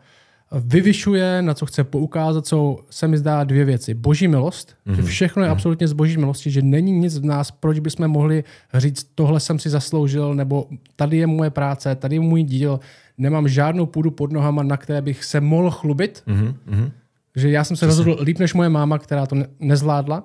[0.53, 3.95] vyvyšuje, na co chce poukázat, jsou, se mi zdá, dvě věci.
[3.95, 4.95] Boží milost, mm-hmm.
[4.95, 5.11] že mhm.
[5.11, 5.53] všechno je mm-hmm.
[5.53, 9.59] absolutně z boží milosti, že není nic v nás, proč bychom mohli říct, tohle jsem
[9.59, 12.81] si zasloužil, nebo tady je moje práce, tady je můj díl,
[13.19, 16.23] nemám žádnou půdu pod nohama, na které bych se mohl chlubit.
[16.27, 16.91] Mm-hmm.
[17.37, 18.05] Že já jsem se Přesně.
[18.05, 20.25] rozhodl líp než moje máma, která to ne- nezvládla.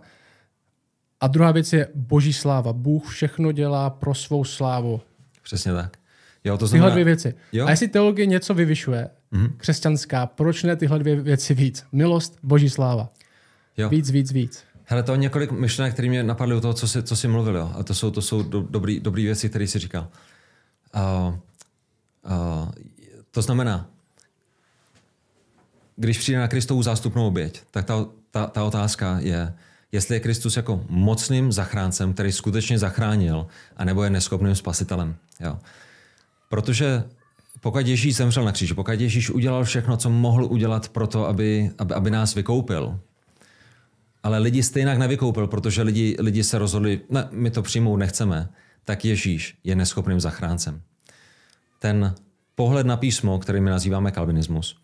[1.22, 2.74] A druhá věc je boží sláva.
[2.74, 5.02] Bůh všechno dělá pro svou slávu.
[5.44, 5.99] Přesně tak.
[6.44, 6.86] Jo, to znamená...
[6.86, 7.34] Tyhle dvě věci.
[7.52, 7.68] Jo?
[7.68, 9.52] A jestli teologie něco vyvyšuje, mm-hmm.
[9.58, 11.86] křesťanská, proč ne tyhle dvě věci víc?
[11.92, 13.10] Milost, boží sláva.
[13.78, 13.90] Jo.
[13.90, 14.64] Víc, víc, víc.
[14.86, 17.56] Hele, to je několik myšlenek, které mě napadly u toho, co jsi, co jsi mluvil.
[17.56, 17.72] Jo.
[17.76, 20.08] A to jsou, to jsou do, dobrý, dobrý věci, které jsi říkal.
[20.96, 22.72] Uh, uh,
[23.32, 23.90] to znamená,
[25.96, 29.54] když přijde na Kristovu zástupnou oběť, tak ta, ta, ta otázka je,
[29.92, 35.16] jestli je Kristus jako mocným zachráncem, který skutečně zachránil, anebo je neschopným spasitelem.
[35.40, 35.60] Jo.
[36.50, 37.04] Protože
[37.62, 41.72] pokud Ježíš zemřel na kříži, pokud Ježíš udělal všechno, co mohl udělat pro to, aby,
[41.78, 43.00] aby, aby nás vykoupil,
[44.24, 48.50] ale lidi stejně nevykoupil, protože lidi, lidi se rozhodli, ne, my to přijmout nechceme,
[48.86, 50.82] tak Ježíš je neschopným zachráncem.
[51.80, 52.16] Ten
[52.56, 54.82] pohled na písmo, který my nazýváme kalvinismus,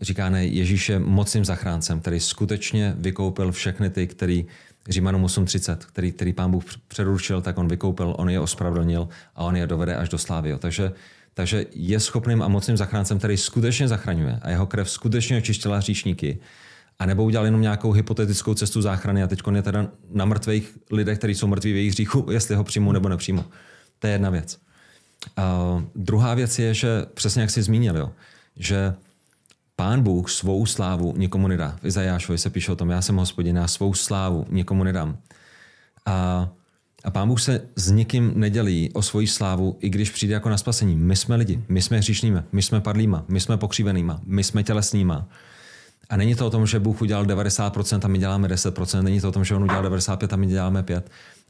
[0.00, 4.46] říká ne, Ježíš je mocným zachráncem, který skutečně vykoupil všechny ty, který
[4.88, 9.56] Římanům 8.30, který, který pán Bůh předurčil, tak on vykoupil, on je ospravedlnil a on
[9.56, 10.56] je dovede až do slávy.
[10.58, 10.92] Takže,
[11.34, 16.38] takže je schopným a mocným zachráncem, který skutečně zachraňuje a jeho krev skutečně očistila hříšníky.
[16.98, 21.18] A nebo udělal jenom nějakou hypotetickou cestu záchrany a teď je teda na mrtvých lidech,
[21.18, 23.44] kteří jsou mrtví v jejich hříchu, jestli ho přijmou nebo nepřijmou.
[23.98, 24.58] To je jedna věc.
[25.36, 28.12] A druhá věc je, že přesně jak jsi zmínil, jo,
[28.56, 28.94] že
[29.76, 31.76] Pán Bůh svou slávu nikomu nedá.
[31.82, 35.18] V Izajášovi se píše o tom, já jsem hospodin, já svou slávu nikomu nedám.
[36.06, 36.48] A,
[37.04, 40.56] A pán Bůh se s nikým nedělí o svoji slávu, i když přijde jako na
[40.56, 40.96] spasení.
[40.96, 45.28] My jsme lidi, my jsme hříšnými, my jsme padlýma, my jsme pokřívenýma, my jsme tělesnýma.
[46.10, 49.28] A není to o tom, že Bůh udělal 90% a my děláme 10%, není to
[49.28, 51.02] o tom, že on udělal 95% a my děláme 5%,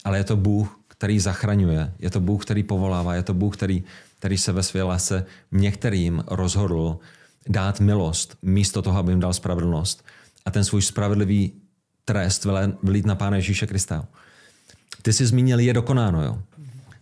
[0.05, 3.85] ale je to Bůh, který zachraňuje, je to Bůh, který povolává, je to Bůh, který,
[4.19, 6.99] který se ve své lásce některým rozhodl
[7.49, 10.05] dát milost místo toho, aby jim dal spravedlnost
[10.45, 11.53] a ten svůj spravedlivý
[12.05, 12.47] trest
[12.83, 14.07] vylít na Pána Ježíše Krista.
[15.03, 16.39] Ty jsi zmínil, je dokonáno, jo?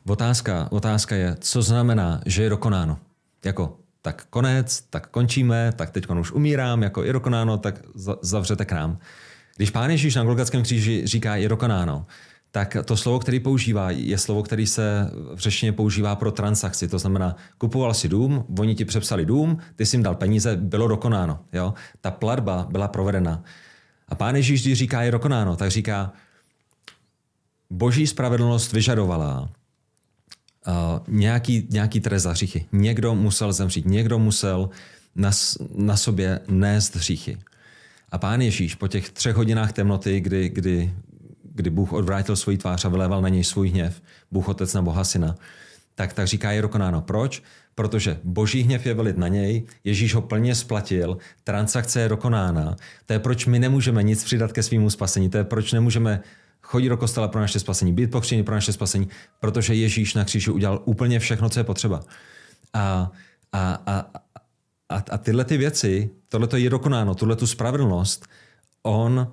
[0.06, 2.98] Otázka, otázka je, co znamená, že je dokonáno?
[3.44, 7.82] Jako, tak konec, tak končíme, tak teď už umírám, jako je dokonáno, tak
[8.22, 8.98] zavřete krám.
[9.56, 12.06] Když Pán Ježíš na Golgatském kříži říká je dokonáno,
[12.52, 16.88] tak to slovo, který používá, je slovo, který se v řečtině používá pro transakci.
[16.88, 20.88] To znamená, kupoval si dům, oni ti přepsali dům, ty jsi jim dal peníze, bylo
[20.88, 21.38] dokonáno.
[21.52, 21.74] Jo?
[22.00, 23.44] Ta platba byla provedena.
[24.08, 26.12] A pán Ježíš, když říká je dokonáno, tak říká,
[27.70, 30.74] boží spravedlnost vyžadovala uh,
[31.08, 32.66] nějaký, nějaký trest za hříchy.
[32.72, 34.70] Někdo musel zemřít, někdo musel
[35.16, 35.30] na,
[35.74, 37.38] na sobě nést hříchy.
[38.10, 40.92] A pán Ježíš po těch třech hodinách temnoty, kdy, kdy,
[41.54, 45.04] kdy Bůh odvrátil svůj tvář a vyléval na něj svůj hněv, Bůh Otec na Boha
[45.04, 45.36] Syna,
[45.94, 47.00] tak, tak říká je dokonáno.
[47.00, 47.42] Proč?
[47.74, 52.76] Protože boží hněv je velit na něj, Ježíš ho plně splatil, transakce je dokonána.
[53.06, 56.20] To je proč my nemůžeme nic přidat ke svýmu spasení, to je proč nemůžeme
[56.62, 59.08] chodit do kostela pro naše spasení, být pokřtěni pro naše spasení,
[59.40, 62.00] protože Ježíš na kříži udělal úplně všechno, co je potřeba.
[62.74, 63.10] A,
[63.52, 64.10] a, a,
[64.88, 68.26] a, a tyhle ty věci, tohle je dokonáno, tuhle tu spravedlnost,
[68.82, 69.32] on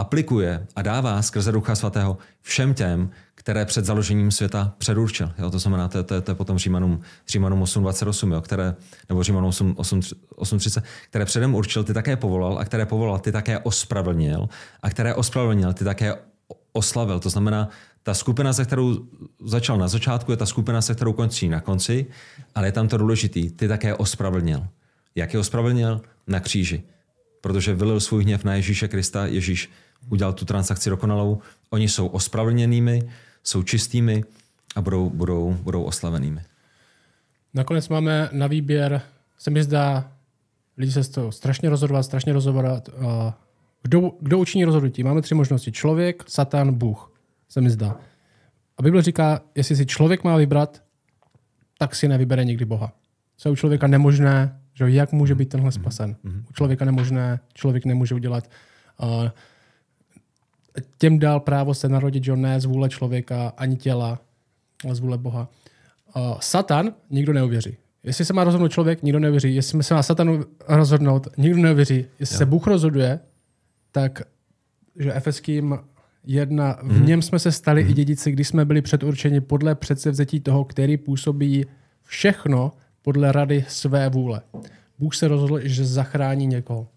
[0.00, 5.32] aplikuje a dává skrze Ducha Svatého všem těm, které před založením světa předurčil.
[5.38, 8.74] Jo, to znamená, to, to, to je potom Římanům, Římanům 8.28, jo, které,
[9.08, 14.48] nebo Římanům 8.30, které předem určil, ty také povolal a které povolal, ty také ospravedlnil
[14.82, 16.14] a které ospravedlnil, ty také
[16.72, 17.20] oslavil.
[17.20, 17.68] To znamená,
[18.02, 19.06] ta skupina, se kterou
[19.44, 22.06] začal na začátku, je ta skupina, se kterou končí na konci,
[22.54, 24.66] ale je tam to důležitý, ty také ospravedlnil.
[25.14, 26.00] Jak je ospravedlnil?
[26.26, 26.82] Na kříži.
[27.40, 29.70] Protože vylil svůj hněv na Ježíše Krista, Ježíš
[30.08, 31.38] udělal tu transakci dokonalou.
[31.70, 33.10] Oni jsou ospravedlněnými,
[33.42, 34.24] jsou čistými
[34.76, 36.40] a budou, budou, budou oslavenými.
[37.54, 39.02] Nakonec máme na výběr,
[39.38, 40.12] se mi zdá,
[40.76, 42.88] lidi se z toho strašně rozhodovat, strašně rozhodovat.
[43.82, 45.02] Kdo, kdo učiní rozhodnutí?
[45.02, 45.72] Máme tři možnosti.
[45.72, 47.12] Člověk, Satan, Bůh,
[47.48, 47.96] se mi zdá.
[48.78, 50.82] A Bible říká, jestli si člověk má vybrat,
[51.78, 52.92] tak si nevybere nikdy Boha.
[53.36, 56.16] Co je u člověka nemožné, že jak může být tenhle spasen?
[56.24, 56.44] Mm-hmm.
[56.50, 58.50] U člověka nemožné, člověk nemůže udělat
[59.02, 59.28] uh,
[60.98, 64.18] těm dal právo se narodit, že ne z vůle člověka ani těla,
[64.84, 65.48] ale z vůle Boha.
[66.16, 67.76] Uh, Satan nikdo neuvěří.
[68.02, 69.54] Jestli se má rozhodnout člověk, nikdo neuvěří.
[69.54, 72.04] Jestli se má Satan rozhodnout, nikdo neuvěří.
[72.20, 72.38] Jestli jo.
[72.38, 73.20] se Bůh rozhoduje,
[73.92, 74.22] tak
[74.96, 75.78] že Efeským
[76.24, 77.06] jedna, v hmm.
[77.06, 77.90] něm jsme se stali hmm.
[77.90, 81.66] i dědici, když jsme byli předurčeni podle předsevzetí toho, který působí
[82.02, 84.40] všechno podle rady své vůle.
[84.98, 86.88] Bůh se rozhodl, že zachrání někoho.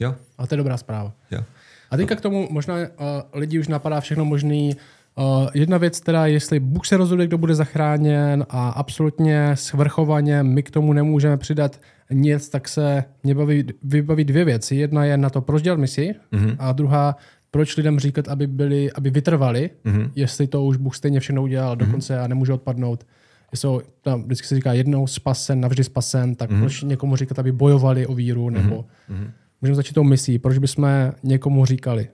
[0.00, 0.14] Jo.
[0.38, 1.14] A to je dobrá zpráva.
[1.30, 1.44] Jo.
[1.90, 2.84] A teďka k tomu možná uh,
[3.32, 4.76] lidi už napadá všechno možný.
[5.18, 10.62] Uh, jedna věc teda, jestli Bůh se rozhoduje, kdo bude zachráněn a absolutně svrchovaně my
[10.62, 11.80] k tomu nemůžeme přidat
[12.10, 14.76] nic, tak se mě baví, vybaví dvě věci.
[14.76, 16.56] Jedna je na to, proč dělat misi mm-hmm.
[16.58, 17.16] a druhá,
[17.50, 20.10] proč lidem říkat, aby, byli, aby vytrvali, mm-hmm.
[20.14, 21.78] jestli to už Bůh stejně všechno udělal mm-hmm.
[21.78, 23.06] dokonce a nemůže odpadnout.
[23.54, 26.60] Jsou, tam vždycky se říká jednou spasen, navždy spasen, tak mm-hmm.
[26.60, 29.30] proč někomu říkat, aby bojovali o víru, nebo mm-hmm.
[29.64, 30.88] Můžeme začít tou misí, proč bychom
[31.22, 32.08] někomu říkali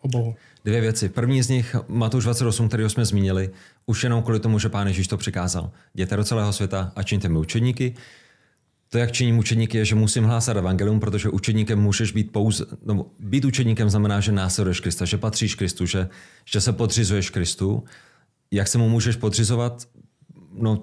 [0.00, 0.34] o Bohu?
[0.64, 1.08] Dvě věci.
[1.08, 3.50] První z nich, Matouš 28, který jsme zmínili,
[3.86, 5.70] už jenom kvůli tomu, že Pán Ježíš to přikázal.
[5.94, 7.94] Jděte do celého světa a čiňte mi učedníky.
[8.88, 13.06] To, jak činím učedníky, je, že musím hlásat evangelium, protože učedníkem můžeš být pouze, no,
[13.20, 16.08] být učedníkem znamená, že následuješ Krista, že patříš Kristu, že,
[16.44, 17.84] že se podřizuješ Kristu.
[18.50, 19.88] Jak se mu můžeš podřizovat?
[20.52, 20.82] No,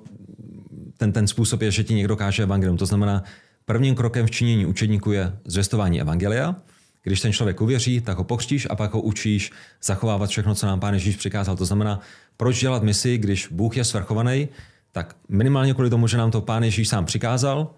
[0.97, 2.77] ten, ten způsob je, že ti někdo káže evangelium.
[2.77, 3.23] To znamená,
[3.67, 6.55] prvním krokem v činění učedníku je zvěstování evangelia.
[7.03, 9.51] Když ten člověk uvěří, tak ho pokřtíš a pak ho učíš
[9.83, 11.55] zachovávat všechno, co nám Pán Ježíš přikázal.
[11.55, 11.99] To znamená,
[12.37, 14.47] proč dělat misi, když Bůh je svrchovaný,
[14.91, 17.73] tak minimálně kvůli tomu, že nám to Pán Ježíš sám přikázal,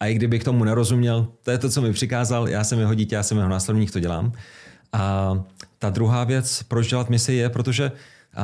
[0.00, 3.14] a i kdybych tomu nerozuměl, to je to, co mi přikázal, já jsem jeho dítě,
[3.14, 4.32] já jsem jeho následník, to dělám.
[4.92, 5.34] A
[5.78, 7.92] ta druhá věc, proč dělat misi, je, protože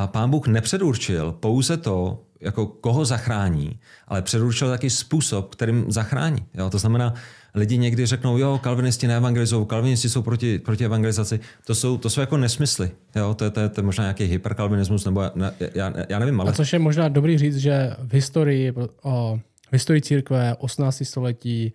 [0.05, 6.45] pán Bůh nepředurčil pouze to, jako koho zachrání, ale předurčil taky způsob, kterým zachrání.
[6.53, 6.69] Jo?
[6.69, 7.13] To znamená,
[7.55, 11.39] lidi někdy řeknou, jo, kalvinisti neevangelizují, kalvinisti jsou proti, proti evangelizaci.
[11.65, 12.91] To jsou, to jsou jako nesmysly.
[13.15, 13.33] Jo?
[13.33, 16.51] To, je, to, je, to je možná nějaký hyperkalvinismus, nebo ne, já, já nevím, ale...
[16.51, 18.73] A což je možná dobrý říct, že v historii
[19.03, 21.03] o v historii církve 18.
[21.05, 21.73] století,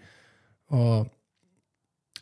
[0.71, 1.07] o,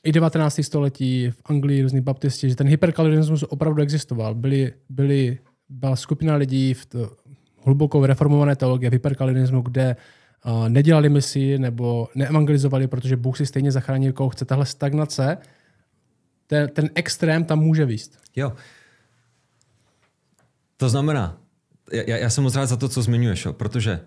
[0.05, 0.61] i 19.
[0.63, 4.35] století v Anglii různí baptisti, že ten hyperkalvinismus opravdu existoval.
[4.35, 5.39] Byli, byli
[5.69, 7.17] byla skupina lidí v to,
[7.65, 9.97] hlubokou reformované teologie, hyperkalinismu, kde
[10.47, 14.45] uh, nedělali misi nebo neevangelizovali, protože Bůh si stejně zachrání, koho chce.
[14.45, 15.39] Tahle stagnace,
[16.47, 18.19] ten, ten extrém tam může výst.
[18.37, 18.53] Jo.
[20.77, 21.39] To znamená,
[21.93, 24.01] já, já jsem moc rád za to, co zmiňuješ, jo, protože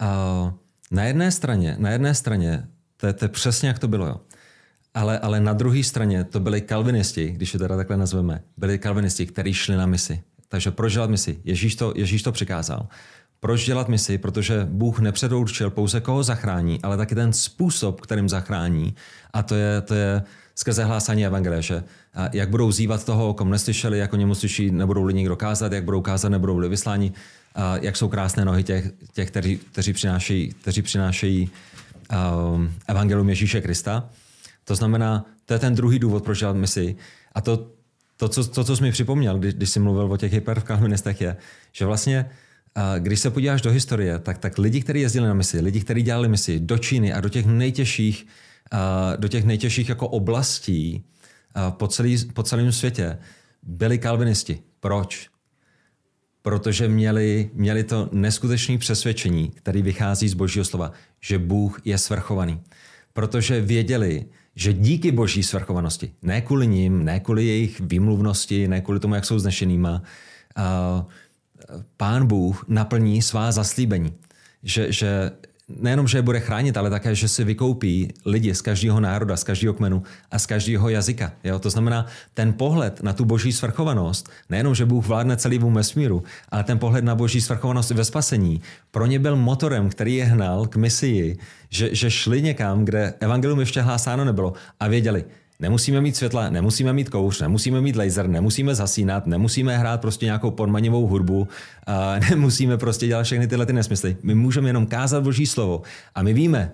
[0.00, 0.52] uh,
[0.90, 4.20] na jedné straně, na jedné straně, to to je přesně jak to bylo, jo.
[4.94, 9.26] Ale, ale na druhé straně to byli kalvinisti, když je teda takhle nazveme, byli kalvinisti,
[9.26, 10.22] kteří šli na misi.
[10.50, 11.40] Takže proč dělat misi?
[11.44, 12.86] Ježíš to, Ježíš to přikázal.
[13.40, 14.18] Proč dělat misi?
[14.18, 18.94] Protože Bůh nepředurčil pouze koho zachrání, ale taky ten způsob, kterým zachrání.
[19.32, 20.22] A to je, to je
[20.54, 21.84] skrze hlásání evangelia, že
[22.32, 26.00] jak budou zývat toho, komu neslyšeli, jako němu slyší, nebudou li nikdo kázat, jak budou
[26.00, 27.12] kázat, nebudou li vysláni,
[27.54, 31.50] a jak jsou krásné nohy těch, těch kteří, kteří přinášejí, kteří přinášejí
[32.54, 34.08] um, evangelium Ježíše Krista.
[34.64, 36.96] To znamená, to je ten druhý důvod, proč dělat misi.
[37.34, 37.66] A to,
[38.20, 41.36] to, co, to, co jsi mi připomněl, když, když jsi mluvil o těch hyperkalvinistech, je,
[41.72, 42.30] že vlastně
[42.98, 46.28] když se podíváš do historie, tak, tak lidi, kteří jezdili na misi, lidi, kteří dělali
[46.28, 48.26] misi do Číny a do těch nejtěžších,
[49.16, 51.04] do těch nejtěžších jako oblastí
[51.70, 53.18] po, celý, po celém světě,
[53.62, 54.58] byli kalvinisti.
[54.80, 55.28] Proč?
[56.42, 62.60] Protože měli, měli to neskutečné přesvědčení, které vychází z božího slova, že Bůh je svrchovaný.
[63.12, 64.24] Protože věděli,
[64.60, 69.24] že díky boží svrchovanosti, ne kvůli ním, ne kvůli jejich výmluvnosti, ne kvůli tomu, jak
[69.24, 70.02] jsou znešenýma,
[71.96, 74.12] pán Bůh naplní svá zaslíbení.
[74.62, 75.30] Že, že
[75.80, 79.44] nejenom, že je bude chránit, ale také, že si vykoupí lidi z každého národa, z
[79.44, 81.32] každého kmenu a z každého jazyka.
[81.44, 81.58] Jo?
[81.58, 86.64] To znamená, ten pohled na tu boží svrchovanost, nejenom, že Bůh vládne celým vesmíru, ale
[86.64, 88.60] ten pohled na boží svrchovanost ve spasení,
[88.90, 93.60] pro ně byl motorem, který je hnal k misii, že, že šli někam, kde evangelium
[93.60, 95.24] ještě hlásáno nebylo a věděli,
[95.60, 100.50] Nemusíme mít světla, nemusíme mít kouř, nemusíme mít laser, nemusíme zasínat, nemusíme hrát prostě nějakou
[100.50, 101.48] podmanivou hudbu,
[101.86, 104.16] a nemusíme prostě dělat všechny tyhle ty nesmysly.
[104.22, 105.82] My můžeme jenom kázat Boží slovo
[106.14, 106.72] a my víme,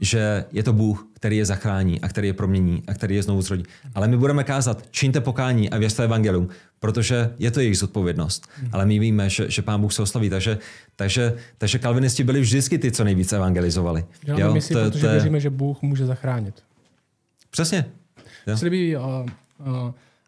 [0.00, 3.42] že je to Bůh, který je zachrání a který je promění a který je znovu
[3.42, 3.64] zrodí.
[3.94, 8.48] Ale my budeme kázat, čiňte pokání a věřte evangelium, protože je to jejich zodpovědnost.
[8.56, 8.68] Hmm.
[8.72, 10.30] Ale my víme, že, že Pán Bůh se oslaví.
[10.30, 10.58] Takže,
[10.96, 14.04] takže, takže kalvinisti byli vždycky ty, co nejvíce evangelizovali.
[14.26, 16.54] Jo, my si, to, protože to, věříme, že Bůh může zachránit.
[17.50, 17.84] Přesně,
[18.46, 18.56] Jo.
[18.56, 19.02] Se líbí uh,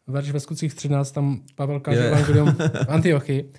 [0.07, 2.13] verš ve skutcích 13, tam Pavel káže yeah.
[2.13, 3.51] evangelium v Antiochii.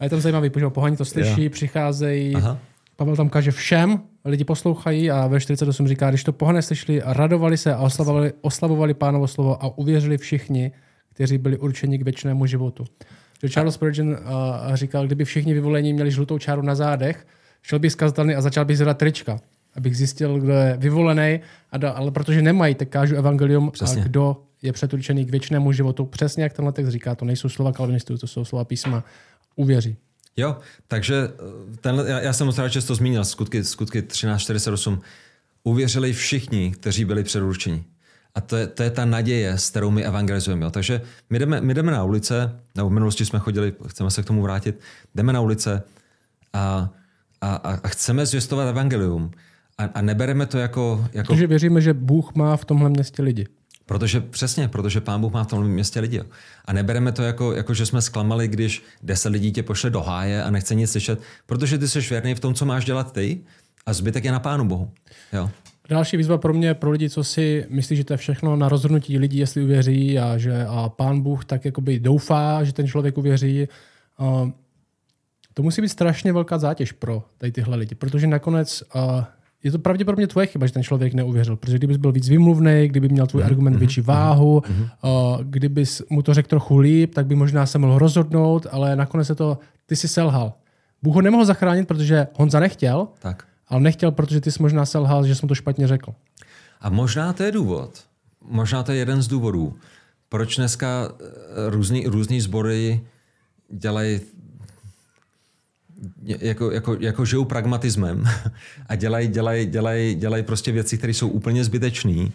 [0.00, 1.52] A je tam zajímavý, protože pohání to slyší, yeah.
[1.52, 2.34] přicházejí.
[2.34, 2.58] Aha.
[2.96, 7.56] Pavel tam kaže všem, lidi poslouchají a ve 48 říká, když to pohané slyšeli, radovali
[7.56, 10.72] se a oslavovali, oslavovali pánovo slovo a uvěřili všichni,
[11.14, 12.84] kteří byli určeni k věčnému životu.
[13.42, 14.16] Že Charles Spurgeon uh,
[14.74, 17.26] říkal, kdyby všichni vyvolení měli žlutou čáru na zádech,
[17.62, 19.40] šel by zkazatelný a začal by zvedat trička
[19.76, 21.40] abych zjistil, kdo je vyvolený,
[21.94, 24.02] ale protože nemají, tak kážu evangelium Přesně.
[24.02, 26.04] a kdo je předurčený k věčnému životu.
[26.04, 29.04] Přesně jak tenhle text říká, to nejsou slova kalvinistů, to jsou slova písma.
[29.56, 29.96] Uvěří.
[30.36, 30.56] Jo,
[30.88, 35.00] takže eh, tenhle, já, já jsem moc rád, že to zmínil, skutky, skutky 1348.
[35.64, 37.84] Uvěřili všichni, kteří byli předurčeni.
[38.34, 40.64] A to je, to je ta naděje, s kterou my evangelizujeme.
[40.64, 40.70] Jo.
[40.70, 41.00] Takže
[41.30, 44.42] my jdeme, my jdeme na ulice, nebo v minulosti jsme chodili, chceme se k tomu
[44.42, 44.80] vrátit,
[45.14, 45.82] jdeme na ulice
[46.52, 46.90] a,
[47.40, 49.30] a, a chceme zvěstovat evangelium.
[49.78, 51.32] A, a nebereme to jako, jako...
[51.32, 53.46] Protože věříme, že Bůh má v tomhle městě lidi.
[53.86, 56.22] Protože přesně, protože pán Bůh má v tomhle městě lidi.
[56.64, 60.42] A nebereme to jako, jako, že jsme zklamali, když deset lidí tě pošle do háje
[60.42, 63.40] a nechce nic slyšet, protože ty jsi věrný v tom, co máš dělat ty
[63.86, 64.90] a zbytek je na pánu Bohu.
[65.32, 65.50] Jo.
[65.88, 69.18] Další výzva pro mě, pro lidi, co si myslí, že to je všechno na rozhodnutí
[69.18, 73.68] lidí, jestli uvěří a že a pán Bůh tak jakoby doufá, že ten člověk uvěří.
[74.18, 74.50] Uh,
[75.54, 79.24] to musí být strašně velká zátěž pro tady tyhle lidi, protože nakonec uh,
[79.64, 81.56] je to pravděpodobně tvoje chyba, že ten člověk neuvěřil.
[81.56, 83.46] Protože kdybys byl víc vymluvný, kdyby měl tvůj mm-hmm.
[83.46, 84.62] argument větší mhm, váhu,
[85.02, 85.10] uh,
[85.42, 89.34] kdybys mu to řekl trochu líp, tak by možná se mohl rozhodnout, ale nakonec se
[89.34, 90.52] to, ty si selhal.
[91.02, 93.44] Bůh ho nemohl zachránit, protože Honza nechtěl, tak.
[93.68, 96.14] ale nechtěl, protože ty jsi možná selhal, že jsem to špatně řekl.
[96.80, 98.04] A možná to je důvod.
[98.48, 99.76] Možná to je jeden z důvodů,
[100.28, 101.24] proč dneska eh,
[101.70, 103.00] různý, různý sbory
[103.70, 104.20] dělají
[106.24, 108.24] jako, jako, jako žijou pragmatismem
[108.88, 112.28] a dělají dělaj, dělaj, dělaj prostě věci, které jsou úplně zbytečné,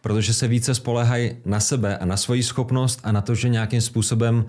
[0.00, 3.80] protože se více spolehají na sebe a na svoji schopnost a na to, že nějakým
[3.80, 4.44] způsobem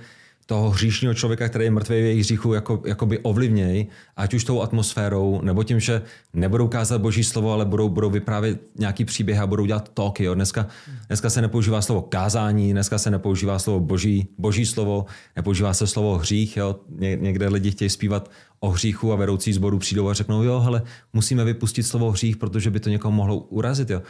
[0.46, 4.62] toho hříšního člověka, který je mrtvý v jejich hříchu, jako, jakoby ovlivněj, ať už tou
[4.62, 6.02] atmosférou, nebo tím, že
[6.34, 10.24] nebudou kázat boží slovo, ale budou, budou vyprávět nějaký příběh a budou dělat talky.
[10.24, 10.34] Jo.
[10.34, 10.68] Dneska,
[11.08, 16.18] dneska se nepoužívá slovo kázání, dneska se nepoužívá slovo boží, boží slovo, nepoužívá se slovo
[16.18, 16.58] hřích.
[16.58, 16.76] Jo.
[16.90, 20.82] Ně, někde lidi chtějí zpívat o hříchu a vedoucí zboru přijdou a řeknou, jo, ale
[21.14, 23.90] musíme vypustit slovo hřích, protože by to někoho mohlo urazit.
[23.90, 24.02] Jo.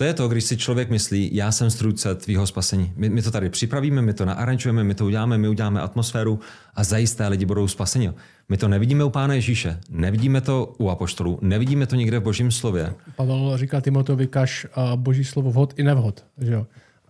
[0.00, 2.92] To je to, když si člověk myslí, já jsem strůjce tvýho spasení.
[2.96, 6.40] My, my to tady připravíme, my to naaranžujeme, my to uděláme, my uděláme atmosféru
[6.74, 8.12] a zajisté lidi budou spaseni.
[8.48, 12.50] My to nevidíme u Pána Ježíše, nevidíme to u apoštolů, nevidíme to nikde v Božím
[12.50, 12.92] slově.
[13.16, 16.24] Pavel říká Timotovi, kaž Boží slovo vhod i nevhod.
[16.38, 16.66] Že jo?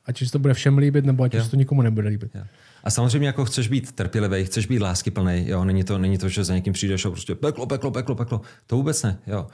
[0.07, 2.30] Ať se to bude všem líbit, nebo ať se to nikomu nebude líbit.
[2.34, 2.43] Jo.
[2.84, 6.45] A samozřejmě jako chceš být trpělivý, chceš být láskyplný, jo, není to, není to, že
[6.45, 8.41] za někým přijdeš a prostě peklo, peklo, peklo, peklo.
[8.66, 9.47] To vůbec ne, jo.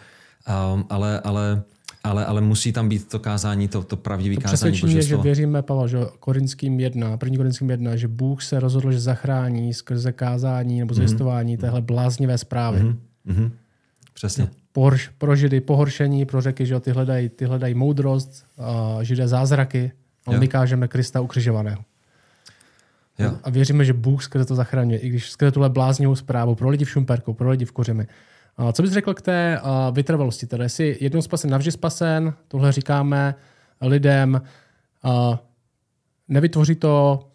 [0.75, 1.63] Um, ale, ale
[2.07, 5.63] ale, ale musí tam být to kázání, to, to pravdivé to kázání je, že věříme,
[5.63, 10.79] Pavel, že Korinským jedna, první Korinským jedna, že Bůh se rozhodl, že zachrání skrze kázání
[10.79, 10.97] nebo mhm.
[10.97, 11.61] zvěstování mm-hmm.
[11.61, 12.81] téhle bláznivé zprávy.
[12.81, 13.51] Mm-hmm.
[14.15, 14.49] Přesně.
[14.73, 19.93] Pohorš, pro židy pohoršení, pro řeky, že ty hledají, ty hledají moudrost, a židé zázraky,
[20.27, 21.85] a my kážeme Krista ukřižovaného.
[23.19, 23.33] Jo.
[23.43, 26.85] A věříme, že Bůh skrze to zachraňuje, i když skrze tuhle bláznivou zprávu pro lidi
[26.85, 28.07] v Šumperku, pro lidi v Kořimi,
[28.73, 29.61] co bys řekl k té
[29.93, 30.47] vytrvalosti?
[30.47, 33.35] Tedy jsi jednou spasen, navždy spasen, tohle říkáme
[33.81, 34.41] lidem,
[36.29, 37.27] nevytvoří to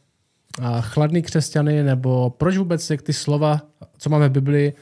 [0.79, 3.61] chladný křesťany, nebo proč vůbec jak ty slova,
[3.97, 4.73] co máme v Biblii,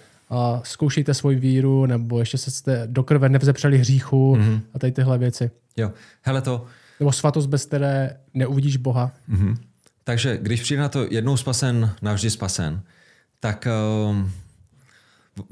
[0.63, 4.61] zkoušejte svoji víru, nebo ještě se jste do krve nevzepřeli hříchu mm-hmm.
[4.73, 5.51] a tady tyhle věci.
[5.77, 6.65] Jo, hele to...
[6.99, 9.11] Nebo svatost, bez které neuvidíš Boha.
[9.29, 9.57] Mm-hmm.
[10.03, 12.81] Takže když přijde na to jednou spasen, navždy spasen,
[13.39, 13.67] tak...
[14.09, 14.17] Uh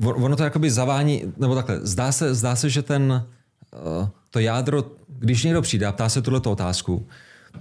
[0.03, 3.25] ono to jakoby zavání, nebo takhle, zdá se, zdá se že ten,
[3.73, 7.07] eh, to jádro, když někdo přijde a ptá se tuhle otázku,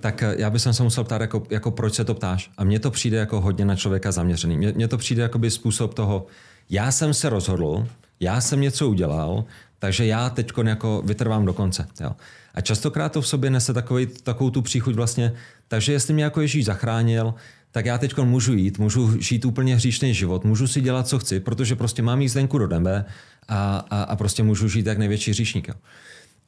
[0.00, 2.50] tak eh, já bych se musel ptát, jako, jako proč se to ptáš.
[2.56, 4.56] A mně to přijde jako hodně na člověka zaměřený.
[4.56, 6.26] Mně, mně to přijde jako způsob toho,
[6.70, 7.86] já jsem se rozhodl,
[8.20, 9.44] já jsem něco udělal,
[9.78, 11.86] takže já teď jako vytrvám do konce.
[12.00, 12.10] Jo.
[12.54, 15.32] A častokrát to v sobě nese takový, takovou tu příchuť vlastně,
[15.68, 17.34] takže jestli mě jako Ježíš zachránil,
[17.76, 21.40] tak já teď můžu jít, můžu žít úplně hříšný život, můžu si dělat, co chci,
[21.40, 23.04] protože prostě mám jízdenku do nebe
[23.48, 25.70] a, a, a prostě můžu žít jak největší hříšník.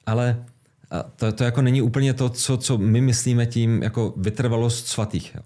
[0.07, 0.45] Ale
[1.17, 5.35] to, to jako není úplně to, co, co my myslíme tím jako vytrvalost svatých.
[5.35, 5.43] Jo.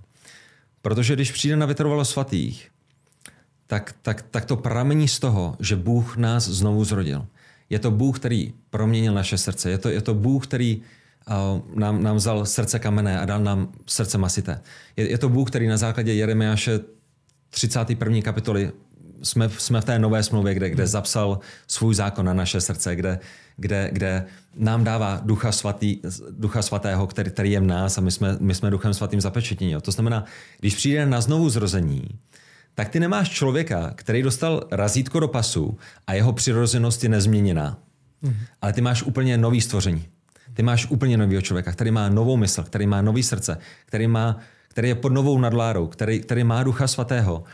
[0.82, 2.70] Protože když přijde na vytrvalost svatých,
[3.66, 7.26] tak, tak, tak to pramení z toho, že Bůh nás znovu zrodil.
[7.70, 9.70] Je to Bůh, který proměnil naše srdce.
[9.70, 10.82] Je to, je to Bůh, který
[11.74, 14.60] nám, nám vzal srdce kamenné a dal nám srdce masité.
[14.96, 16.80] Je, je to Bůh, který na základě Jeremiáše
[17.50, 18.22] 31.
[18.22, 18.72] kapitoly
[19.22, 23.18] jsme, jsme v té nové smlouvě, kde, kde zapsal svůj zákon na naše srdce, kde,
[23.56, 24.24] kde, kde
[24.56, 25.98] nám dává ducha, svatý,
[26.30, 29.76] ducha svatého, který, který je v nás a my jsme, my jsme duchem svatým zapečetění.
[29.82, 30.24] To znamená,
[30.60, 32.04] když přijde na znovu zrození,
[32.74, 37.78] tak ty nemáš člověka, který dostal razítko do pasu a jeho přirozenost je nezměněná.
[38.22, 38.34] Mm.
[38.62, 40.08] Ale ty máš úplně nový stvoření.
[40.54, 44.38] Ty máš úplně nového člověka, který má novou mysl, který má nový srdce, který, má,
[44.68, 47.44] který je pod novou nadlárou, který, který má ducha svatého.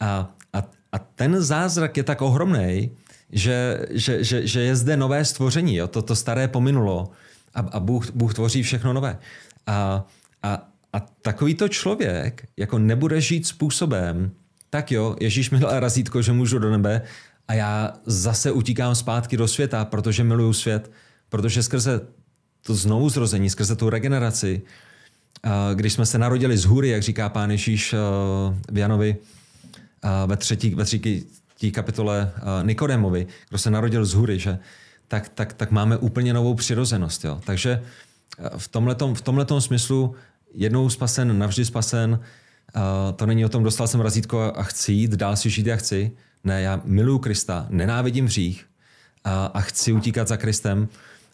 [0.00, 2.90] A, a, a ten zázrak je tak ohromný,
[3.32, 5.76] že, že, že, že je zde nové stvoření.
[5.76, 5.88] Jo?
[5.88, 7.10] To, to staré pominulo
[7.54, 9.18] a, a Bůh, Bůh tvoří všechno nové.
[9.66, 10.04] A,
[10.42, 14.30] a, a takovýto člověk jako nebude žít způsobem,
[14.70, 17.02] tak jo, Ježíš mi dal razítko, že můžu do nebe
[17.48, 20.90] a já zase utíkám zpátky do světa, protože miluju svět,
[21.28, 22.00] protože skrze
[22.66, 24.62] to znovu zrození, skrze tu regeneraci,
[25.74, 27.98] když jsme se narodili z hůry, jak říká pán Ježíš eh,
[28.72, 29.16] v Janovi
[30.26, 34.58] ve třetí, ve třetí kapitole eh, Nikodemovi, kdo se narodil z hůry, že,
[35.08, 37.24] tak, tak, tak máme úplně novou přirozenost.
[37.24, 37.40] Jo.
[37.44, 37.82] Takže
[38.38, 39.22] eh, v tomhletom, v
[39.58, 40.14] smyslu
[40.54, 42.20] jednou spasen, navždy spasen,
[43.16, 46.12] to není o tom, dostal jsem razítko a chci jít, dál si žít, jak chci.
[46.44, 48.66] Ne, já miluju Krista, nenávidím hřích
[49.24, 50.88] a, a chci utíkat za Kristem.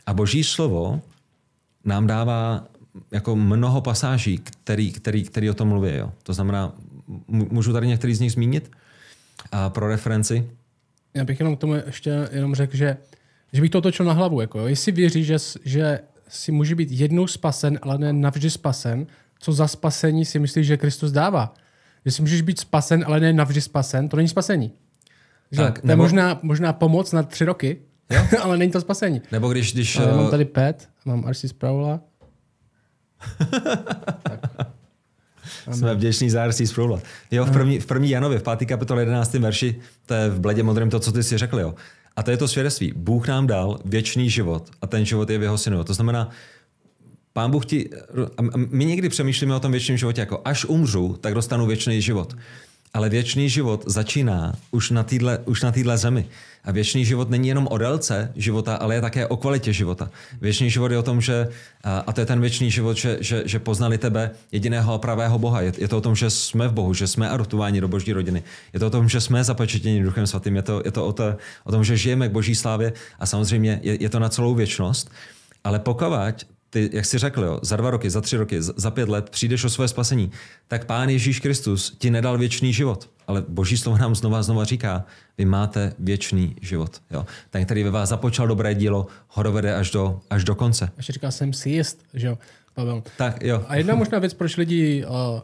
[0.06, 1.02] A boží slovo
[1.84, 2.64] nám dává
[3.10, 5.90] jako mnoho pasáží, který, který, který o tom mluví.
[5.94, 6.12] Jo.
[6.22, 6.72] To znamená,
[7.28, 8.70] můžu tady některý z nich zmínit
[9.52, 10.50] a pro referenci?
[11.14, 12.96] Já bych jenom k tomu ještě jenom řekl, že,
[13.52, 14.40] že bych to otočil na hlavu.
[14.40, 14.66] Jako, jo.
[14.66, 19.06] Jestli věří, že, že si může být jednou spasen, ale ne navždy spasen,
[19.38, 21.54] co za spasení si myslíš, že Kristus dává?
[22.04, 24.72] Že si můžeš být spasen, ale ne navždy spasen, to není spasení.
[25.52, 25.62] Že?
[25.62, 26.02] Tak, to nebo...
[26.02, 27.78] je možná, možná pomoc na tři roky,
[28.12, 28.22] jo?
[28.42, 29.22] ale není to spasení.
[29.32, 29.72] Nebo když...
[29.74, 32.00] když ale mám eh, tady pet, mám Arsi Sproula.
[35.72, 37.00] Jsme vděční za RC Sproula.
[37.30, 38.66] Jo, v první, v první Janově, v 5.
[38.66, 39.34] kapitole 11.
[39.34, 41.74] verši, to je v bledě modrém to, co ty si řekl, jo.
[42.16, 42.92] A to je to svědectví.
[42.96, 45.84] Bůh nám dal věčný život a ten život je v jeho synu.
[45.84, 46.30] To znamená,
[47.32, 47.90] Pán Bůh ti...
[48.54, 52.36] My někdy přemýšlíme o tom věčném životě jako až umřu, tak dostanu věčný život.
[52.95, 56.26] Ale věčný život začíná už na téhle už na zemi.
[56.64, 60.11] A věčný život není jenom o délce života, ale je také o kvalitě života.
[60.40, 61.49] Věčný život je o tom, že,
[61.84, 65.61] a to je ten věčný život, že, že, že poznali tebe, jediného a pravého Boha.
[65.61, 68.43] Je, je to o tom, že jsme v Bohu, že jsme adoptováni do boží rodiny.
[68.72, 70.57] Je to o tom, že jsme zapečetěni Duchem Svatým.
[70.57, 73.80] Je to, je to o, to o tom, že žijeme k boží slávě a samozřejmě
[73.82, 75.11] je, je to na celou věčnost.
[75.64, 79.08] Ale pokud ty, jak jsi řekl, jo, za dva roky, za tři roky, za pět
[79.08, 80.30] let přijdeš o své spasení,
[80.68, 83.10] tak Pán Ježíš Kristus ti nedal věčný život.
[83.26, 85.04] Ale Boží slovo nám znova a znova říká,
[85.38, 87.02] vy máte věčný život.
[87.10, 87.26] Jo.
[87.50, 90.90] Ten, který ve vás započal dobré dílo, ho dovede až do, až do konce.
[90.96, 92.38] Ještě říká, jsem si jist, že jo,
[92.74, 93.02] Pavel.
[93.16, 93.64] Tak, jo.
[93.68, 95.40] A jedna možná věc, proč lidi uh,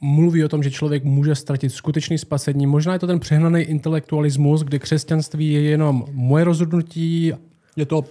[0.00, 2.66] mluví o tom, že člověk může ztratit skutečný spasení.
[2.66, 7.32] Možná je to ten přehnaný intelektualismus, kdy křesťanství je jenom moje rozhodnutí,
[7.76, 8.04] je to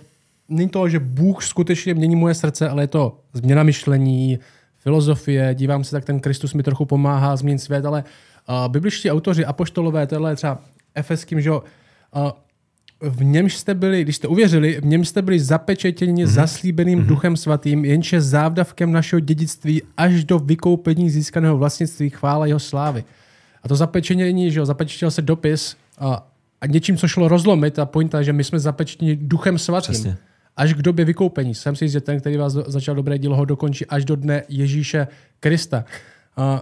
[0.50, 4.40] není to, že Bůh skutečně mění moje srdce, ale je to změna myšlení,
[4.78, 8.04] filozofie, dívám se, tak ten Kristus mi trochu pomáhá změnit svět, ale
[8.50, 10.60] uh, bibličtí autoři, apoštolové, tohle třeba
[10.96, 11.60] efeským, že uh,
[13.02, 16.34] v němž jste byli, když jste uvěřili, v něm jste byli zapečetěni mm-hmm.
[16.34, 17.08] zaslíbeným mm-hmm.
[17.08, 23.04] duchem svatým, jenž je závdavkem našeho dědictví až do vykoupení získaného vlastnictví chvála jeho slávy.
[23.64, 26.28] A to zapečetění, že jo, zapečetěl se dopis a,
[26.62, 29.94] a něčím, co šlo rozlomit, a pointa, že my jsme zapečetěni duchem svatým.
[29.94, 30.18] Přesně
[30.60, 31.56] až k době vykoupení.
[31.56, 35.08] Jsem si že ten, který vás začal dobré dílo, ho dokončí až do dne Ježíše
[35.40, 35.86] Krista.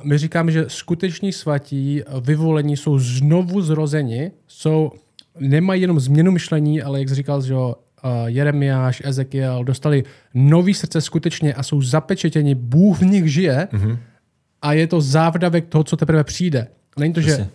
[0.03, 4.91] My říkáme, že skuteční svatí vyvolení jsou znovu zrozeni, jsou,
[5.39, 7.55] nemají jenom změnu myšlení, ale jak jsi říkal, že
[8.25, 13.97] Jeremiáš, Ezekiel dostali nový srdce skutečně a jsou zapečetěni, Bůh v nich žije mm-hmm.
[14.61, 16.67] a je to závdavek toho, co teprve přijde.
[16.99, 17.47] Není to, že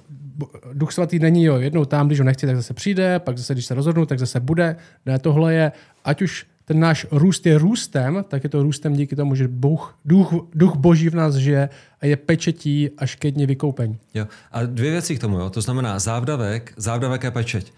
[0.73, 3.67] Duch svatý není jo, jednou tam, když ho nechci, tak zase přijde, pak zase, když
[3.67, 4.77] se rozhodnu, tak zase bude.
[5.07, 5.73] Ne, tohle je,
[6.05, 9.99] ať už ten náš růst je růstem, tak je to růstem díky tomu, že Bůh,
[10.05, 11.69] duch, duch Boží v nás žije
[12.01, 13.99] a je pečetí až ke dně vykoupení.
[14.15, 14.27] Jo.
[14.53, 15.51] A dvě věci k tomu, jo.
[15.51, 17.73] to znamená závdavek, závdavek je pečeť.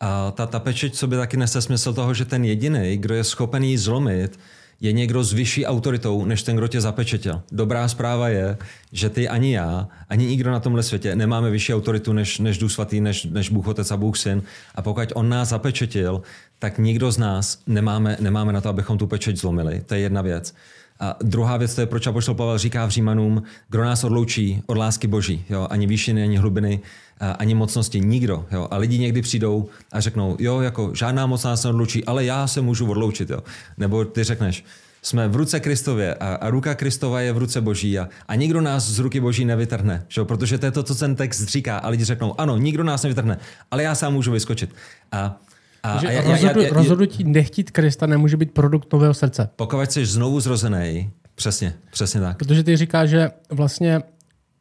[0.00, 3.78] A ta, ta pečeť by taky nese smysl toho, že ten jediný, kdo je schopený
[3.78, 4.38] zlomit,
[4.80, 7.42] je někdo s vyšší autoritou, než ten, kdo tě zapečetil.
[7.52, 8.56] Dobrá zpráva je,
[8.92, 12.72] že ty ani já, ani nikdo na tomhle světě nemáme vyšší autoritu než, než Duch
[12.72, 14.42] Svatý, než, než Bůh Otec a Bůh Syn.
[14.74, 16.22] A pokud on nás zapečetil,
[16.58, 19.82] tak nikdo z nás nemáme, nemáme na to, abychom tu pečeť zlomili.
[19.86, 20.54] To je jedna věc.
[21.00, 24.76] A druhá věc, to je, proč Apoštol Pavel říká v Římanům, kdo nás odloučí od
[24.76, 25.66] lásky Boží, jo?
[25.70, 26.80] ani výšiny, ani hlubiny,
[27.20, 28.46] ani mocnosti, nikdo.
[28.50, 28.68] Jo?
[28.70, 32.60] A lidi někdy přijdou a řeknou, jo, jako žádná moc nás neodloučí, ale já se
[32.60, 33.30] můžu odloučit.
[33.30, 33.38] Jo?
[33.78, 34.64] Nebo ty řekneš,
[35.02, 38.60] jsme v ruce Kristově a, a ruka Kristova je v ruce Boží a, a nikdo
[38.60, 40.04] nás z ruky Boží nevytrhne.
[40.08, 40.24] Že?
[40.24, 41.78] Protože to je to, co ten text říká.
[41.78, 43.38] A lidi řeknou, ano, nikdo nás nevytrhne,
[43.70, 44.74] ale já sám můžu vyskočit.
[45.12, 45.40] A
[45.82, 49.48] a, a já, rozhodu, já, já, rozhodnutí nechtít Krista nemůže být produkt nového srdce.
[49.56, 52.38] Pokud jsi znovu zrozený, přesně, přesně tak.
[52.38, 54.02] Protože ty říkáš, že vlastně,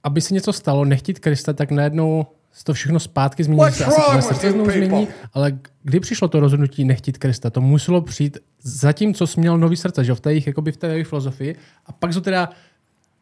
[0.04, 2.26] aby se něco stalo, nechtít Krista, tak najednou
[2.58, 6.40] se to všechno zpátky změní, se asi tvoje srdce znovu změní, ale kdy přišlo to
[6.40, 7.50] rozhodnutí nechtít Krista?
[7.50, 10.78] To muselo přijít zatím, co jsi měl nový srdce, že v té jejich, jakoby v
[10.78, 11.56] té jejich filozofii,
[11.86, 12.50] a pak to teda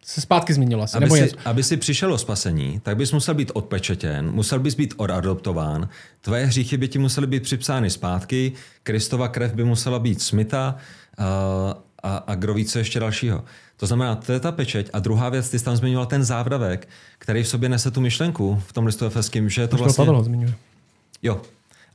[0.05, 0.97] se zpátky změnilo asi.
[0.97, 4.75] Aby, nebo si, aby si přišel o spasení, tak bys musel být odpečetěn, musel bys
[4.75, 5.89] být odadoptován,
[6.21, 8.51] tvoje hříchy by ti musely být připsány zpátky,
[8.83, 10.75] Kristova krev by musela být smita
[11.17, 11.75] a,
[12.05, 13.43] a, a kdo ví, co ještě dalšího.
[13.77, 14.89] To znamená, to je ta pečeť.
[14.93, 16.87] A druhá věc, ty jsi tam zmiňoval ten závdavek,
[17.17, 20.05] který v sobě nese tu myšlenku v tom listu efeským, že je to vlastně...
[20.05, 20.53] Pavel zmiňuje.
[21.23, 21.41] Jo.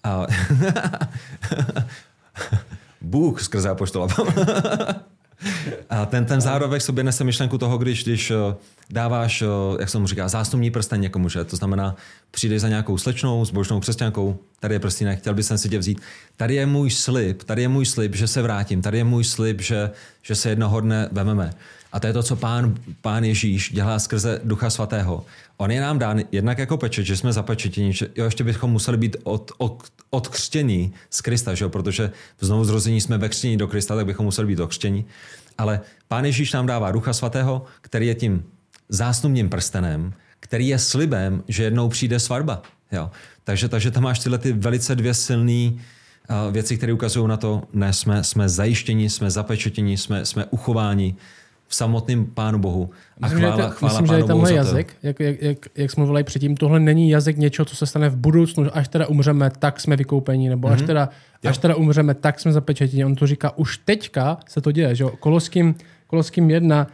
[0.04, 0.26] A...
[3.00, 4.08] Bůh skrze apoštola.
[5.90, 8.36] A ten, ten zárodek sobě nese myšlenku toho, když, když eh,
[8.90, 9.46] dáváš, eh,
[9.80, 11.44] jak se mu říká, zástupní prsten někomu, že?
[11.44, 11.96] To znamená,
[12.30, 16.00] přijdeš za nějakou slečnou, zbožnou křesťankou, tady je prstínek, chtěl bych si tě vzít.
[16.36, 19.60] Tady je můj slib, tady je můj slib, že se vrátím, tady je můj slib,
[19.60, 19.90] že,
[20.22, 21.50] že se jednoho dne vememe.
[21.92, 25.24] A to je to, co pán, pán Ježíš dělá skrze Ducha Svatého.
[25.56, 28.96] On je nám dán jednak jako pečet, že jsme zapečetěni, že jo, ještě bychom museli
[28.96, 31.68] být od, od, odkřtění z Krista, že jo?
[31.68, 35.04] protože v znovu zrození jsme ve křtění do Krista, tak bychom museli být odkřtěni.
[35.58, 38.44] Ale pán Ježíš nám dává Ducha Svatého, který je tím
[38.90, 42.62] zásnubním prstenem, který je slibem, že jednou přijde svatba.
[42.92, 43.10] Jo.
[43.44, 47.62] Takže, takže tam máš tyhle ty velice dvě silné uh, věci, které ukazují na to,
[47.72, 51.14] ne, jsme, jsme zajištěni, jsme zapečetěni, jsme, jsme uchováni
[51.70, 52.90] v samotném Pánu Bohu.
[53.22, 56.00] A myslím, chvála, že, chvála myslím, Pánu že tenhle jazyk, jak, jak, jak, jak jsme
[56.00, 59.80] mluvili předtím, tohle není jazyk něčeho, co se stane v budoucnu, až teda umřeme, tak
[59.80, 60.72] jsme vykoupeni, nebo mm-hmm.
[60.72, 60.86] až, mhm.
[60.86, 61.08] teda,
[61.44, 63.04] až teda umřeme, tak jsme zapečetěni.
[63.04, 64.94] On to říká, už teďka se to děje.
[64.94, 65.04] Že?
[65.20, 65.74] Koloským,
[66.06, 66.86] Koloským jedna,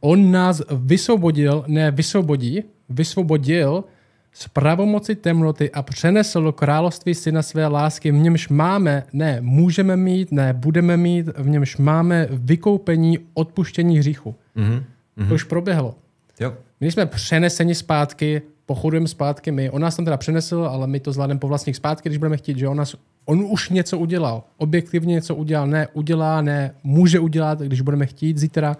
[0.00, 3.84] on nás vysvobodil, ne vysvobodí, vysvobodil
[4.32, 9.96] z pravomoci temnoty a přenesl do království syna své lásky, v němž máme, ne můžeme
[9.96, 14.34] mít, ne budeme mít, v němž máme vykoupení odpuštění hříchu.
[14.56, 14.82] Mm-hmm.
[15.28, 15.94] To už proběhlo.
[16.40, 16.54] Jo.
[16.80, 19.70] My jsme přeneseni zpátky, pochodujeme zpátky my.
[19.70, 22.58] On nás tam teda přenesl, ale my to zvládneme po vlastních zpátky, když budeme chtít,
[22.58, 24.42] že on, nás, on už něco udělal.
[24.56, 28.76] Objektivně něco udělal, ne udělá, ne může udělat, když budeme chtít zítra.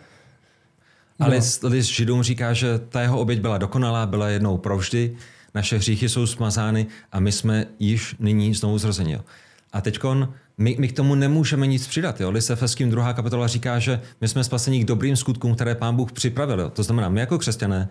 [1.21, 5.17] Ale list Židům říká, že ta jeho oběť byla dokonalá, byla jednou provždy
[5.55, 9.19] naše hříchy jsou smazány a my jsme již nyní znovu zrozeni.
[9.73, 9.99] A teď
[10.59, 12.21] my, my k tomu nemůžeme nic přidat.
[12.21, 12.31] Jo?
[12.31, 16.13] Lise Feským druhá kapitola říká, že my jsme spasení k dobrým skutkům, které pán Bůh
[16.13, 16.61] připravil.
[16.61, 16.71] Jo?
[16.71, 17.89] To znamená, my jako křesťané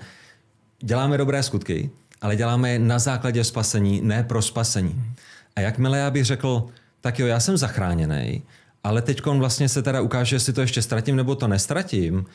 [0.80, 1.90] děláme dobré skutky,
[2.22, 5.04] ale děláme je na základě spasení, ne pro spasení.
[5.56, 6.68] A jakmile já bych řekl,
[7.02, 8.44] tak jo, já jsem zachráněný,
[8.84, 12.26] ale teď vlastně se teda ukáže, jestli to ještě ztratím nebo to nestratím,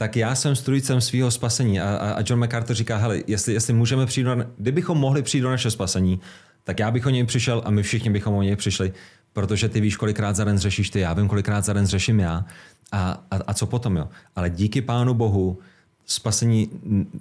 [0.00, 1.80] tak já jsem strujcem svého spasení.
[1.80, 5.50] A, a John MacArthur říká, hele, jestli, jestli můžeme přijít, do, kdybychom mohli přijít do
[5.50, 6.20] naše spasení,
[6.64, 8.92] tak já bych o něj přišel a my všichni bychom o něj přišli,
[9.32, 12.44] protože ty víš, kolikrát za den řešíš ty, já vím, kolikrát za den řeším já.
[12.92, 14.08] A, a, a co potom, jo?
[14.36, 15.58] Ale díky Pánu Bohu
[16.06, 16.70] spasení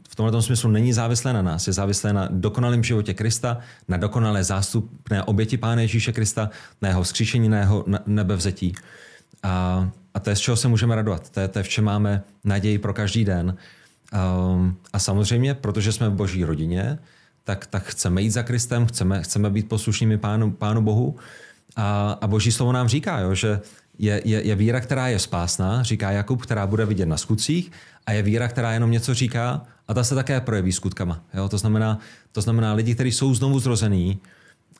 [0.09, 3.57] v tomto smyslu není závislé na nás, je závislé na dokonalém životě Krista,
[3.87, 6.49] na dokonalé zástupné oběti Pána Ježíše Krista,
[6.81, 8.75] na jeho skříšení, na jeho nebevzetí.
[9.43, 11.29] A, a to je z čeho se můžeme radovat.
[11.29, 13.57] To je, to je v čem máme naději pro každý den.
[14.55, 16.99] Um, a samozřejmě, protože jsme v boží rodině,
[17.43, 21.15] tak, tak chceme jít za Kristem, chceme, chceme být poslušnými pánu, pánu Bohu.
[21.75, 23.59] A, a boží slovo nám říká, jo, že
[23.99, 27.71] je, je, je víra, která je spásná, říká Jakub, která bude vidět na skutcích,
[28.05, 31.23] a je víra, která jenom něco říká, a ta se také projeví skutkama.
[31.33, 31.49] Jo?
[31.49, 31.99] To, znamená,
[32.31, 34.19] to znamená, lidi, kteří jsou znovu zrození,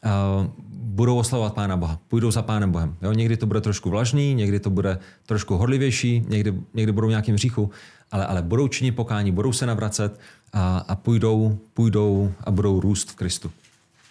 [0.05, 2.95] uh, budou oslavovat Pána Boha, půjdou za Pánem Bohem.
[3.01, 3.11] Jo?
[3.11, 7.71] Někdy to bude trošku vlažný, někdy to bude trošku horlivější, někdy, někdy budou nějakým říchu,
[8.11, 10.19] ale, ale budou činit pokání, budou se navracet
[10.53, 13.51] a, a půjdou, půjdou a budou růst v Kristu.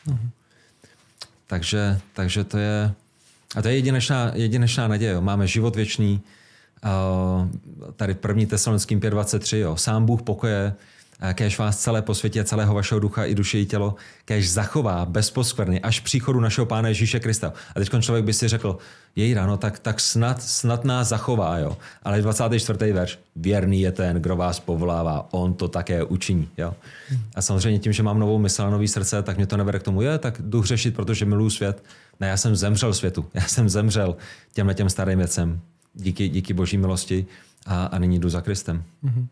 [0.06, 0.30] Mhm.
[1.46, 2.92] Takže, takže to je,
[3.56, 5.12] a to je jedinečná, jedinečná naděje.
[5.12, 5.20] Jo.
[5.20, 6.20] Máme život věčný,
[7.96, 9.76] tady první tesalonickým 5.23, jo.
[9.76, 10.74] Sám Bůh pokoje,
[11.34, 13.94] kež vás celé posvětě, celého vašeho ducha i duše i tělo,
[14.24, 17.52] kež zachová bez poskvrny až příchodu našeho Pána Ježíše Krista.
[17.76, 18.78] A teď člověk by si řekl,
[19.16, 21.76] jej ráno, tak, tak snad, snad nás zachová, jo.
[22.02, 22.92] Ale 24.
[22.92, 26.74] verš, věrný je ten, kdo vás povolává, on to také učiní, jo.
[27.34, 29.82] A samozřejmě tím, že mám novou mysl a nový srdce, tak mě to nevede k
[29.82, 31.84] tomu, je, tak jdu řešit, protože miluji svět.
[32.20, 34.16] Ne, já jsem zemřel světu, já jsem zemřel
[34.52, 35.60] těmhle těm starým věcem
[35.94, 37.26] díky, díky boží milosti
[37.66, 38.84] a, a nyní jdu za Kristem.
[39.04, 39.26] Mm-hmm.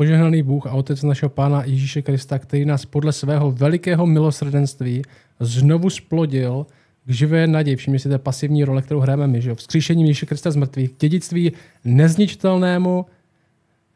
[0.00, 5.02] Požehnaný Bůh a Otec našeho Pána Ježíše Krista, který nás podle svého velikého milosrdenství
[5.40, 6.66] znovu splodil
[7.04, 7.76] k živé naději.
[7.76, 9.54] Všimně si té pasivní role, kterou hrajeme my, že?
[9.54, 11.52] vzkříšení Ježíše Krista z mrtvých, k dědictví
[11.84, 13.06] nezničitelnému,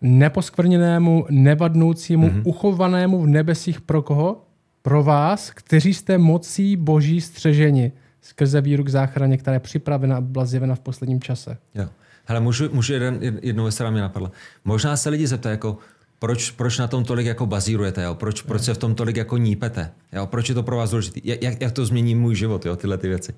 [0.01, 2.43] neposkvrněnému, nevadnoucímu, mm-hmm.
[2.45, 4.45] uchovanému v nebesích pro koho?
[4.83, 10.21] Pro vás, kteří jste mocí boží střeženi skrze víru k záchraně, která je připravena a
[10.21, 11.57] byla zjevena v posledním čase.
[11.75, 11.89] Jo.
[12.27, 14.31] Hele, můžu, můžu jeden, jednou věc, která mě napadla.
[14.65, 15.79] Možná se lidi zeptají, jako,
[16.25, 18.15] proč, proč na tom tolik jako bazírujete, jo?
[18.15, 20.27] Proč, proč se v tom tolik jako nípete, jo?
[20.27, 22.77] proč je to pro vás důležité, jak, jak to změní můj život, jo?
[22.77, 23.35] tyhle ty věci.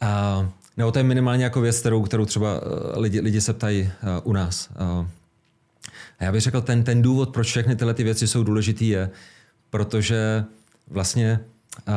[0.00, 3.82] A, nebo to je minimálně jako věc, kterou, kterou třeba uh, lidi, lidi se ptají
[3.82, 4.68] uh, u nás.
[5.00, 5.06] Uh,
[6.18, 9.10] a já bych řekl, ten, ten důvod, proč všechny tyhle ty věci jsou důležité, je,
[9.70, 10.44] protože
[10.90, 11.40] vlastně
[11.88, 11.94] Uh,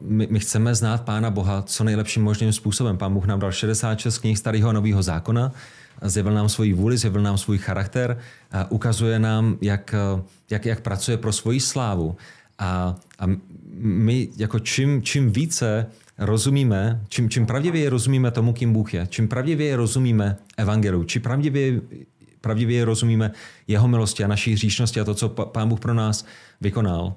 [0.00, 2.98] my, my chceme znát Pána Boha co nejlepším možným způsobem.
[2.98, 5.52] Pán Bůh nám dal 66 knih starého a nového zákona,
[6.02, 8.18] zjevil nám svoji vůli, zjevil nám svůj charakter,
[8.68, 9.94] ukazuje nám, jak,
[10.50, 12.16] jak, jak pracuje pro svoji slávu.
[12.58, 13.26] A, a
[13.78, 15.86] my jako čím, čím více
[16.18, 21.80] rozumíme, čím, čím pravdivěji rozumíme tomu, kým Bůh je, čím pravdivěji rozumíme evangeliu, čím pravdivěji,
[22.40, 23.30] pravdivěji rozumíme
[23.68, 26.24] jeho milosti a naší hříšnosti a to, co Pán Bůh pro nás
[26.60, 27.14] vykonal,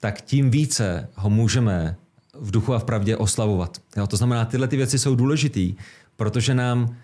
[0.00, 1.96] tak tím více ho můžeme
[2.34, 3.78] v duchu a v pravdě oslavovat.
[3.96, 5.74] Jo, to znamená, tyhle ty věci jsou důležitý,
[6.16, 6.96] protože nám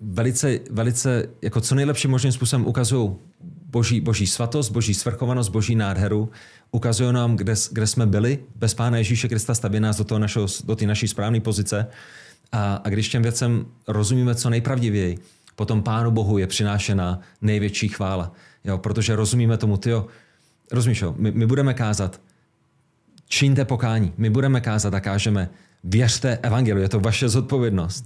[0.00, 3.10] velice, velice jako co nejlepším možným způsobem ukazují
[3.66, 6.30] boží, boží svatost, boží svrchovanost, boží nádheru,
[6.70, 10.46] ukazují nám, kde, kde jsme byli bez Pána Ježíše Krista, staví nás do, toho našeho,
[10.64, 11.86] do té naší správné pozice.
[12.52, 15.18] A, a když těm věcem rozumíme co nejpravdivěji,
[15.56, 18.32] potom Pánu Bohu je přinášena největší chvála.
[18.64, 20.06] Jo, protože rozumíme tomu, tyjo,
[20.72, 21.14] Rozumíš, jo?
[21.18, 22.20] My, my budeme kázat,
[23.28, 24.12] čiňte pokání.
[24.16, 25.50] My budeme kázat a kážeme,
[25.84, 28.04] věřte evangeliu, je to vaše zodpovědnost.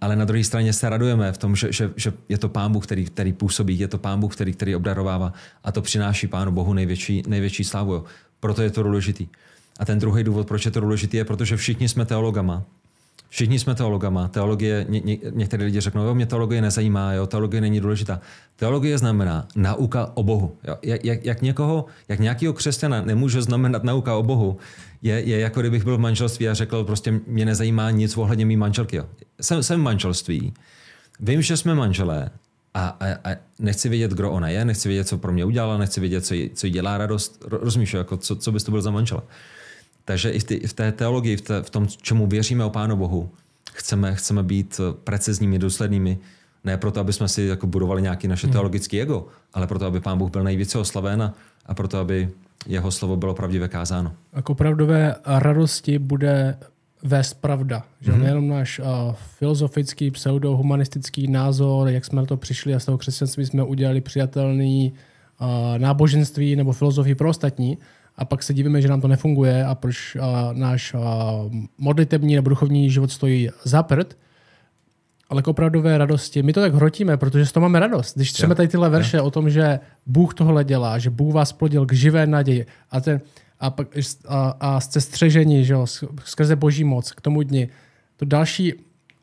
[0.00, 2.86] Ale na druhé straně se radujeme v tom, že, že, že je to Pán Bůh,
[2.86, 5.32] který, který působí, je to Pán Bůh, který, který obdarovává
[5.64, 7.92] a to přináší Pánu Bohu největší, největší slávu.
[7.92, 8.04] Jo.
[8.40, 9.28] Proto je to důležitý.
[9.78, 12.64] A ten druhý důvod, proč je to důležitý, je, protože všichni jsme teologama
[13.28, 14.28] Všichni jsme teologama.
[14.28, 18.20] Teologie, ně, ně, některé lidi řeknou, jo, mě teologie nezajímá, jo, teologie není důležitá.
[18.56, 20.56] Teologie znamená nauka o Bohu.
[20.68, 20.76] Jo.
[20.82, 24.56] Jak, jak, jak, někoho, jak nějakého křesťana nemůže znamenat nauka o Bohu,
[25.06, 28.56] je, je jako kdybych byl v manželství a řekl, prostě mě nezajímá nic ohledně mý
[28.56, 28.96] manželky.
[28.96, 29.06] Jo.
[29.40, 30.54] Jsem, jsem v manželství,
[31.20, 32.30] vím, že jsme manželé,
[32.74, 36.00] a, a, a nechci vědět, kdo ona je, nechci vědět, co pro mě udělala, nechci
[36.00, 37.44] vědět, co jí, co jí dělá radost.
[37.48, 39.22] Rozumíš, jako co, co bys to byl za manžela.
[40.04, 42.96] Takže i v, ty, v té teologii, v, té, v tom, čemu věříme o Pánu
[42.96, 43.30] Bohu,
[43.72, 46.18] chceme, chceme být precizními, důslednými,
[46.64, 48.52] ne proto, aby jsme si jako budovali nějaký naše hmm.
[48.52, 51.32] teologické ego, ale proto, aby Pán Bůh byl nejvíce oslaven
[51.66, 52.30] a proto, aby
[52.66, 54.12] jeho slovo bylo pravdivě kázáno.
[54.32, 56.58] Jako opravdové radosti bude
[57.02, 57.82] vést pravda.
[58.00, 58.22] Že mm-hmm.
[58.22, 63.46] Nejenom náš uh, filozofický, pseudohumanistický názor, jak jsme na to přišli a z toho křesťanství
[63.46, 64.92] jsme udělali přijatelný
[65.40, 65.46] uh,
[65.78, 67.78] náboženství nebo filozofii pro ostatní,
[68.18, 70.22] a pak se divíme, že nám to nefunguje a proč uh,
[70.52, 71.00] náš uh,
[71.78, 74.16] modlitební nebo duchovní život stojí za prd,
[75.28, 76.42] ale k opravdové radosti.
[76.42, 78.16] My to tak hrotíme, protože z toho máme radost.
[78.16, 81.86] Když třeba tady tyhle verše o tom, že Bůh tohle dělá, že Bůh vás plodil
[81.86, 83.20] k živé naději a, ten,
[83.60, 83.88] a, pak,
[84.28, 85.86] a, a jste střeženi že jo,
[86.24, 87.68] skrze boží moc k tomu dni.
[88.16, 88.74] To další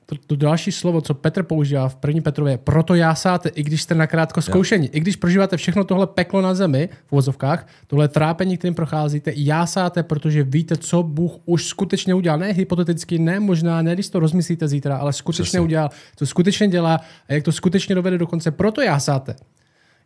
[0.06, 3.96] to, to další slovo, co Petr používá v první Petrově, proto jásáte, i když jste
[3.96, 8.76] nakrátko zkoušení, i když prožíváte všechno tohle peklo na zemi, v vozovkách, tohle trápení, kterým
[8.76, 12.40] procházíte, jásáte, protože víte, co Bůh už skutečně udělal.
[12.40, 15.60] Ne hypoteticky, ne možná, ne když to rozmyslíte zítra, ale skutečně Přesně.
[15.60, 18.52] udělal, co skutečně dělá a jak to skutečně dovede do konce.
[18.52, 19.36] Proto jásáte.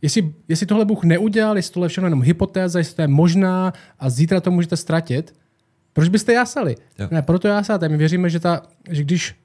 [0.02, 4.10] Jestli, jestli tohle Bůh neudělal, jestli tohle všechno jenom hypotéza, jestli to je možná a
[4.10, 5.34] zítra to můžete ztratit,
[5.94, 6.76] proč byste jásali?
[7.00, 7.08] Jo.
[7.12, 7.90] Ne, proto jásáte.
[7.90, 9.36] My věříme, že, ta, že když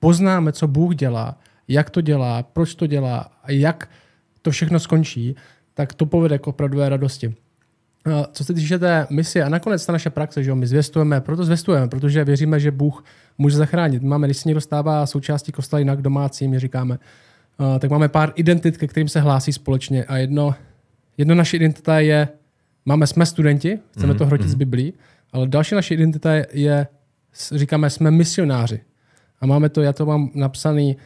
[0.00, 3.88] poznáme, co Bůh dělá, jak to dělá, proč to dělá a jak
[4.42, 5.36] to všechno skončí,
[5.74, 7.34] tak to povede k opravdové radosti.
[8.32, 11.44] Co se týče té misie a nakonec ta naše praxe, že jo, my zvěstujeme, proto
[11.44, 13.04] zvěstujeme, protože věříme, že Bůh
[13.38, 14.02] může zachránit.
[14.02, 16.98] Máme, když se někdo stává součástí kostela jinak domácí, my říkáme,
[17.78, 20.54] tak máme pár identit, ke kterým se hlásí společně a jedno,
[21.18, 22.28] jedno naše identita je,
[22.84, 24.18] máme, jsme studenti, chceme mm-hmm.
[24.18, 24.50] to hrotit mm-hmm.
[24.50, 24.58] z mhm.
[24.58, 24.94] Biblí,
[25.32, 26.86] ale další naše identita je,
[27.52, 28.80] říkáme, jsme misionáři.
[29.40, 30.96] A máme to, já to mám napsaný,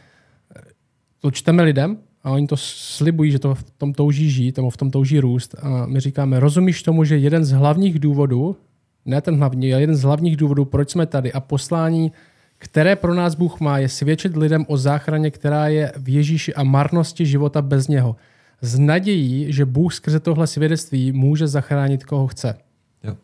[1.19, 4.77] to čteme lidem a oni to slibují, že to v tom touží žít, nebo v
[4.77, 5.55] tom touží růst.
[5.61, 8.57] A my říkáme, rozumíš tomu, že jeden z hlavních důvodů,
[9.05, 12.11] ne ten hlavní, ale jeden z hlavních důvodů, proč jsme tady a poslání,
[12.57, 16.63] které pro nás Bůh má, je svědčit lidem o záchraně, která je v Ježíši a
[16.63, 18.15] marnosti života bez něho.
[18.61, 22.57] Z nadějí, že Bůh skrze tohle svědectví může zachránit, koho chce.
[23.03, 23.17] Jo.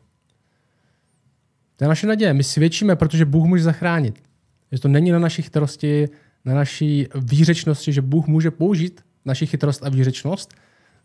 [1.75, 2.34] To je naše naděje.
[2.34, 4.26] My svědčíme, protože Bůh může zachránit.
[4.72, 6.10] Že to není na naší chytrosti,
[6.45, 10.53] na naší výřečnosti, že Bůh může použít naši chytrost a výřečnost,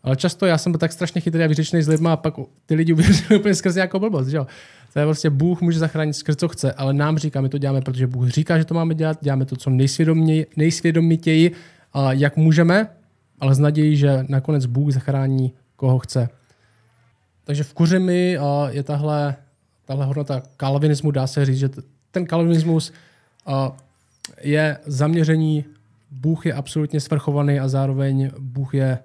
[0.03, 2.33] ale často já jsem byl tak strašně chytrý a výřečný s lidmi a pak
[2.65, 4.27] ty lidi uvěřili úplně skrze nějakou blbost.
[4.27, 4.47] Že jo?
[4.93, 7.81] To je prostě Bůh může zachránit skrze co chce, ale nám říká, my to děláme,
[7.81, 9.69] protože Bůh říká, že to máme dělat, děláme to co
[10.57, 11.51] nejsvědomitěji,
[12.09, 12.87] jak můžeme,
[13.39, 16.29] ale s nadějí, že nakonec Bůh zachrání koho chce.
[17.43, 18.37] Takže v Kuřimi
[18.69, 19.35] je tahle,
[19.85, 21.69] tahle hodnota kalvinismu, dá se říct, že
[22.11, 22.93] ten kalvinismus
[24.41, 25.65] je zaměření,
[26.11, 28.99] Bůh je absolutně svrchovaný a zároveň Bůh je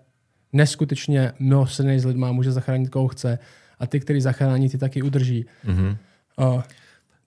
[0.52, 3.39] neskutečně milosrdný s lidma, může zachránit koho chce
[3.78, 5.47] a ty, který zachrání, ty taky udrží.
[5.66, 5.97] Mm-hmm.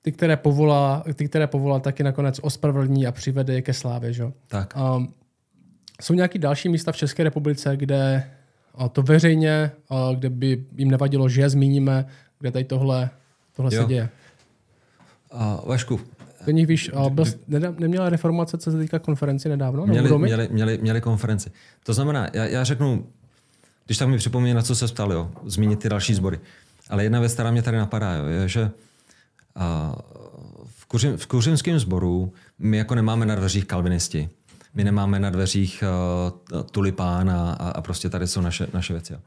[0.01, 4.13] ty, které povolá, ty, které povolá, taky nakonec ospravedlní a přivede je ke slávě.
[4.13, 4.31] Že?
[4.47, 4.73] Tak.
[6.01, 8.31] jsou nějaké další místa v České republice, kde
[8.91, 9.71] to veřejně,
[10.15, 12.05] kde by jim nevadilo, že je zmíníme,
[12.39, 13.09] kde tady tohle,
[13.55, 14.09] tohle se děje.
[15.65, 15.99] Vašku,
[16.45, 17.25] to nich víš, byl,
[17.79, 19.85] neměla reformace, co se týká konferenci nedávno?
[19.85, 21.51] Měli, měli, měli, měli konferenci.
[21.83, 23.07] To znamená, já, já řeknu,
[23.85, 26.39] když tak mi připomíná, na co se ptal, jo, zmínit ty další sbory.
[26.89, 28.71] Ale jedna věc, která mě tady napadá, jo, je, že
[29.55, 29.95] a,
[30.65, 34.29] v, kuřim, v kuřimském sboru my jako nemáme na dveřích kalvinisti.
[34.73, 35.83] My nemáme na dveřích
[36.53, 39.13] uh, tulipán a, a, a prostě tady jsou naše, naše věci.
[39.13, 39.19] Jo.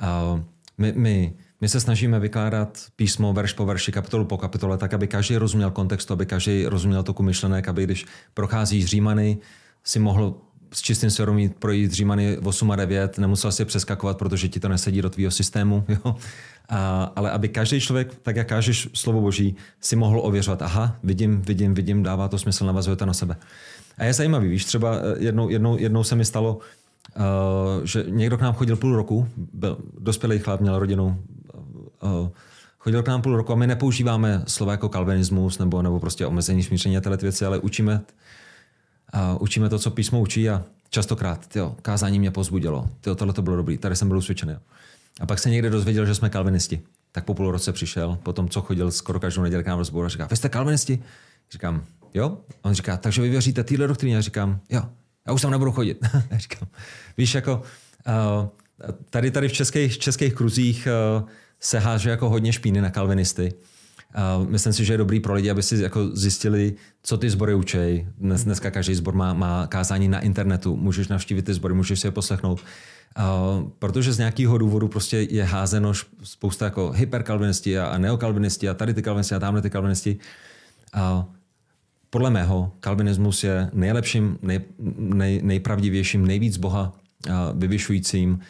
[0.00, 0.40] A,
[0.78, 5.06] my, my my se snažíme vykládat písmo verš po verši, kapitolu po kapitole, tak, aby
[5.06, 9.38] každý rozuměl kontextu, aby každý rozuměl toku myšlenek, aby když procházíš Římany,
[9.84, 10.34] si mohl
[10.72, 15.02] s čistým svědomím projít Římany 8 a 9, nemusel si přeskakovat, protože ti to nesedí
[15.02, 15.84] do tvýho systému.
[15.88, 16.16] Jo?
[16.68, 21.42] A, ale aby každý člověk, tak jak kážeš slovo Boží, si mohl ověřovat, aha, vidím,
[21.42, 23.36] vidím, vidím, dává to smysl, navazuje to na sebe.
[23.98, 26.58] A je zajímavý, víš, třeba eh, jednou, jednou, jednou se mi stalo,
[27.16, 31.22] uh, že někdo k nám chodil půl roku, byl dospělý chlap, měl rodinu,
[32.78, 36.62] chodil k nám půl roku a my nepoužíváme slova jako kalvinismus nebo, nebo prostě omezení
[36.62, 38.00] smíření a tyhle věci, ale učíme,
[39.14, 43.42] uh, učíme to, co písmo učí a častokrát, tyjo, kázání mě pozbudilo, tyjo, tohle to
[43.42, 44.56] bylo dobrý, tady jsem byl usvědčený.
[45.20, 46.82] A pak se někde dozvěděl, že jsme kalvinisti.
[47.12, 50.08] Tak po půl roce přišel, potom co chodil skoro každou neděli k nám rozboru a
[50.08, 51.02] říká, vy jste kalvinisti?
[51.52, 51.84] Říkám,
[52.14, 52.38] jo.
[52.62, 54.22] A on říká, takže vy věříte téhle doktríně?
[54.22, 54.82] Říkám, jo.
[55.26, 55.98] Já už tam nebudu chodit.
[56.36, 56.68] říkám,
[57.18, 57.62] víš, jako
[58.06, 60.88] uh, tady, tady v českých, českých kruzích
[61.20, 61.28] uh,
[61.60, 63.52] se háže jako hodně špíny na kalvinisty.
[64.38, 67.54] Uh, myslím si, že je dobrý pro lidi, aby si jako zjistili, co ty sbory
[67.54, 68.06] učej.
[68.18, 72.06] Dnes, dneska každý sbor má, má kázání na internetu, můžeš navštívit ty sbory, můžeš si
[72.06, 72.60] je poslechnout.
[73.18, 75.92] Uh, protože z nějakého důvodu prostě je házeno
[76.22, 80.16] spousta jako hyperkalvinisti a, a neokalvinisti a tady ty kalvinisti a tamhle ty kalvinisti.
[80.96, 81.24] Uh,
[82.10, 84.60] podle mého kalvinismus je nejlepším, nej,
[84.98, 86.92] nej, nejpravdivějším, nejvíc Boha
[87.28, 88.40] uh, vyvyšujícím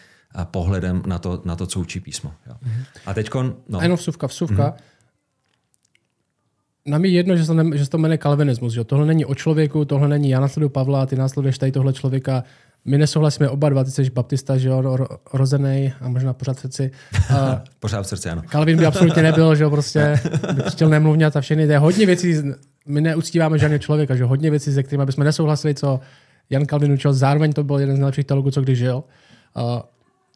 [0.45, 2.33] pohledem na to, na to co učí písmo.
[2.47, 2.55] Jo.
[2.65, 2.85] Mm-hmm.
[3.07, 3.31] A teď...
[3.69, 3.79] No.
[3.79, 4.71] A jenom vsuvka, vsuvka.
[4.71, 6.91] Mm-hmm.
[6.91, 8.73] nám je jedno, že se to, ne, že se to jmenuje kalvinismus.
[8.73, 8.85] Že?
[8.85, 12.45] Tohle není o člověku, tohle není já následuju Pavla, ty následuješ tady tohle člověka.
[12.85, 14.97] My nesouhlasíme oba dva, ty jsi baptista, že jo,
[15.33, 16.91] rozený a možná pořád v srdci.
[17.35, 18.43] A pořád v srdci, ano.
[18.49, 20.21] Kalvin by absolutně nebyl, že jo, prostě
[20.53, 21.67] by chtěl nemluvňat a všechny.
[21.67, 22.35] To je hodně věcí,
[22.87, 26.01] my neuctíváme žádného člověka, že hodně věcí, se kterými bychom nesouhlasili, co
[26.51, 27.13] Jan Kalvin učil.
[27.13, 29.05] Zároveň to byl jeden z nejlepších teologů, co kdy žil.
[29.55, 29.83] A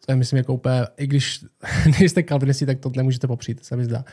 [0.06, 1.44] to je, myslím, jako úplně, i když
[2.00, 4.04] nejste kalvinisti, tak to nemůžete popřít, se mi zdá.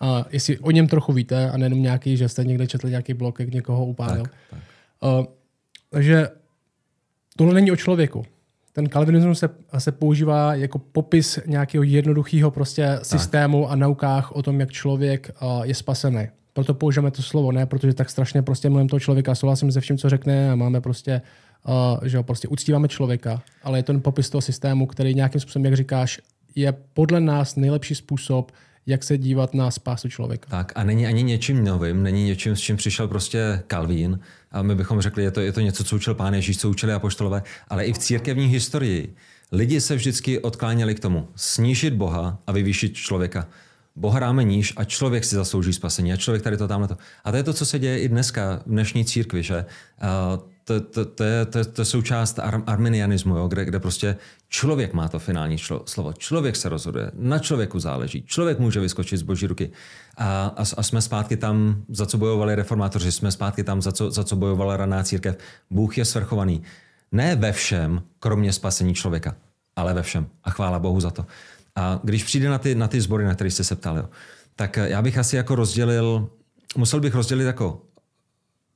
[0.00, 3.40] A jestli o něm trochu víte a nejenom nějaký, že jste někde četli nějaký blok,
[3.40, 4.22] jak někoho upálil.
[4.22, 4.60] Tak, tak.
[5.18, 5.24] Uh,
[5.90, 6.28] takže
[7.36, 8.24] tohle není o člověku.
[8.72, 9.48] Ten kalvinismus se,
[9.78, 15.62] se používá jako popis nějakého jednoduchého prostě systému a naukách o tom, jak člověk uh,
[15.62, 16.28] je spasený.
[16.52, 19.98] Proto používáme to slovo, ne protože tak strašně prostě mluvím toho člověka, souhlasím se vším,
[19.98, 21.22] co řekne a máme prostě,
[21.68, 25.64] uh, že jo, prostě uctíváme člověka, ale je to popis toho systému, který nějakým způsobem,
[25.64, 26.20] jak říkáš,
[26.54, 28.52] je podle nás nejlepší způsob,
[28.86, 30.50] jak se dívat na spásu člověka.
[30.50, 34.20] Tak a není ani něčím novým, není něčím, s čím přišel prostě Kalvín.
[34.52, 36.92] A my bychom řekli, je to, je to něco, co učil pán Ježíš, co učili
[36.92, 39.14] apoštolové, ale i v církevní historii
[39.52, 43.48] lidi se vždycky odkláněli k tomu snížit Boha a vyvýšit člověka.
[43.96, 46.96] Boha dáme níž a člověk si zaslouží spasení a člověk tady to tamhle to.
[47.24, 49.64] A to je to, co se děje i dneska v dnešní církvi, že?
[50.64, 54.16] To, to, to, je, to, to je součást ar, arminianismu, jo, kde, kde prostě
[54.48, 56.12] člověk má to finální člo, slovo.
[56.12, 58.22] Člověk se rozhoduje, na člověku záleží.
[58.26, 59.70] Člověk může vyskočit z boží ruky.
[60.16, 64.10] A, a, a jsme zpátky tam, za co bojovali reformátoři, jsme zpátky tam, za co,
[64.10, 65.38] za co bojovala raná církev.
[65.70, 66.62] Bůh je svrchovaný.
[67.12, 69.34] Ne ve všem, kromě spasení člověka,
[69.76, 70.26] ale ve všem.
[70.44, 71.26] A chvála Bohu za to.
[71.76, 74.08] A když přijde na ty, na ty sbory, na které jste se ptali, jo,
[74.56, 76.30] tak já bych asi jako rozdělil,
[76.76, 77.82] musel bych rozdělit jako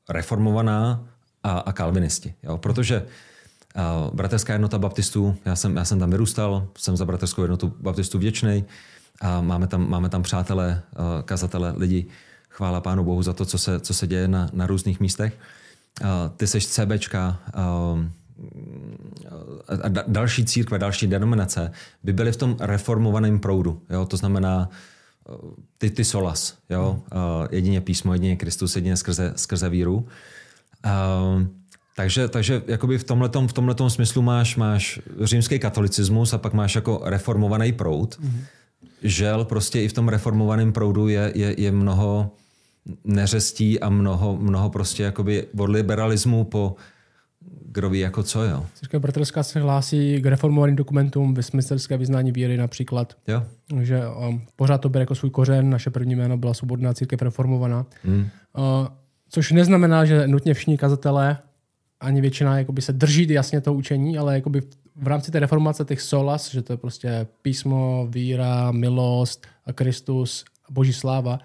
[0.08, 1.08] reformovaná
[1.46, 2.34] a, a kalvinisti.
[2.42, 2.58] Jo?
[2.58, 7.74] Protože uh, bratrská jednota baptistů, já jsem, já jsem tam vyrůstal, jsem za bratrskou jednotu
[7.80, 8.64] baptistů vděčný
[9.20, 10.82] a máme tam, máme tam přátelé,
[11.24, 12.06] kazatele, lidi,
[12.48, 15.38] chvála Pánu Bohu za to, co se, co se děje na, na různých místech.
[16.00, 18.04] Uh, ty seš CBčka, uh,
[19.68, 23.82] a další církve, další denominace by byly v tom reformovaném proudu.
[23.90, 24.06] Jo?
[24.06, 24.68] To znamená
[25.78, 26.54] ty, ty solas.
[26.70, 27.00] Jo?
[27.12, 27.48] Hmm.
[27.50, 30.08] Jedině písmo, jedině Kristus, jedině skrze, skrze víru.
[30.86, 31.42] Uh,
[31.96, 36.74] takže, takže jakoby v tomhletom, v tomhletom smyslu máš, máš římský katolicismus a pak máš
[36.74, 38.18] jako reformovaný proud.
[38.20, 38.40] Mm-hmm.
[39.02, 42.30] Žel prostě i v tom reformovaném proudu je, je, je mnoho
[43.04, 46.76] neřestí a mnoho, mnoho prostě jakoby od liberalismu po
[47.76, 48.66] kdo ví jako co, jo.
[48.74, 53.16] Církev bratrská se hlásí k reformovaným dokumentům Westminsterské vyznání víry například.
[53.28, 53.42] Jo.
[53.70, 55.70] Takže um, pořád to bere jako svůj kořen.
[55.70, 57.86] Naše první jméno byla svobodná církev reformovaná.
[58.04, 58.28] Mm.
[58.58, 58.86] Uh,
[59.28, 61.38] Což neznamená, že nutně všichni kazatelé
[62.00, 64.62] ani většina jakoby, se drží jasně toho učení, ale jakoby
[64.96, 70.44] v rámci té reformace těch solas, že to je prostě písmo, víra, milost a Kristus
[70.68, 71.38] a boží sláva,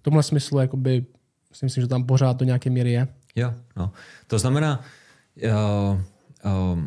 [0.00, 1.04] v tomhle smyslu jakoby,
[1.52, 3.08] si myslím, že tam pořád do nějaké míry je.
[3.36, 3.90] Jo, no.
[4.26, 4.80] To znamená,
[5.36, 5.50] jo,
[6.44, 6.78] jo,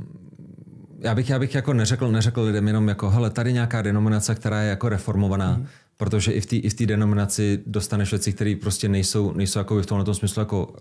[1.00, 4.62] já bych, já bych jako neřekl, neřekl lidem jenom jako, hele, tady nějaká denominace, která
[4.62, 5.68] je jako reformovaná, mm
[5.98, 10.40] protože i v té denominaci dostaneš věci, které prostě nejsou, nejsou jako v tomhle smyslu
[10.42, 10.76] jako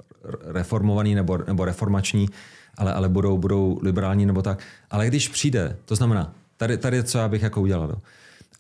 [0.45, 2.29] reformovaný nebo, nebo reformační,
[2.79, 4.63] ale, ale budou, budou liberální nebo tak.
[4.91, 7.91] Ale když přijde, to znamená, tady, tady co já bych jako udělal.
[7.91, 7.97] Jo.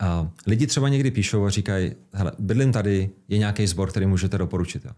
[0.00, 4.38] A lidi třeba někdy píšou a říkají, hele, bydlím tady, je nějaký sbor, který můžete
[4.38, 4.84] doporučit.
[4.84, 4.90] Jo.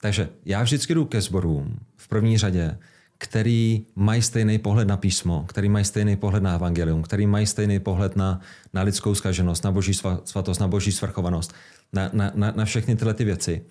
[0.00, 2.78] Takže já vždycky jdu ke sborům v první řadě,
[3.18, 7.80] který mají stejný pohled na písmo, který mají stejný pohled na evangelium, který mají stejný
[7.80, 8.40] pohled na,
[8.74, 11.54] na lidskou skaženost, na boží svatost, na boží svrchovanost,
[11.92, 13.62] na, na, na, na všechny tyhle ty věci.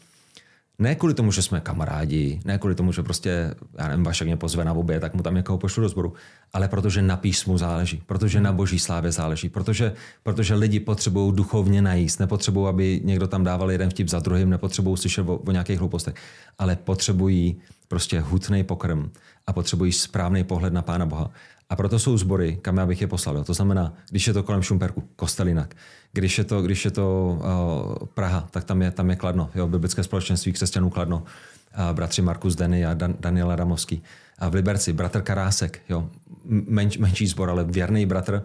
[0.80, 4.38] Ne kvůli tomu, že jsme kamarádi, ne kvůli tomu, že prostě, já nevím, Vašek mě
[4.38, 6.14] pozve na obě, tak mu tam někoho pošlu do sboru,
[6.53, 9.94] ale protože na písmu záleží, protože na boží slávě záleží, protože,
[10.24, 14.98] protože lidi potřebují duchovně najíst, nepotřebují, aby někdo tam dával jeden vtip za druhým, nepotřebují
[14.98, 16.15] slyšet o, o nějakých hloupostech,
[16.57, 19.11] ale potřebují prostě hutný pokrm
[19.48, 21.32] a potřebují správný pohled na Pána Boha.
[21.69, 23.44] A proto jsou sbory, kam já bych je poslal.
[23.44, 25.76] To znamená, když je to kolem Šumperku, Kostelinak.
[26.14, 29.49] Když je to, když je to uh, Praha, tak tam je, tam je Kladno.
[29.56, 31.18] Jo, biblické společenství křesťanů Kladno.
[31.18, 34.03] Uh, bratři Markus Denny a Dan, Daniel Adamovský.
[34.40, 35.82] A v Liberci bratr Karásek.
[35.90, 36.10] Jo,
[36.45, 38.44] menč, menší sbor, ale věrný bratr.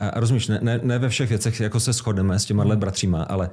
[0.00, 3.22] A, a rozumíš, ne, ne, ne, ve všech věcech jako se shodneme s těma bratříma,
[3.22, 3.50] ale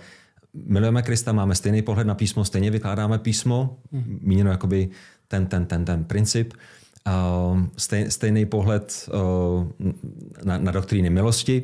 [0.54, 4.20] milujeme Krista, máme stejný pohled na písmo, stejně vykládáme písmo, mm.
[4.22, 4.90] míněno jakoby
[5.28, 6.54] ten, ten, ten, ten princip.
[7.08, 9.66] Uh, stej, stejný pohled uh,
[10.44, 11.64] na, na doktríny milosti.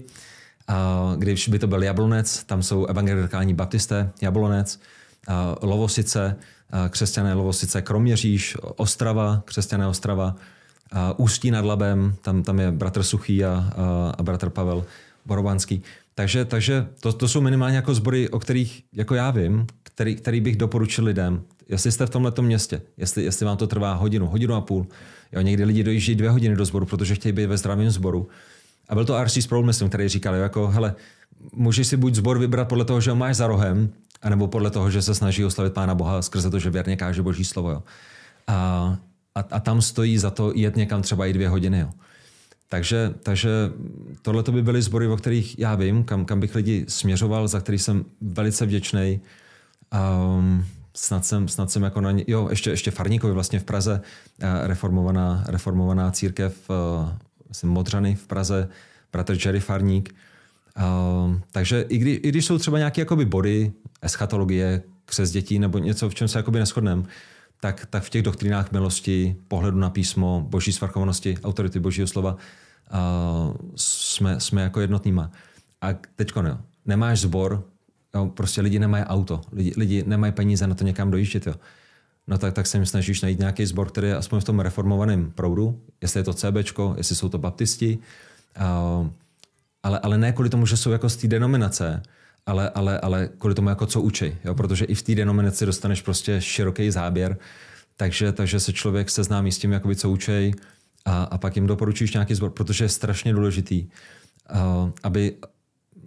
[0.69, 4.79] Uh, když by to byl Jablonec, tam jsou evangelikální baptisté, Jablonec,
[5.61, 6.35] Lovosice,
[6.89, 10.35] křesťané Lovosice, Kroměříž, Ostrava, křesťané Ostrava,
[11.17, 14.85] Ústí nad Labem, tam, tam je bratr Suchý a, a, a bratr Pavel
[15.25, 15.83] Borovanský.
[16.17, 20.41] Takže, takže to, to jsou minimálně jako sbory, o kterých jako já vím, který, který
[20.41, 21.43] bych doporučil lidem.
[21.69, 24.87] Jestli jste v tomhle městě, jestli, jestli vám to trvá hodinu, hodinu a půl,
[25.31, 28.27] jo, někdy lidi dojíždí dvě hodiny do sboru, protože chtějí být ve zdravém sboru.
[28.89, 29.41] A byl to R.C.
[29.41, 30.95] Sproul, myslím, který říkal, jako, hele,
[31.53, 33.89] můžeš si buď sbor vybrat podle toho, že ho máš za rohem,
[34.21, 37.45] anebo podle toho, že se snaží oslavit Pána Boha skrze to, že věrně káže Boží
[37.45, 37.71] slovo.
[37.71, 37.83] Jo.
[38.47, 38.97] A,
[39.35, 41.79] a, a tam stojí za to jet někam třeba i dvě hodiny.
[41.79, 41.89] Jo.
[42.69, 43.49] Takže, takže
[44.21, 47.79] tohle by byly sbory, o kterých já vím, kam, kam bych lidi směřoval, za který
[47.79, 49.21] jsem velice vděčný.
[50.37, 50.65] Um,
[50.95, 54.01] snad jsem, snad jsem jako na ně, jo, ještě, ještě Farníkovi vlastně v Praze,
[54.39, 58.69] eh, reformovaná, reformovaná církev, uh, Modřany v Praze,
[59.11, 60.15] bratr Jerry Farník.
[61.25, 63.71] Um, takže i, kdy, i když jsou třeba nějaké body,
[64.01, 67.03] eschatologie, křes dětí nebo něco, v čem se jakoby neschodneme,
[67.59, 72.37] tak, tak v těch doktrinách milosti, pohledu na písmo, boží svrchovanosti, autority božího slova
[72.93, 75.31] uh, jsme, jsme jako jednotnýma.
[75.81, 77.63] A teď jo, nemáš zbor,
[78.15, 81.47] jo, prostě lidi nemají auto, lidi, lidi nemají peníze na to někam dojíždět.
[81.47, 81.55] Jo.
[82.27, 85.31] No tak, tak se jim snažíš najít nějaký sbor, který je aspoň v tom reformovaném
[85.31, 86.55] proudu, jestli je to CB,
[86.97, 87.97] jestli jsou to baptisti,
[89.01, 89.07] uh,
[89.83, 92.03] ale, ale ne kvůli tomu, že jsou jako z té denominace,
[92.47, 94.35] ale, ale, ale kvůli tomu, jako co učí.
[94.43, 94.55] Jo?
[94.55, 97.37] Protože i v té denominaci dostaneš prostě široký záběr,
[97.97, 100.53] takže, takže se člověk seznámí s tím, jakoby, co učí
[101.05, 103.87] a, a pak jim doporučíš nějaký zbor, protože je strašně důležitý,
[104.55, 105.35] uh, aby,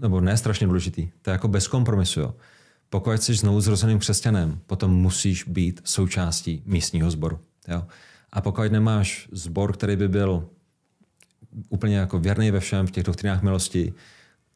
[0.00, 2.20] nebo ne strašně důležitý, to je jako bez kompromisu.
[2.20, 2.34] Jo?
[2.90, 7.38] Pokud jsi znovu zrozeným křesťanem, potom musíš být součástí místního sboru.
[7.68, 7.86] Jo?
[8.32, 10.48] A pokud nemáš sbor, který by byl
[11.68, 13.94] úplně jako věrný ve všem v těch doktrinách milosti,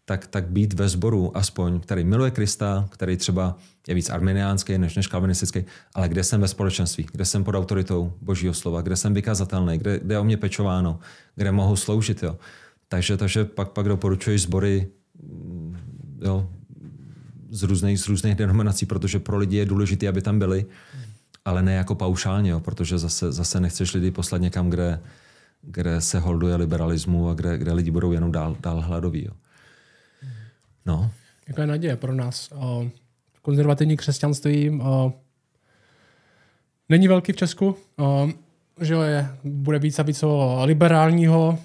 [0.04, 3.56] tak, tak být ve sboru aspoň, který miluje Krista, který třeba
[3.88, 5.64] je víc arminiánský než, než kalvinistický,
[5.94, 9.98] ale kde jsem ve společenství, kde jsem pod autoritou Božího slova, kde jsem vykazatelný, kde,
[9.98, 10.98] kde je o mě pečováno,
[11.36, 12.22] kde mohu sloužit.
[12.22, 12.38] Jo.
[12.88, 14.88] Takže, takže pak, pak doporučuji sbory
[16.20, 16.48] jo,
[17.50, 20.66] z, různých, z různých denominací, protože pro lidi je důležité, aby tam byli,
[21.44, 25.00] ale ne jako paušálně, jo, protože zase, zase nechceš lidi poslat někam, kde,
[25.62, 29.24] kde se holduje liberalismu a kde, kde lidi budou jenom dál, dál hladoví.
[29.24, 29.32] Jo.
[30.86, 31.10] No.
[31.48, 32.52] Jaká je naděje pro nás?
[32.54, 32.86] O,
[33.42, 35.12] konzervativní křesťanství o,
[36.88, 38.28] není velký v Česku, o,
[38.80, 40.24] že je, bude víc a víc
[40.64, 41.58] liberálního.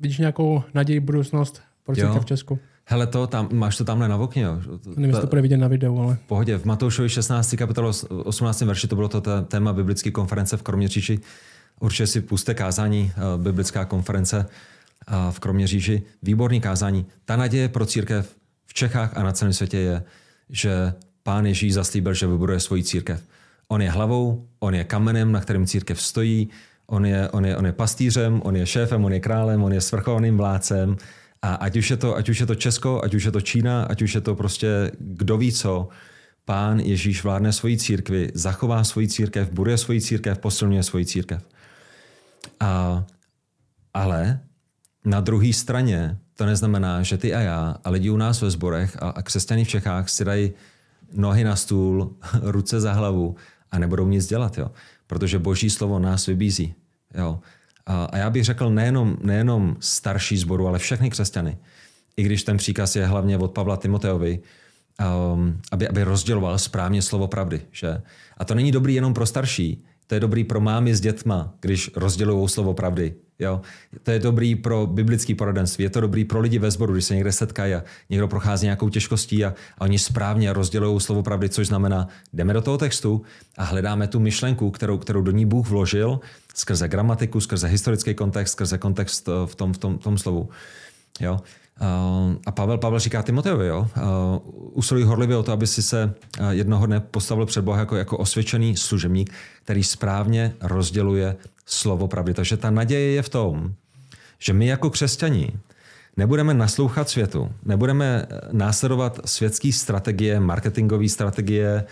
[0.00, 2.58] Vidíš nějakou naději budoucnost pro církev v Česku?
[2.86, 4.60] Hele, to tam, máš to tamhle na okně, jo?
[4.86, 6.14] Nevím, jestli to bude vidět na videu, ale...
[6.14, 6.58] V pohodě.
[6.58, 7.54] V Matoušovi 16.
[7.58, 7.90] kapitolu
[8.24, 8.60] 18.
[8.60, 11.20] verši to bylo to téma biblické konference v Kroměříži.
[11.80, 14.46] Určitě si puste kázání, biblická konference
[15.30, 17.06] v Kroměříži, výborný kázání.
[17.24, 18.36] Ta naděje pro církev
[18.66, 20.02] v Čechách a na celém světě je,
[20.50, 23.22] že pán Ježíš zaslíbil, že vybuduje svoji církev.
[23.68, 26.48] On je hlavou, on je kamenem, na kterém církev stojí,
[26.86, 29.80] on je, on je, on je pastýřem, on je šéfem, on je králem, on je
[29.80, 30.96] svrchovaným vládcem.
[31.42, 33.84] A ať už, je to, ať už je to Česko, ať už je to Čína,
[33.84, 35.88] ať už je to prostě kdo ví co,
[36.44, 41.40] pán Ježíš vládne svoji církvi, zachová svoji církev, buduje svoji církev, posilňuje svoji církev.
[42.60, 43.04] A,
[43.94, 44.40] ale
[45.04, 48.96] na druhé straně to neznamená, že ty a já a lidi u nás ve sborech
[49.02, 50.52] a, a křesťany v Čechách si dají
[51.12, 53.36] nohy na stůl, ruce za hlavu
[53.70, 54.70] a nebudou nic dělat, jo.
[55.06, 56.74] Protože boží slovo nás vybízí.
[57.14, 57.40] Jo.
[57.86, 61.58] A, a já bych řekl nejenom, nejenom starší sboru, ale všechny křesťany.
[62.16, 64.40] I když ten příkaz je hlavně od Pavla Timoteovi,
[65.32, 67.62] um, aby, aby rozděloval správně slovo pravdy.
[67.72, 68.02] Že?
[68.36, 71.90] A to není dobrý jenom pro starší, to je dobrý pro mámy s dětma, když
[71.96, 73.14] rozdělují slovo pravdy.
[73.38, 73.60] Jo?
[74.02, 77.14] To je dobrý pro biblický poradenství, je to dobrý pro lidi ve sboru, když se
[77.14, 81.66] někde setkají a někdo prochází nějakou těžkostí a, a oni správně rozdělují slovo pravdy, což
[81.66, 83.22] znamená, jdeme do toho textu
[83.58, 86.20] a hledáme tu myšlenku, kterou, kterou do ní Bůh vložil
[86.54, 90.48] skrze gramatiku, skrze historický kontext, skrze kontext eh, v tom, v tom, v tom slovu.
[91.20, 91.40] Jo?
[92.46, 93.88] A Pavel, Pavel říká Timoteovi, jo,
[94.54, 96.14] usiluj horlivě o to, aby si se
[96.50, 99.32] jednoho dne postavil před Boha jako, jako osvědčený služebník,
[99.62, 101.36] který správně rozděluje
[101.66, 102.34] slovo pravdy.
[102.34, 103.72] Takže ta naděje je v tom,
[104.38, 105.52] že my jako křesťani
[106.16, 111.84] nebudeme naslouchat světu, nebudeme následovat světské strategie, marketingové strategie,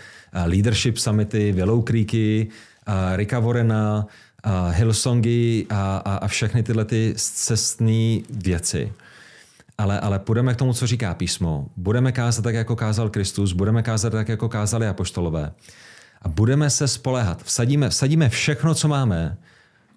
[0.45, 2.47] leadership summity, Willow Creeky,
[3.15, 4.07] Ricka Warrena,
[4.69, 8.93] Hillsongy a, a, a všechny tyhle ty cestné věci
[9.77, 11.67] ale, ale půjdeme k tomu, co říká písmo.
[11.77, 15.51] Budeme kázat tak, jako kázal Kristus, budeme kázat tak, jako kázali apoštolové.
[16.21, 17.43] A budeme se spolehat.
[17.43, 19.37] Vsadíme, vsadíme všechno, co máme,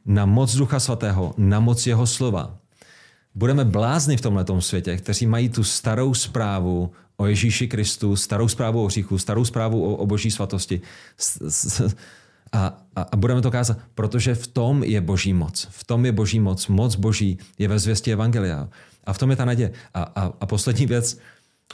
[0.07, 2.59] na moc Ducha Svatého, na moc Jeho slova.
[3.35, 8.85] Budeme blázni v tomhle světě, kteří mají tu starou zprávu o Ježíši Kristu, starou zprávu
[8.85, 10.81] o hříchu, starou zprávu o, o boží svatosti.
[12.53, 15.69] A, a, a budeme to kázat, protože v tom je boží moc.
[15.71, 16.67] V tom je boží moc.
[16.67, 18.69] Moc boží je ve zvěstě Evangelia.
[19.07, 19.73] A v tom je ta naděje.
[19.95, 21.19] A, a, a poslední věc,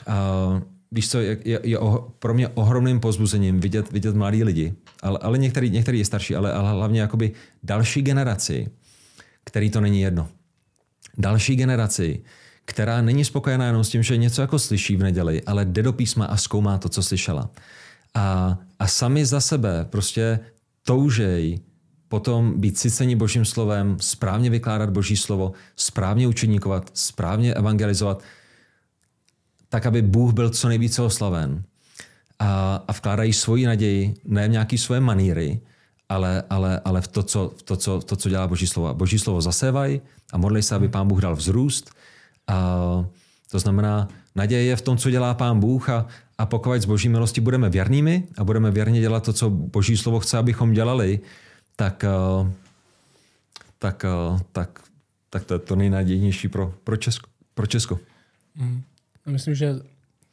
[0.07, 0.61] uh,
[0.91, 5.19] víš co, je, je, je oh, pro mě ohromným pozbuzením vidět, vidět mladí lidi, ale,
[5.21, 7.31] ale některý, některý je starší, ale, ale hlavně jakoby
[7.63, 8.69] další generaci,
[9.43, 10.29] který to není jedno.
[11.17, 12.23] Další generaci,
[12.65, 15.93] která není spokojená jenom s tím, že něco jako slyší v neděli, ale jde do
[15.93, 17.49] písma a zkoumá to, co slyšela.
[18.13, 20.39] A, a sami za sebe prostě
[20.85, 21.59] toužej
[22.13, 28.21] potom být sycení božím slovem, správně vykládat boží slovo, správně učeníkovat, správně evangelizovat,
[29.69, 31.63] tak, aby Bůh byl co nejvíce oslaven.
[32.39, 35.61] A, a vkládají svoji naději ne v nějaké svoje maníry,
[36.09, 38.93] ale, ale, ale v, to, co, v, to, co, v to, co dělá Boží slovo.
[38.93, 40.01] Boží slovo zasévají
[40.33, 41.89] a modlí se, aby Pán Bůh dal vzrůst.
[42.47, 42.55] A
[43.51, 46.05] to znamená, naděje je v tom, co dělá Pán Bůh a,
[46.37, 50.19] a pokud z Boží milosti budeme věrnými a budeme věrně dělat to, co Boží slovo
[50.19, 51.19] chce, abychom dělali,
[51.75, 52.05] tak,
[53.79, 54.05] tak,
[54.51, 54.79] tak,
[55.29, 57.29] tak to je to nejnadějnější pro, pro Česko.
[57.53, 57.99] Pro Česko.
[58.55, 58.81] Mm.
[59.25, 59.75] Myslím, že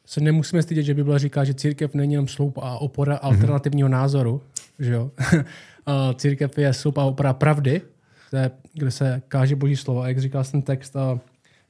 [0.07, 3.21] se nemusíme stydět, že Bible říká, že církev není jenom sloup a opora mhm.
[3.23, 3.93] alternativního mm-hmm.
[3.93, 4.43] názoru.
[4.79, 5.11] Že jo?
[6.15, 7.83] církev je sloup a opora pravdy,
[8.31, 10.01] kde, kde se káže boží slovo.
[10.01, 11.21] A jak říkal ten text, a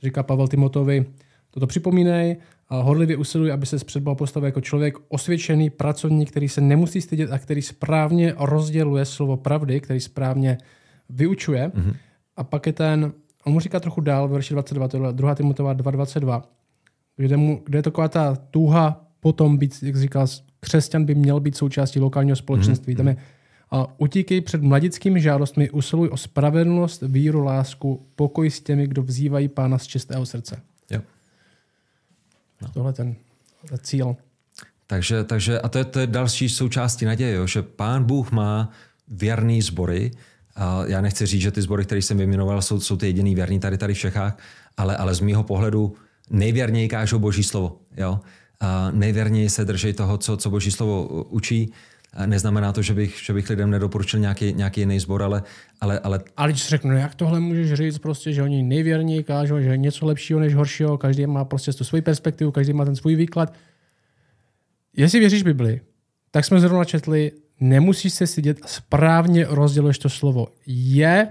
[0.02, 1.06] říká Pavel Timotovi,
[1.50, 2.36] toto připomínej,
[2.70, 7.32] horlivě usiluj, aby se před Boha postavil jako člověk osvědčený pracovník, který se nemusí stydět
[7.32, 10.58] a který správně rozděluje slovo pravdy, který správně
[11.08, 11.68] vyučuje.
[11.68, 11.94] Mm-hmm.
[12.36, 13.12] A pak je ten,
[13.44, 15.34] on mu říká trochu dál, verši 22, to je 2.
[15.34, 16.42] Timotova 2.22,
[17.16, 20.26] kde, mu, kde je taková ta touha potom být, jak říkal,
[20.60, 22.94] křesťan by měl být součástí lokálního společenství.
[22.94, 22.96] Mm-hmm.
[22.96, 23.16] Tam je
[23.70, 29.48] a utíkej před mladickými žádostmi, usiluj o spravedlnost, víru, lásku, pokoj s těmi, kdo vzývají
[29.48, 30.62] pána z čistého srdce.
[32.62, 32.68] No.
[32.68, 33.14] Tohle ten,
[33.68, 34.16] ten cíl.
[34.86, 38.70] Takže, takže a to je, to je další součástí naděje, jo, že pán Bůh má
[39.08, 40.10] věrný sbory.
[40.56, 43.60] A já nechci říct, že ty sbory, které jsem vyjmenoval, jsou, jsou ty jediný věrný
[43.60, 44.38] tady tady v Čechách,
[44.76, 45.94] ale, ale z mýho pohledu
[46.30, 47.80] nejvěrněji kážou Boží slovo.
[47.96, 48.20] Jo?
[48.60, 51.72] A nejvěrněji se drží toho, co, co Boží slovo učí.
[52.12, 55.42] A neznamená to, že bych, že bych lidem nedoporučil nějaký, nějaký jiný sbor, ale,
[55.80, 56.20] ale, ale...
[56.36, 59.76] Ale když řeknu, no jak tohle můžeš říct, prostě, že oni nejvěrněji kážou, že je
[59.76, 63.54] něco lepšího než horšího, každý má prostě tu svoji perspektivu, každý má ten svůj výklad.
[64.96, 65.80] Jestli věříš Bibli,
[66.30, 70.48] tak jsme zrovna četli, nemusíš se stydět, správně rozděluješ to slovo.
[70.66, 71.28] Je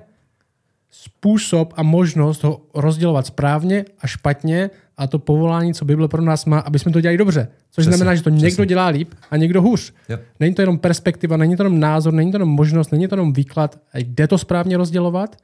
[0.92, 4.70] způsob a možnost ho rozdělovat správně a špatně
[5.00, 7.48] a to povolání, co Bible pro nás má, aby jsme to dělali dobře.
[7.72, 8.46] Což přesně, znamená, že to přesně.
[8.46, 9.94] někdo dělá líp a někdo hůř.
[10.10, 10.24] Yep.
[10.40, 13.34] Není to jenom perspektiva, není to jenom názor, není to jenom možnost, není to jenom
[13.34, 13.80] výklad.
[13.94, 15.36] Jde to správně rozdělovat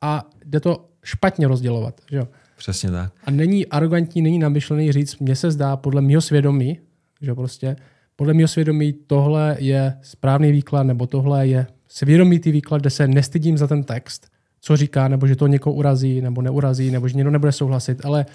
[0.00, 2.00] a jde to špatně rozdělovat.
[2.10, 2.28] Že jo?
[2.56, 3.12] Přesně tak.
[3.24, 6.78] A není arrogantní, není namyšlený říct, mně se zdá podle mého svědomí,
[7.20, 7.76] že prostě
[8.16, 13.58] podle mého svědomí tohle je správný výklad, nebo tohle je svědomitý výklad, kde se nestydím
[13.58, 14.26] za ten text,
[14.60, 18.26] co říká, nebo že to někoho urazí, nebo neurazí, nebo že někdo nebude souhlasit, ale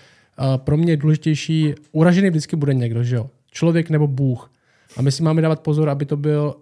[0.58, 3.30] pro mě je důležitější, uražený vždycky bude někdo, že jo?
[3.52, 4.52] Člověk nebo Bůh.
[4.98, 6.56] A my si máme dávat pozor, aby to byl,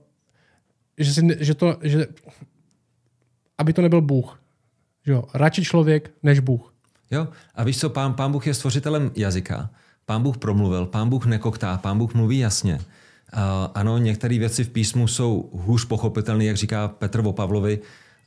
[0.97, 2.07] že, si, že to, že,
[3.57, 4.41] aby to nebyl Bůh.
[5.05, 5.23] Že jo?
[5.33, 6.73] Radši člověk než Bůh.
[7.11, 9.69] Jo, a víš co, pán, pán Bůh je stvořitelem jazyka.
[10.05, 12.73] Pán Bůh promluvil, pán Bůh nekoktá, pán Bůh mluví jasně.
[12.75, 12.81] Uh,
[13.73, 17.79] ano, některé věci v písmu jsou hůř pochopitelné, jak říká Petr o Pavlovi,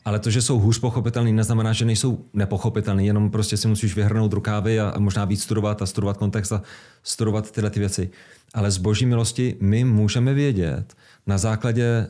[0.04, 4.32] ale to, že jsou hůř pochopitelný, neznamená, že nejsou nepochopitelný, jenom prostě si musíš vyhrnout
[4.32, 6.62] rukávy a, možná víc studovat a studovat kontext a
[7.02, 8.10] studovat tyhle ty věci.
[8.54, 10.94] Ale z boží milosti my můžeme vědět
[11.26, 12.08] na základě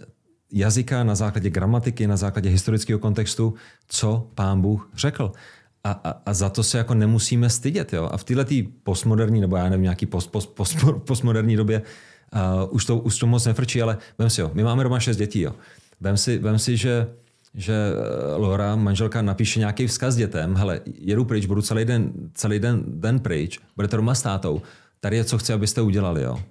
[0.53, 3.55] jazyka, na základě gramatiky, na základě historického kontextu,
[3.89, 5.33] co pán Bůh řekl.
[5.85, 7.93] A, a, a za to se jako nemusíme stydět.
[7.93, 8.09] Jo?
[8.12, 10.77] A v této postmoderní, nebo já nevím, nějaký post, post, post,
[11.07, 11.83] postmoderní době
[12.35, 15.16] uh, už, to, už to moc nefrčí, ale vem si, jo, my máme doma šest
[15.16, 15.41] dětí.
[15.41, 15.55] Jo.
[16.01, 17.07] Vem si, vem si že
[17.55, 22.59] že eh, Laura, manželka, napíše nějaký vzkaz dětem, hele, jedu pryč, budu celý den, celý
[22.59, 24.62] den, den pryč, budete doma s tátou,
[25.01, 26.43] tady je, co chci, abyste udělali, jo.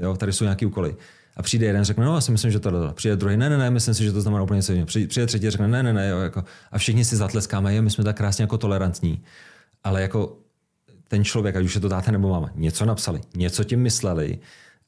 [0.00, 0.96] jo tady jsou nějaký úkoly.
[1.36, 3.70] A přijde jeden, řekne, no, já si myslím, že to Přijde druhý, ne, ne, ne,
[3.70, 4.86] myslím si, že to znamená úplně něco jiného.
[4.86, 8.04] Přijde třetí, řekne, ne, ne, ne, jo, jako, a všichni si zatleskáme, jo, my jsme
[8.04, 9.22] tak krásně jako tolerantní.
[9.84, 10.38] Ale jako
[11.08, 14.38] ten člověk, ať už je to táta nebo máma, něco napsali, něco tím mysleli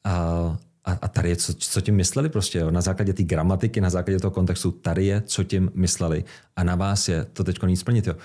[0.03, 0.57] a,
[0.87, 2.71] a, a tady je, co, co tím mysleli prostě, jo?
[2.71, 6.23] na základě té gramatiky, na základě toho kontextu, tady je, co tím mysleli
[6.55, 8.07] a na vás je to teď nic splnit.
[8.07, 8.15] Jo?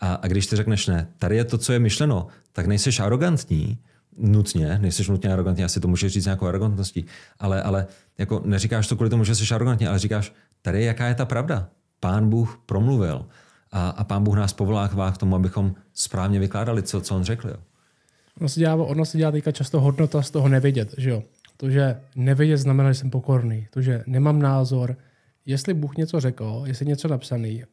[0.00, 3.78] A, a když ty řekneš ne, tady je to, co je myšleno, tak nejseš arrogantní,
[4.18, 7.04] nutně, nejseš nutně arrogantní, asi to můžeš říct nějakou arrogantností,
[7.38, 7.86] ale, ale
[8.18, 10.32] jako neříkáš to kvůli tomu, že jsi arrogantní, ale říkáš,
[10.62, 11.68] tady je, jaká je ta pravda.
[12.00, 13.26] Pán Bůh promluvil
[13.72, 17.48] a, a pán Bůh nás povolává k tomu, abychom správně vykládali, co, co on řekl.
[17.48, 17.56] Jo.
[18.40, 21.22] Ono se dělá, ono se dělá teďka často hodnota z toho nevidět, že jo?
[21.62, 23.66] To, že nevědět, znamená, že jsem pokorný.
[23.70, 24.96] To, že nemám názor,
[25.46, 27.64] jestli Bůh něco řekl, jestli něco napsaný,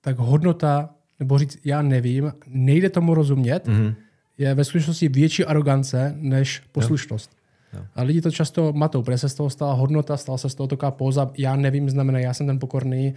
[0.00, 0.90] tak hodnota,
[1.20, 3.94] nebo říct já nevím, nejde tomu rozumět, mm-hmm.
[4.38, 7.30] je ve skutečnosti větší arogance než poslušnost.
[7.72, 7.78] Jo.
[7.78, 7.86] Jo.
[7.94, 10.66] A lidi to často matou, protože se z toho stala hodnota, stala se z toho
[10.66, 13.14] taková póza, já nevím, znamená, já jsem ten pokorný.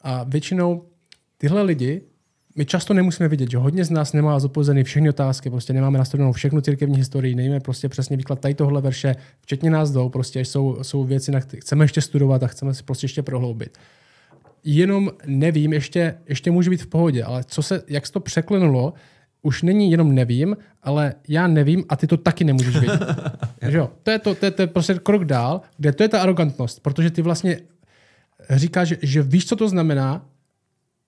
[0.00, 0.84] A většinou
[1.38, 2.02] tyhle lidi
[2.56, 6.32] my často nemusíme vidět, že hodně z nás nemá zodpovězený všechny otázky, prostě nemáme nastavenou
[6.32, 10.78] všechnu církevní historii, nejíme prostě přesně výklad tady tohle verše, včetně nás jdou, prostě jsou,
[10.82, 13.78] jsou věci, na které chceme ještě studovat a chceme si prostě ještě prohloubit.
[14.64, 18.94] Jenom nevím, ještě, ještě může být v pohodě, ale co se, jak se to překlenulo,
[19.42, 23.00] už není jenom nevím, ale já nevím a ty to taky nemůžeš vědět.
[23.68, 23.90] že jo?
[24.02, 26.80] To, je to, to, je, to je prostě krok dál, kde to je ta arrogantnost,
[26.80, 27.58] protože ty vlastně
[28.50, 30.26] říkáš, že víš, co to znamená,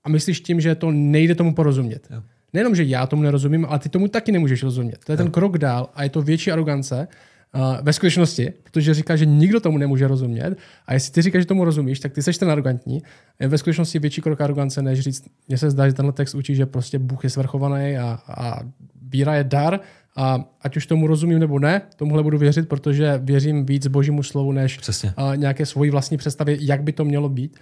[0.05, 2.07] a myslíš tím, že to nejde tomu porozumět.
[2.11, 2.23] Jo.
[2.53, 4.99] Nejenom, že já tomu nerozumím, ale ty tomu taky nemůžeš rozumět.
[5.07, 5.17] To je jo.
[5.17, 7.09] ten krok dál a je to větší arogance
[7.55, 10.57] uh, ve skutečnosti, protože říká, že nikdo tomu nemůže rozumět.
[10.87, 13.03] A jestli ty říkáš, že tomu rozumíš, tak ty jsi ten arrogantní.
[13.41, 16.55] Je ve skutečnosti větší krok arogance, než říct, mně se zdá, že tenhle text učí,
[16.55, 18.61] že prostě Bůh je svrchovaný a, a
[19.03, 19.81] víra je dar
[20.17, 24.53] a ať už tomu rozumím nebo ne, tomuhle budu věřit, protože věřím víc božímu slovu,
[24.53, 25.15] než Přesně.
[25.19, 27.57] Uh, nějaké svoji vlastní představy, jak by to mělo být.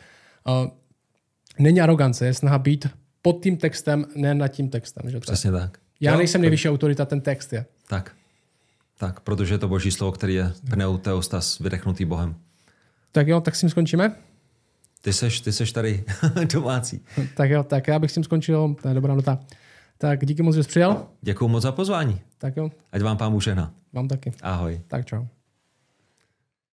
[0.49, 0.71] Uh,
[1.59, 2.87] není arogance, je snaha být
[3.23, 5.11] pod tím textem, ne nad tím textem.
[5.11, 5.61] Že Přesně tak.
[5.71, 5.81] tak.
[6.01, 7.65] Já jo, nejsem nejvyšší autorita, ten text je.
[7.89, 8.13] Tak.
[8.99, 12.35] Tak, protože je to boží slovo, který je pneuteostas, vydechnutý Bohem.
[13.13, 14.15] Tak jo, tak s tím skončíme.
[15.03, 16.05] Ty seš, ty seš tady
[16.53, 17.01] domácí.
[17.37, 19.39] tak jo, tak já bych s tím skončil, to je dobrá nota.
[19.99, 21.07] Tak díky moc, že jsi přijel.
[21.23, 22.21] Děkuji moc za pozvání.
[22.39, 22.71] Tak jo.
[22.93, 23.43] Ať vám pán Bůh
[23.93, 24.33] Vám taky.
[24.43, 24.81] Ahoj.
[24.89, 25.25] Tak čau.